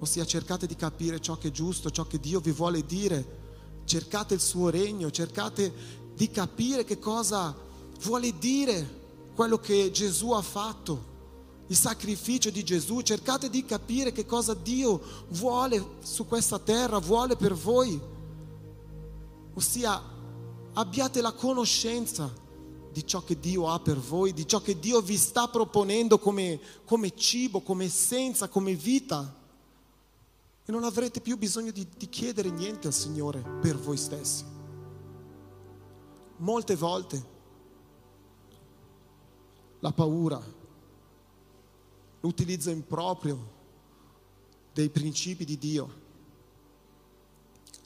Ossia 0.00 0.26
cercate 0.26 0.66
di 0.66 0.76
capire 0.76 1.18
ciò 1.18 1.38
che 1.38 1.48
è 1.48 1.50
giusto, 1.50 1.90
ciò 1.90 2.06
che 2.06 2.20
Dio 2.20 2.40
vi 2.40 2.52
vuole 2.52 2.84
dire, 2.84 3.40
cercate 3.86 4.34
il 4.34 4.40
suo 4.40 4.68
regno, 4.68 5.10
cercate 5.10 6.02
di 6.14 6.30
capire 6.30 6.84
che 6.84 6.98
cosa 6.98 7.54
vuole 8.00 8.36
dire 8.38 9.02
quello 9.34 9.58
che 9.58 9.90
Gesù 9.90 10.30
ha 10.30 10.42
fatto, 10.42 11.12
il 11.66 11.76
sacrificio 11.76 12.50
di 12.50 12.62
Gesù, 12.62 13.00
cercate 13.00 13.50
di 13.50 13.64
capire 13.64 14.12
che 14.12 14.26
cosa 14.26 14.54
Dio 14.54 15.00
vuole 15.30 15.96
su 16.02 16.26
questa 16.26 16.58
terra, 16.58 16.98
vuole 16.98 17.36
per 17.36 17.54
voi. 17.54 18.00
Ossia 19.54 20.00
abbiate 20.74 21.20
la 21.20 21.32
conoscenza 21.32 22.32
di 22.92 23.06
ciò 23.06 23.24
che 23.24 23.40
Dio 23.40 23.68
ha 23.70 23.80
per 23.80 23.98
voi, 23.98 24.32
di 24.32 24.46
ciò 24.46 24.60
che 24.60 24.78
Dio 24.78 25.00
vi 25.00 25.16
sta 25.16 25.48
proponendo 25.48 26.18
come, 26.18 26.60
come 26.84 27.16
cibo, 27.16 27.60
come 27.60 27.86
essenza, 27.86 28.48
come 28.48 28.74
vita. 28.74 29.42
E 30.64 30.72
non 30.72 30.84
avrete 30.84 31.20
più 31.20 31.36
bisogno 31.36 31.72
di, 31.72 31.86
di 31.96 32.08
chiedere 32.08 32.50
niente 32.50 32.86
al 32.86 32.94
Signore 32.94 33.40
per 33.60 33.76
voi 33.76 33.96
stessi. 33.96 34.53
Molte 36.36 36.76
volte 36.76 37.32
la 39.80 39.92
paura, 39.92 40.40
l'utilizzo 42.20 42.70
improprio 42.70 43.52
dei 44.72 44.88
principi 44.88 45.44
di 45.44 45.58
Dio, 45.58 46.02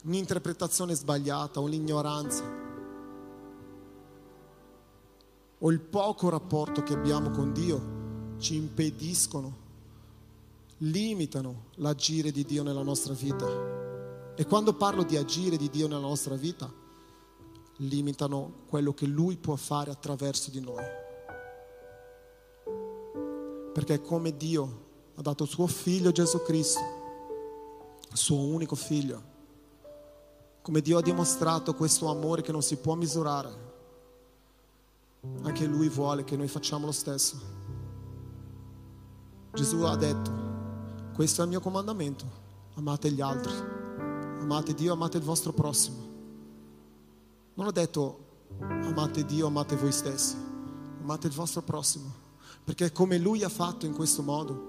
un'interpretazione 0.04 0.94
sbagliata 0.94 1.60
o 1.60 1.66
l'ignoranza 1.66 2.66
o 5.60 5.70
il 5.70 5.80
poco 5.80 6.28
rapporto 6.28 6.82
che 6.82 6.94
abbiamo 6.94 7.30
con 7.30 7.52
Dio 7.52 8.36
ci 8.38 8.54
impediscono 8.54 9.66
limitano 10.78 11.66
l'agire 11.76 12.30
di 12.30 12.44
Dio 12.44 12.62
nella 12.62 12.82
nostra 12.82 13.12
vita. 13.14 13.46
E 14.36 14.46
quando 14.46 14.74
parlo 14.74 15.02
di 15.02 15.16
agire 15.16 15.56
di 15.56 15.68
Dio 15.68 15.88
nella 15.88 16.00
nostra 16.00 16.36
vita, 16.36 16.72
limitano 17.78 18.64
quello 18.68 18.92
che 18.92 19.06
Lui 19.06 19.36
può 19.36 19.56
fare 19.56 19.90
attraverso 19.90 20.50
di 20.50 20.60
noi. 20.60 20.84
Perché 23.72 24.00
come 24.00 24.36
Dio 24.36 24.86
ha 25.14 25.22
dato 25.22 25.44
suo 25.44 25.66
figlio 25.66 26.10
Gesù 26.10 26.42
Cristo, 26.42 26.80
suo 28.12 28.40
unico 28.40 28.74
figlio, 28.74 29.36
come 30.62 30.80
Dio 30.80 30.98
ha 30.98 31.02
dimostrato 31.02 31.74
questo 31.74 32.08
amore 32.08 32.42
che 32.42 32.52
non 32.52 32.62
si 32.62 32.76
può 32.76 32.94
misurare, 32.94 33.66
anche 35.42 35.66
Lui 35.66 35.88
vuole 35.88 36.24
che 36.24 36.36
noi 36.36 36.48
facciamo 36.48 36.86
lo 36.86 36.92
stesso. 36.92 37.56
Gesù 39.52 39.82
ha 39.82 39.96
detto, 39.96 40.30
questo 41.14 41.40
è 41.40 41.44
il 41.44 41.50
mio 41.50 41.60
comandamento. 41.60 42.24
Amate 42.74 43.10
gli 43.10 43.20
altri. 43.20 43.52
Amate 44.40 44.74
Dio, 44.74 44.92
amate 44.92 45.16
il 45.16 45.24
vostro 45.24 45.52
prossimo. 45.52 46.07
Non 47.58 47.66
ho 47.66 47.72
detto 47.72 48.26
amate 48.60 49.24
Dio, 49.24 49.48
amate 49.48 49.74
voi 49.74 49.90
stessi. 49.90 50.36
Amate 51.02 51.26
il 51.26 51.32
vostro 51.32 51.60
prossimo. 51.60 52.14
Perché 52.62 52.92
come 52.92 53.18
Lui 53.18 53.42
ha 53.42 53.48
fatto 53.48 53.84
in 53.84 53.94
questo 53.94 54.22
modo, 54.22 54.68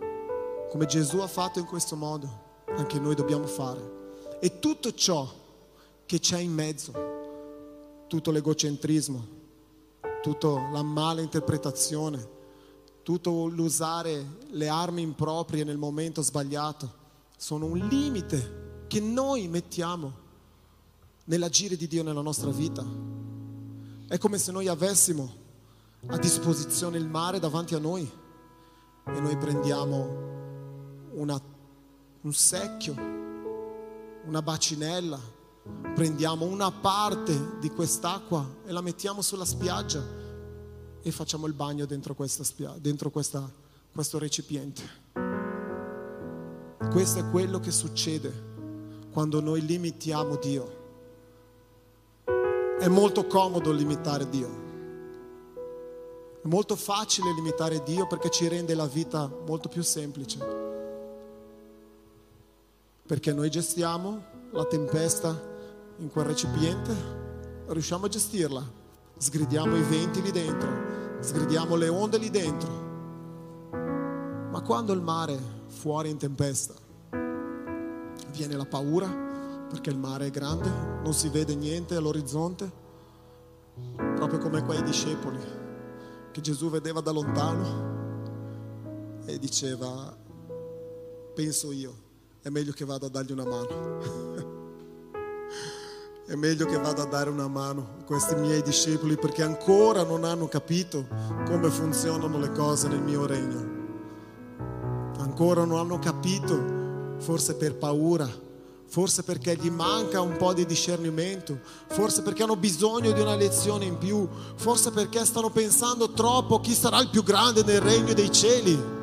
come 0.72 0.88
Gesù 0.88 1.20
ha 1.20 1.28
fatto 1.28 1.60
in 1.60 1.66
questo 1.66 1.96
modo, 1.96 2.64
anche 2.66 3.00
noi 3.00 3.14
dobbiamo 3.14 3.46
fare. 3.46 4.38
E 4.40 4.58
tutto 4.58 4.92
ciò 4.92 5.32
che 6.08 6.18
c'è 6.18 6.40
in 6.40 6.52
mezzo, 6.52 6.92
tutto 8.08 8.32
l'egocentrismo, 8.32 9.28
tutta 10.24 10.70
la 10.72 10.82
mala 10.82 11.22
interpretazione, 11.22 12.28
tutto 13.04 13.46
l'usare 13.46 14.26
le 14.50 14.68
armi 14.68 15.04
improprie 15.04 15.64
nel 15.64 15.78
momento 15.78 16.24
sbagliato, 16.24 16.92
sono 17.38 17.68
un 17.68 17.78
limite 17.88 18.86
che 18.88 19.00
noi 19.00 19.48
mettiamo 19.48 20.28
nell'agire 21.30 21.76
di 21.76 21.88
Dio 21.88 22.04
nella 22.04 22.22
nostra 22.22 22.50
vita. 22.50 22.86
È 24.08 24.18
come 24.18 24.38
se 24.38 24.52
noi 24.52 24.68
avessimo 24.68 25.48
a 26.08 26.18
disposizione 26.18 26.98
il 26.98 27.08
mare 27.08 27.40
davanti 27.40 27.76
a 27.76 27.80
noi 27.80 28.10
e 29.06 29.20
noi 29.20 29.38
prendiamo 29.38 30.28
una, 31.14 31.40
un 32.22 32.34
secchio, 32.34 32.96
una 34.26 34.42
bacinella, 34.42 35.20
prendiamo 35.94 36.46
una 36.46 36.72
parte 36.72 37.58
di 37.60 37.70
quest'acqua 37.70 38.58
e 38.66 38.72
la 38.72 38.82
mettiamo 38.82 39.22
sulla 39.22 39.46
spiaggia 39.46 40.04
e 41.02 41.12
facciamo 41.12 41.46
il 41.46 41.54
bagno 41.54 41.86
dentro, 41.86 42.16
questa 42.16 42.44
spia- 42.44 42.76
dentro 42.80 43.12
questa, 43.12 43.48
questo 43.92 44.18
recipiente. 44.18 44.82
Questo 46.90 47.20
è 47.20 47.30
quello 47.30 47.60
che 47.60 47.72
succede 47.72 48.48
quando 49.12 49.42
noi 49.42 49.64
limitiamo 49.64 50.36
Dio. 50.38 50.79
È 52.80 52.88
molto 52.88 53.28
comodo 53.28 53.74
limitare 53.74 54.30
Dio. 54.30 54.48
È 56.42 56.48
molto 56.48 56.78
facile 56.78 57.34
limitare 57.34 57.84
Dio 57.84 58.08
perché 58.08 58.30
ci 58.30 58.48
rende 58.48 58.74
la 58.74 58.86
vita 58.86 59.30
molto 59.46 59.68
più 59.68 59.84
semplice. 59.84 60.40
Perché 63.06 63.34
noi 63.34 63.50
gestiamo 63.50 64.24
la 64.52 64.64
tempesta 64.64 65.38
in 65.98 66.10
quel 66.10 66.24
recipiente, 66.24 66.96
riusciamo 67.68 68.06
a 68.06 68.10
gestirla, 68.10 68.64
sgridiamo 69.18 69.76
i 69.76 69.82
venti 69.82 70.22
lì 70.22 70.32
dentro, 70.32 70.70
sgridiamo 71.20 71.76
le 71.76 71.90
onde 71.90 72.18
lì 72.18 72.30
dentro. 72.30 72.70
Ma 74.52 74.62
quando 74.62 74.94
il 74.94 75.02
mare 75.02 75.38
fuori 75.68 76.12
in 76.12 76.18
tempesta, 76.18 76.76
viene 78.32 78.56
la 78.56 78.66
paura 78.66 79.28
perché 79.70 79.92
il 79.92 79.98
mare 79.98 80.26
è 80.26 80.32
grande, 80.32 80.70
non 81.04 81.14
si 81.14 81.30
vede 81.30 81.56
niente 81.56 81.96
all'orizzonte, 81.96 82.72
proprio 84.16 84.40
come 84.40 84.64
quei 84.64 84.84
discepoli 84.84 85.40
che 86.32 86.42
Gesù 86.42 86.70
vedeva 86.70 87.02
da 87.02 87.12
lontano 87.12 87.98
e 89.26 89.38
diceva, 89.38 90.16
penso 91.34 91.72
io, 91.72 91.94
è 92.42 92.50
meglio 92.50 92.72
che 92.72 92.86
vada 92.86 93.06
a 93.06 93.10
dargli 93.10 93.32
una 93.32 93.46
mano. 93.46 94.48
è 96.26 96.36
meglio 96.36 96.66
che 96.66 96.78
vada 96.78 97.04
a 97.04 97.08
dare 97.08 97.30
una 97.30 97.48
mano 97.48 97.96
a 98.00 98.04
questi 98.04 98.36
miei 98.36 98.62
discepoli 98.62 99.18
perché 99.18 99.42
ancora 99.42 100.04
non 100.04 100.24
hanno 100.24 100.48
capito 100.48 101.08
come 101.46 101.70
funzionano 101.70 102.38
le 102.38 102.52
cose 102.52 102.88
nel 102.88 103.02
mio 103.02 103.26
regno. 103.26 103.78
Ancora 105.18 105.66
non 105.66 105.80
hanno 105.80 106.00
capito, 106.00 107.18
forse 107.18 107.56
per 107.56 107.76
paura, 107.76 108.30
forse 108.90 109.24
perché 109.24 109.56
gli 109.56 109.70
manca 109.70 110.20
un 110.20 110.36
po' 110.36 110.54
di 110.54 110.66
discernimento, 110.66 111.60
forse 111.88 112.22
perché 112.22 112.44
hanno 112.44 112.56
bisogno 112.56 113.12
di 113.12 113.22
una 113.22 113.36
lezione 113.36 113.86
in 113.86 113.98
più, 113.98 114.28
forse 114.56 114.92
perché 114.92 115.24
stanno 115.26 115.50
pensando 115.50 116.12
troppo 116.12 116.60
chi 116.60 116.74
sarà 116.74 117.00
il 117.00 117.10
più 117.10 117.24
grande 117.24 117.64
nel 117.64 117.82
regno 117.82 118.14
dei 118.14 118.32
cieli. 118.32 118.98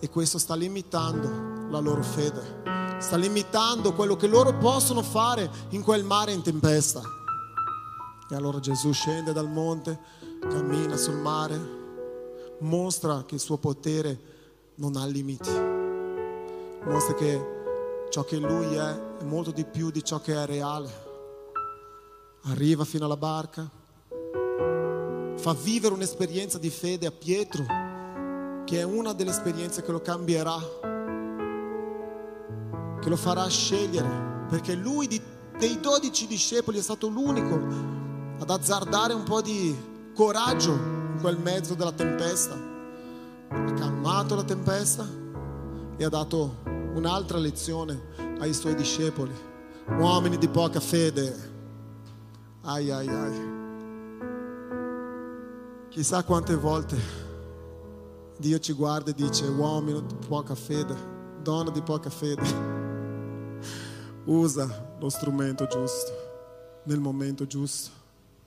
E 0.00 0.10
questo 0.10 0.38
sta 0.38 0.54
limitando 0.54 1.68
la 1.70 1.78
loro 1.78 2.02
fede 2.02 2.84
sta 2.98 3.16
limitando 3.16 3.92
quello 3.92 4.16
che 4.16 4.26
loro 4.26 4.56
possono 4.56 5.02
fare 5.02 5.50
in 5.70 5.82
quel 5.82 6.04
mare 6.04 6.32
in 6.32 6.42
tempesta. 6.42 7.02
E 8.28 8.34
allora 8.34 8.58
Gesù 8.58 8.92
scende 8.92 9.32
dal 9.32 9.48
monte, 9.48 9.98
cammina 10.40 10.96
sul 10.96 11.16
mare, 11.16 11.60
mostra 12.60 13.24
che 13.24 13.34
il 13.34 13.40
suo 13.40 13.58
potere 13.58 14.18
non 14.76 14.96
ha 14.96 15.06
limiti, 15.06 15.50
mostra 16.86 17.14
che 17.14 17.54
ciò 18.10 18.24
che 18.24 18.36
lui 18.38 18.74
è 18.74 19.04
è 19.18 19.24
molto 19.24 19.50
di 19.50 19.64
più 19.64 19.90
di 19.90 20.04
ciò 20.04 20.20
che 20.20 20.34
è 20.34 20.46
reale. 20.46 21.04
Arriva 22.44 22.84
fino 22.84 23.06
alla 23.06 23.16
barca, 23.16 23.68
fa 25.36 25.52
vivere 25.54 25.94
un'esperienza 25.94 26.58
di 26.58 26.70
fede 26.70 27.06
a 27.06 27.10
Pietro, 27.10 27.64
che 28.64 28.78
è 28.78 28.82
una 28.82 29.12
delle 29.12 29.30
esperienze 29.30 29.82
che 29.82 29.90
lo 29.90 30.00
cambierà 30.00 30.94
che 33.00 33.12
lo 33.12 33.16
farà 33.16 33.46
scegliere, 33.46 34.46
perché 34.48 34.74
lui 34.74 35.06
di, 35.06 35.22
dei 35.56 35.78
dodici 35.78 36.26
discepoli 36.26 36.78
è 36.78 36.82
stato 36.82 37.06
l'unico 37.06 37.54
ad 38.40 38.50
azzardare 38.50 39.12
un 39.12 39.22
po' 39.22 39.40
di 39.40 39.76
coraggio 40.12 40.72
in 40.72 41.18
quel 41.20 41.38
mezzo 41.38 41.74
della 41.74 41.92
tempesta. 41.92 42.56
Ha 43.48 43.72
calmato 43.74 44.34
la 44.34 44.42
tempesta 44.42 45.06
e 45.96 46.04
ha 46.04 46.08
dato 46.08 46.75
un'altra 46.96 47.38
lezione 47.38 48.00
ai 48.38 48.54
suoi 48.54 48.74
discepoli, 48.74 49.32
uomini 49.98 50.38
di 50.38 50.48
poca 50.48 50.80
fede. 50.80 51.54
Ai 52.62 52.90
ai 52.90 53.08
ai. 53.08 53.54
Chissà 55.90 56.24
quante 56.24 56.56
volte 56.56 56.96
Dio 58.38 58.58
ci 58.58 58.72
guarda 58.72 59.10
e 59.10 59.14
dice 59.14 59.46
uomini 59.46 60.04
di 60.04 60.14
poca 60.26 60.54
fede, 60.54 60.94
donna 61.42 61.70
di 61.70 61.82
poca 61.82 62.10
fede. 62.10 62.42
Usa 64.24 64.96
lo 64.98 65.08
strumento 65.08 65.66
giusto, 65.66 66.12
nel 66.84 66.98
momento 66.98 67.46
giusto. 67.46 67.90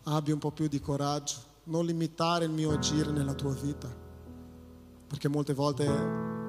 Abbi 0.03 0.31
un 0.31 0.39
po' 0.39 0.51
più 0.51 0.67
di 0.67 0.81
coraggio, 0.81 1.35
non 1.65 1.85
limitare 1.85 2.45
il 2.45 2.51
mio 2.51 2.71
agire 2.71 3.11
nella 3.11 3.33
tua 3.33 3.53
vita, 3.53 3.87
perché 5.07 5.27
molte 5.27 5.53
volte 5.53 5.85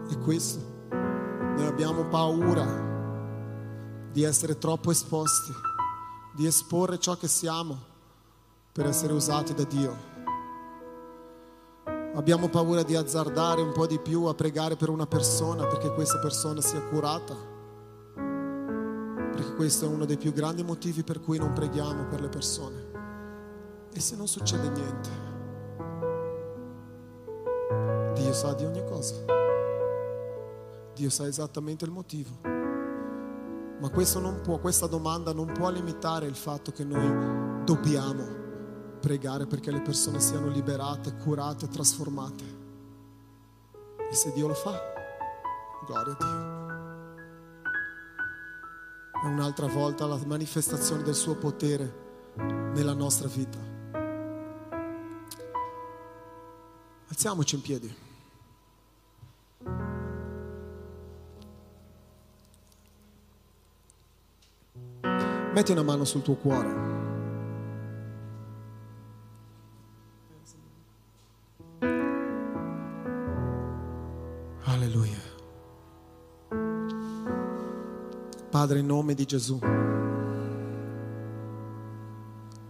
è 0.09 0.19
questo. 0.19 0.80
Noi 1.61 1.69
abbiamo 1.69 2.05
paura 2.05 2.65
di 4.11 4.23
essere 4.23 4.57
troppo 4.57 4.91
esposti, 4.91 5.53
di 6.35 6.47
esporre 6.47 6.99
ciò 6.99 7.19
che 7.19 7.29
siamo 7.29 7.79
per 8.73 8.87
essere 8.87 9.13
usati 9.13 9.53
da 9.53 9.65
Dio. 9.65 9.95
Abbiamo 12.15 12.49
paura 12.49 12.83
di 12.83 12.97
azzardare 12.97 13.61
un 13.61 13.73
po' 13.73 13.87
di 13.87 13.99
più 13.99 14.25
a 14.25 14.33
pregare 14.33 14.77
per 14.77 14.89
una 14.89 15.07
persona 15.07 15.67
perché 15.67 15.93
questa 15.93 16.19
persona 16.19 16.63
sia 16.63 16.81
curata. 16.81 17.37
Perché 18.15 19.55
questo 19.55 19.85
è 19.85 19.89
uno 19.89 20.07
dei 20.07 20.17
più 20.17 20.33
grandi 20.33 20.63
motivi 20.63 21.03
per 21.03 21.21
cui 21.21 21.37
non 21.37 21.53
preghiamo 21.53 22.07
per 22.07 22.23
le 22.23 22.29
persone. 22.31 22.91
E 23.93 24.01
se 24.01 24.17
non 24.17 24.27
succede 24.27 24.71
niente? 24.71 25.11
Dio 28.15 28.33
sa 28.33 28.55
di 28.55 28.65
ogni 28.65 28.83
cosa. 28.87 29.50
Dio 31.01 31.09
sa 31.09 31.27
esattamente 31.27 31.87
il 31.87 31.91
motivo. 31.91 32.41
Ma 33.81 33.89
può, 33.89 34.59
questa 34.59 34.87
domanda 34.87 35.33
non 35.33 35.51
può 35.51 35.71
limitare 35.71 36.27
il 36.27 36.35
fatto 36.35 36.73
che 36.73 36.85
noi 36.85 37.65
dobbiamo 37.65 38.99
pregare 39.01 39.47
perché 39.47 39.71
le 39.71 39.81
persone 39.81 40.21
siano 40.21 40.49
liberate, 40.49 41.17
curate, 41.17 41.69
trasformate. 41.69 42.45
E 44.11 44.15
se 44.15 44.31
Dio 44.35 44.49
lo 44.49 44.53
fa, 44.53 44.79
gloria 45.87 46.13
a 46.13 46.17
Dio. 46.19 46.59
È 49.23 49.27
un'altra 49.27 49.69
volta 49.69 50.05
la 50.05 50.21
manifestazione 50.27 51.03
del 51.03 51.15
suo 51.15 51.37
potere 51.37 52.35
nella 52.75 52.93
nostra 52.93 53.27
vita. 53.27 53.59
Alziamoci 57.09 57.55
in 57.55 57.63
piedi. 57.63 58.09
Metti 65.53 65.73
una 65.73 65.83
mano 65.83 66.05
sul 66.05 66.23
tuo 66.23 66.37
cuore. 66.37 66.89
Alleluia. 74.65 75.19
Padre, 78.49 78.79
in 78.79 78.87
nome 78.87 79.15
di 79.15 79.25
Gesù, 79.25 79.59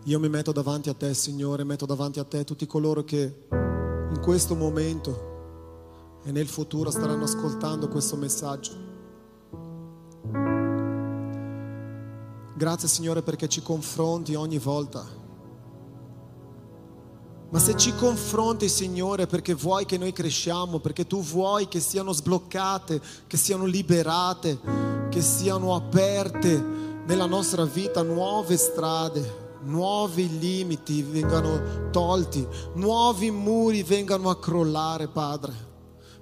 io 0.05 0.19
mi 0.19 0.29
metto 0.31 0.53
davanti 0.53 0.89
a 0.89 0.95
te, 0.95 1.13
Signore, 1.13 1.65
metto 1.65 1.85
davanti 1.85 2.19
a 2.19 2.25
te 2.25 2.45
tutti 2.45 2.67
coloro 2.67 3.05
che 3.05 3.47
in 3.51 4.21
questo 4.23 4.55
momento 4.57 6.21
e 6.25 6.33
nel 6.33 6.49
futuro 6.49 6.91
staranno 6.91 7.25
ascoltando 7.25 7.89
questo 7.89 8.17
messaggio. 8.17 8.80
Grazie 12.61 12.89
Signore 12.89 13.23
perché 13.23 13.49
ci 13.49 13.63
confronti 13.63 14.35
ogni 14.35 14.59
volta. 14.59 15.03
Ma 17.49 17.59
se 17.59 17.75
ci 17.75 17.95
confronti, 17.95 18.69
Signore, 18.69 19.27
perché 19.27 19.55
vuoi 19.55 19.87
che 19.87 19.97
noi 19.97 20.13
cresciamo, 20.13 20.79
perché 20.79 21.07
tu 21.07 21.23
vuoi 21.23 21.69
che 21.69 21.81
siano 21.81 22.13
sbloccate, 22.13 23.01
che 23.27 23.39
siano 23.39 23.65
liberate, 23.65 24.61
che 25.09 25.23
siano 25.23 25.75
aperte 25.75 26.63
nella 27.07 27.25
nostra 27.25 27.65
vita 27.65 28.03
nuove 28.03 28.59
strade, 28.59 29.59
nuovi 29.63 30.39
limiti 30.39 31.01
vengano 31.03 31.89
tolti, 31.91 32.47
nuovi 32.75 33.31
muri 33.31 33.83
vengano 33.83 34.29
a 34.29 34.39
crollare, 34.39 35.09
Padre 35.09 35.70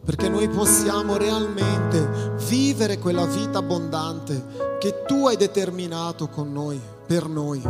perché 0.04 0.28
noi 0.28 0.48
possiamo 0.48 1.16
realmente 1.16 2.36
vivere 2.48 2.98
quella 2.98 3.26
vita 3.26 3.58
abbondante 3.58 4.76
che 4.78 5.02
tu 5.06 5.26
hai 5.26 5.36
determinato 5.36 6.28
con 6.28 6.52
noi, 6.52 6.80
per 7.06 7.28
noi. 7.28 7.62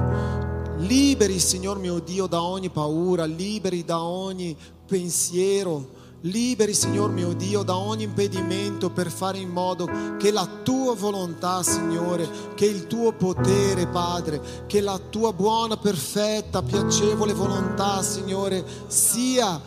Liberi, 0.78 1.38
Signor 1.40 1.78
mio 1.78 1.98
Dio, 1.98 2.26
da 2.26 2.42
ogni 2.42 2.70
paura, 2.70 3.24
liberi 3.24 3.84
da 3.84 4.02
ogni 4.02 4.56
pensiero, 4.86 5.96
liberi, 6.22 6.74
Signor 6.74 7.10
mio 7.10 7.32
Dio, 7.32 7.62
da 7.62 7.76
ogni 7.76 8.04
impedimento 8.04 8.90
per 8.90 9.10
fare 9.10 9.38
in 9.38 9.48
modo 9.48 9.88
che 10.18 10.30
la 10.30 10.48
tua 10.62 10.94
volontà, 10.94 11.62
Signore, 11.62 12.28
che 12.54 12.66
il 12.66 12.86
tuo 12.86 13.12
potere, 13.12 13.86
Padre, 13.86 14.64
che 14.66 14.80
la 14.80 14.98
tua 15.10 15.32
buona, 15.32 15.76
perfetta, 15.76 16.62
piacevole 16.62 17.32
volontà, 17.32 18.02
Signore, 18.02 18.64
sia 18.86 19.60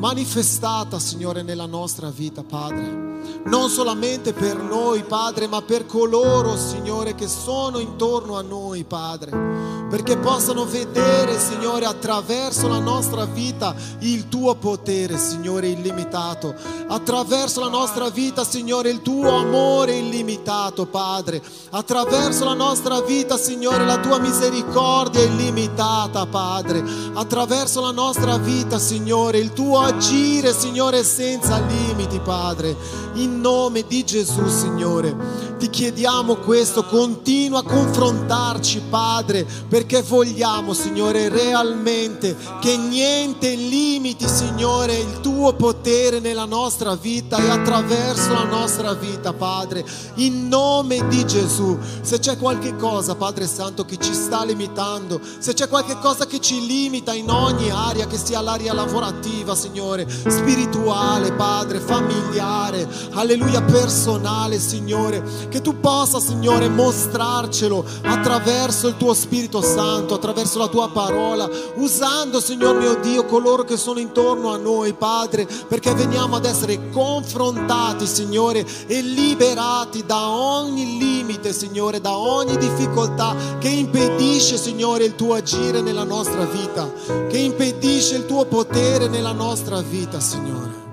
manifestata, 0.00 0.98
Signore, 0.98 1.42
nella 1.42 1.66
nostra 1.66 2.10
vita, 2.10 2.42
Padre 2.42 3.09
non 3.44 3.68
solamente 3.68 4.32
per 4.32 4.56
noi, 4.56 5.02
Padre, 5.04 5.46
ma 5.46 5.62
per 5.62 5.86
coloro, 5.86 6.56
Signore, 6.56 7.14
che 7.14 7.28
sono 7.28 7.78
intorno 7.78 8.36
a 8.36 8.42
noi, 8.42 8.84
Padre 8.84 9.70
perché 9.90 10.16
possano 10.16 10.64
vedere, 10.64 11.36
Signore, 11.40 11.84
attraverso 11.84 12.68
la 12.68 12.78
nostra 12.78 13.24
vita 13.24 13.74
il 13.98 14.28
tuo 14.28 14.54
potere, 14.54 15.18
Signore, 15.18 15.66
illimitato. 15.66 16.54
Attraverso 16.86 17.58
la 17.58 17.68
nostra 17.68 18.08
vita, 18.08 18.44
Signore, 18.44 18.90
il 18.90 19.02
tuo 19.02 19.36
amore 19.36 19.96
illimitato, 19.96 20.86
Padre. 20.86 21.42
Attraverso 21.70 22.44
la 22.44 22.54
nostra 22.54 23.00
vita, 23.00 23.36
Signore, 23.36 23.84
la 23.84 23.98
tua 23.98 24.20
misericordia 24.20 25.22
illimitata, 25.22 26.24
Padre. 26.26 26.84
Attraverso 27.14 27.80
la 27.80 27.90
nostra 27.90 28.38
vita, 28.38 28.78
Signore, 28.78 29.38
il 29.38 29.52
tuo 29.52 29.80
agire, 29.80 30.52
Signore, 30.52 31.02
senza 31.02 31.58
limiti, 31.58 32.20
Padre. 32.20 32.76
In 33.14 33.40
nome 33.40 33.84
di 33.86 34.04
Gesù, 34.04 34.46
Signore, 34.46 35.16
ti 35.58 35.68
chiediamo 35.68 36.36
questo, 36.36 36.84
continua 36.84 37.58
a 37.60 37.64
confrontarci, 37.64 38.82
Padre, 38.88 39.44
per 39.68 39.80
perché 39.80 40.02
vogliamo, 40.02 40.74
Signore, 40.74 41.30
realmente 41.30 42.36
che 42.60 42.76
niente 42.76 43.54
limiti, 43.54 44.28
Signore, 44.28 44.94
il 44.94 45.20
tuo 45.20 45.54
potere 45.54 46.20
nella 46.20 46.44
nostra 46.44 46.94
vita 46.96 47.38
e 47.38 47.48
attraverso 47.48 48.34
la 48.34 48.44
nostra 48.44 48.92
vita, 48.92 49.32
Padre, 49.32 49.82
in 50.16 50.48
nome 50.48 51.08
di 51.08 51.24
Gesù. 51.24 51.78
Se 52.02 52.18
c'è 52.18 52.36
qualche 52.36 52.76
cosa, 52.76 53.14
Padre 53.14 53.46
Santo, 53.46 53.86
che 53.86 53.96
ci 53.96 54.12
sta 54.12 54.44
limitando, 54.44 55.18
se 55.38 55.54
c'è 55.54 55.66
qualche 55.66 55.96
cosa 55.98 56.26
che 56.26 56.40
ci 56.40 56.66
limita 56.66 57.14
in 57.14 57.30
ogni 57.30 57.70
area, 57.70 58.06
che 58.06 58.18
sia 58.18 58.42
l'area 58.42 58.74
lavorativa, 58.74 59.54
Signore, 59.54 60.06
spirituale, 60.28 61.32
Padre, 61.32 61.80
familiare, 61.80 62.86
alleluia, 63.12 63.62
personale, 63.62 64.58
Signore, 64.58 65.22
che 65.48 65.60
tu 65.60 65.80
possa, 65.80 66.20
Signore, 66.20 66.68
mostrarcelo 66.68 67.84
attraverso 68.02 68.88
il 68.88 68.96
tuo 68.96 69.14
Spirito 69.14 69.60
Santo 69.60 70.14
attraverso 70.14 70.58
la 70.58 70.68
tua 70.68 70.90
parola, 70.90 71.48
usando, 71.76 72.40
Signor 72.40 72.76
mio 72.76 72.94
Dio, 72.96 73.24
coloro 73.24 73.64
che 73.64 73.76
sono 73.76 73.98
intorno 73.98 74.52
a 74.52 74.56
noi, 74.56 74.92
Padre, 74.94 75.46
perché 75.68 75.94
veniamo 75.94 76.36
ad 76.36 76.44
essere 76.44 76.90
confrontati, 76.90 78.06
Signore, 78.06 78.66
e 78.86 79.00
liberati 79.00 80.04
da 80.04 80.28
ogni 80.28 80.98
limite, 80.98 81.52
Signore, 81.52 82.00
da 82.00 82.16
ogni 82.16 82.56
difficoltà 82.56 83.34
che 83.58 83.68
impedisce, 83.68 84.56
Signore, 84.56 85.04
il 85.04 85.14
tuo 85.14 85.34
agire 85.34 85.80
nella 85.80 86.04
nostra 86.04 86.44
vita, 86.44 86.90
che 87.28 87.38
impedisce 87.38 88.16
il 88.16 88.26
tuo 88.26 88.44
potere 88.44 89.08
nella 89.08 89.32
nostra 89.32 89.80
vita, 89.80 90.20
Signore. 90.20 90.88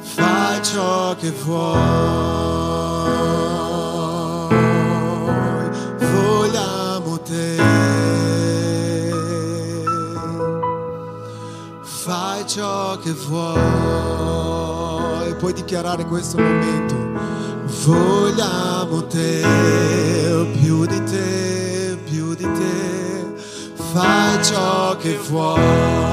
Fai 0.00 0.62
ciò 0.62 1.16
che 1.16 1.30
vuoi, 1.42 1.80
vogliamo 5.98 7.20
te. 7.22 7.56
Fai 11.82 12.46
ciò 12.46 12.96
che 12.98 13.12
vuoi, 13.28 13.64
puoi 15.34 15.52
dichiarare 15.52 16.04
questo 16.04 16.38
momento. 16.38 16.89
Vogliamo 17.84 19.06
te, 19.06 19.42
più 20.60 20.84
di 20.84 21.02
te, 21.04 21.96
più 22.04 22.34
di 22.34 22.44
te. 22.44 23.82
Fai 23.92 24.44
ciò 24.44 24.96
che 24.96 25.16
vuoi 25.28 26.09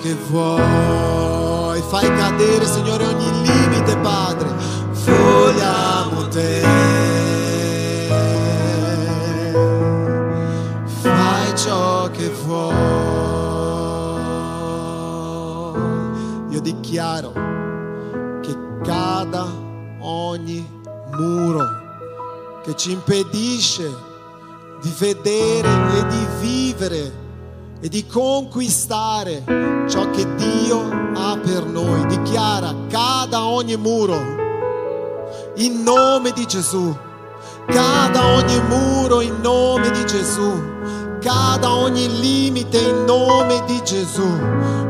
che 0.00 0.14
vuoi, 0.14 1.80
fai 1.82 2.08
cadere, 2.16 2.64
Signore, 2.64 3.04
ogni 3.04 3.30
limite, 3.42 3.96
Padre. 3.98 4.48
Vogliamo 5.04 6.26
te. 6.28 6.62
Fai 10.84 11.56
ciò 11.56 12.10
che 12.10 12.30
vuoi. 12.44 12.74
Io 16.48 16.60
dichiaro 16.60 17.32
che 18.40 18.56
cada 18.82 19.46
ogni 20.00 20.66
muro 21.12 21.78
che 22.62 22.74
ci 22.74 22.92
impedisce 22.92 24.08
di 24.80 24.92
vedere 24.98 25.68
e 25.98 26.06
di 26.06 26.26
vivere 26.40 27.19
e 27.80 27.88
di 27.88 28.06
conquistare 28.06 29.42
ciò 29.88 30.10
che 30.10 30.26
Dio 30.36 30.80
ha 31.14 31.38
per 31.42 31.64
noi. 31.64 32.06
Dichiara, 32.06 32.74
cada 32.88 33.46
ogni 33.46 33.76
muro 33.76 34.18
in 35.56 35.82
nome 35.82 36.32
di 36.32 36.46
Gesù. 36.46 36.94
Cada 37.66 38.34
ogni 38.34 38.60
muro 38.68 39.20
in 39.20 39.40
nome 39.40 39.90
di 39.90 40.04
Gesù. 40.04 40.78
Cada 41.20 41.74
ogni 41.74 42.08
limite 42.20 42.78
in 42.78 43.04
nome 43.04 43.62
di 43.66 43.80
Gesù. 43.82 44.28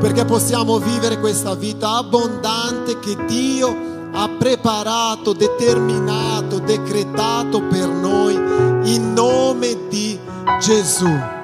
Perché 0.00 0.24
possiamo 0.24 0.78
vivere 0.78 1.18
questa 1.18 1.54
vita 1.54 1.96
abbondante 1.96 2.98
che 2.98 3.16
Dio 3.26 4.08
ha 4.12 4.28
preparato, 4.28 5.32
determinato, 5.32 6.58
decretato 6.58 7.62
per 7.62 7.88
noi 7.88 8.34
in 8.34 9.12
nome 9.12 9.88
di 9.88 10.18
Gesù. 10.60 11.39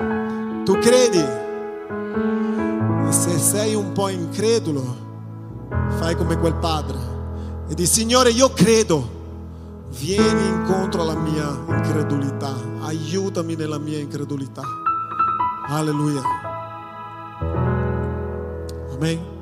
Tu 0.66 0.72
credi? 0.80 1.22
E 3.06 3.12
se 3.12 3.38
sei 3.38 3.76
un 3.76 3.92
po' 3.92 4.08
incredulo, 4.08 4.96
fai 5.90 6.16
come 6.16 6.36
quel 6.38 6.56
padre 6.56 6.98
e 7.68 7.74
di 7.76 7.86
Signore 7.86 8.30
io 8.30 8.50
credo, 8.50 9.08
vieni 9.90 10.44
incontro 10.44 11.02
alla 11.02 11.14
mia 11.14 11.56
incredulità, 11.68 12.52
aiutami 12.80 13.54
nella 13.54 13.78
mia 13.78 13.98
incredulità. 13.98 14.62
Alleluia. 15.68 16.22
Amen. 18.92 19.35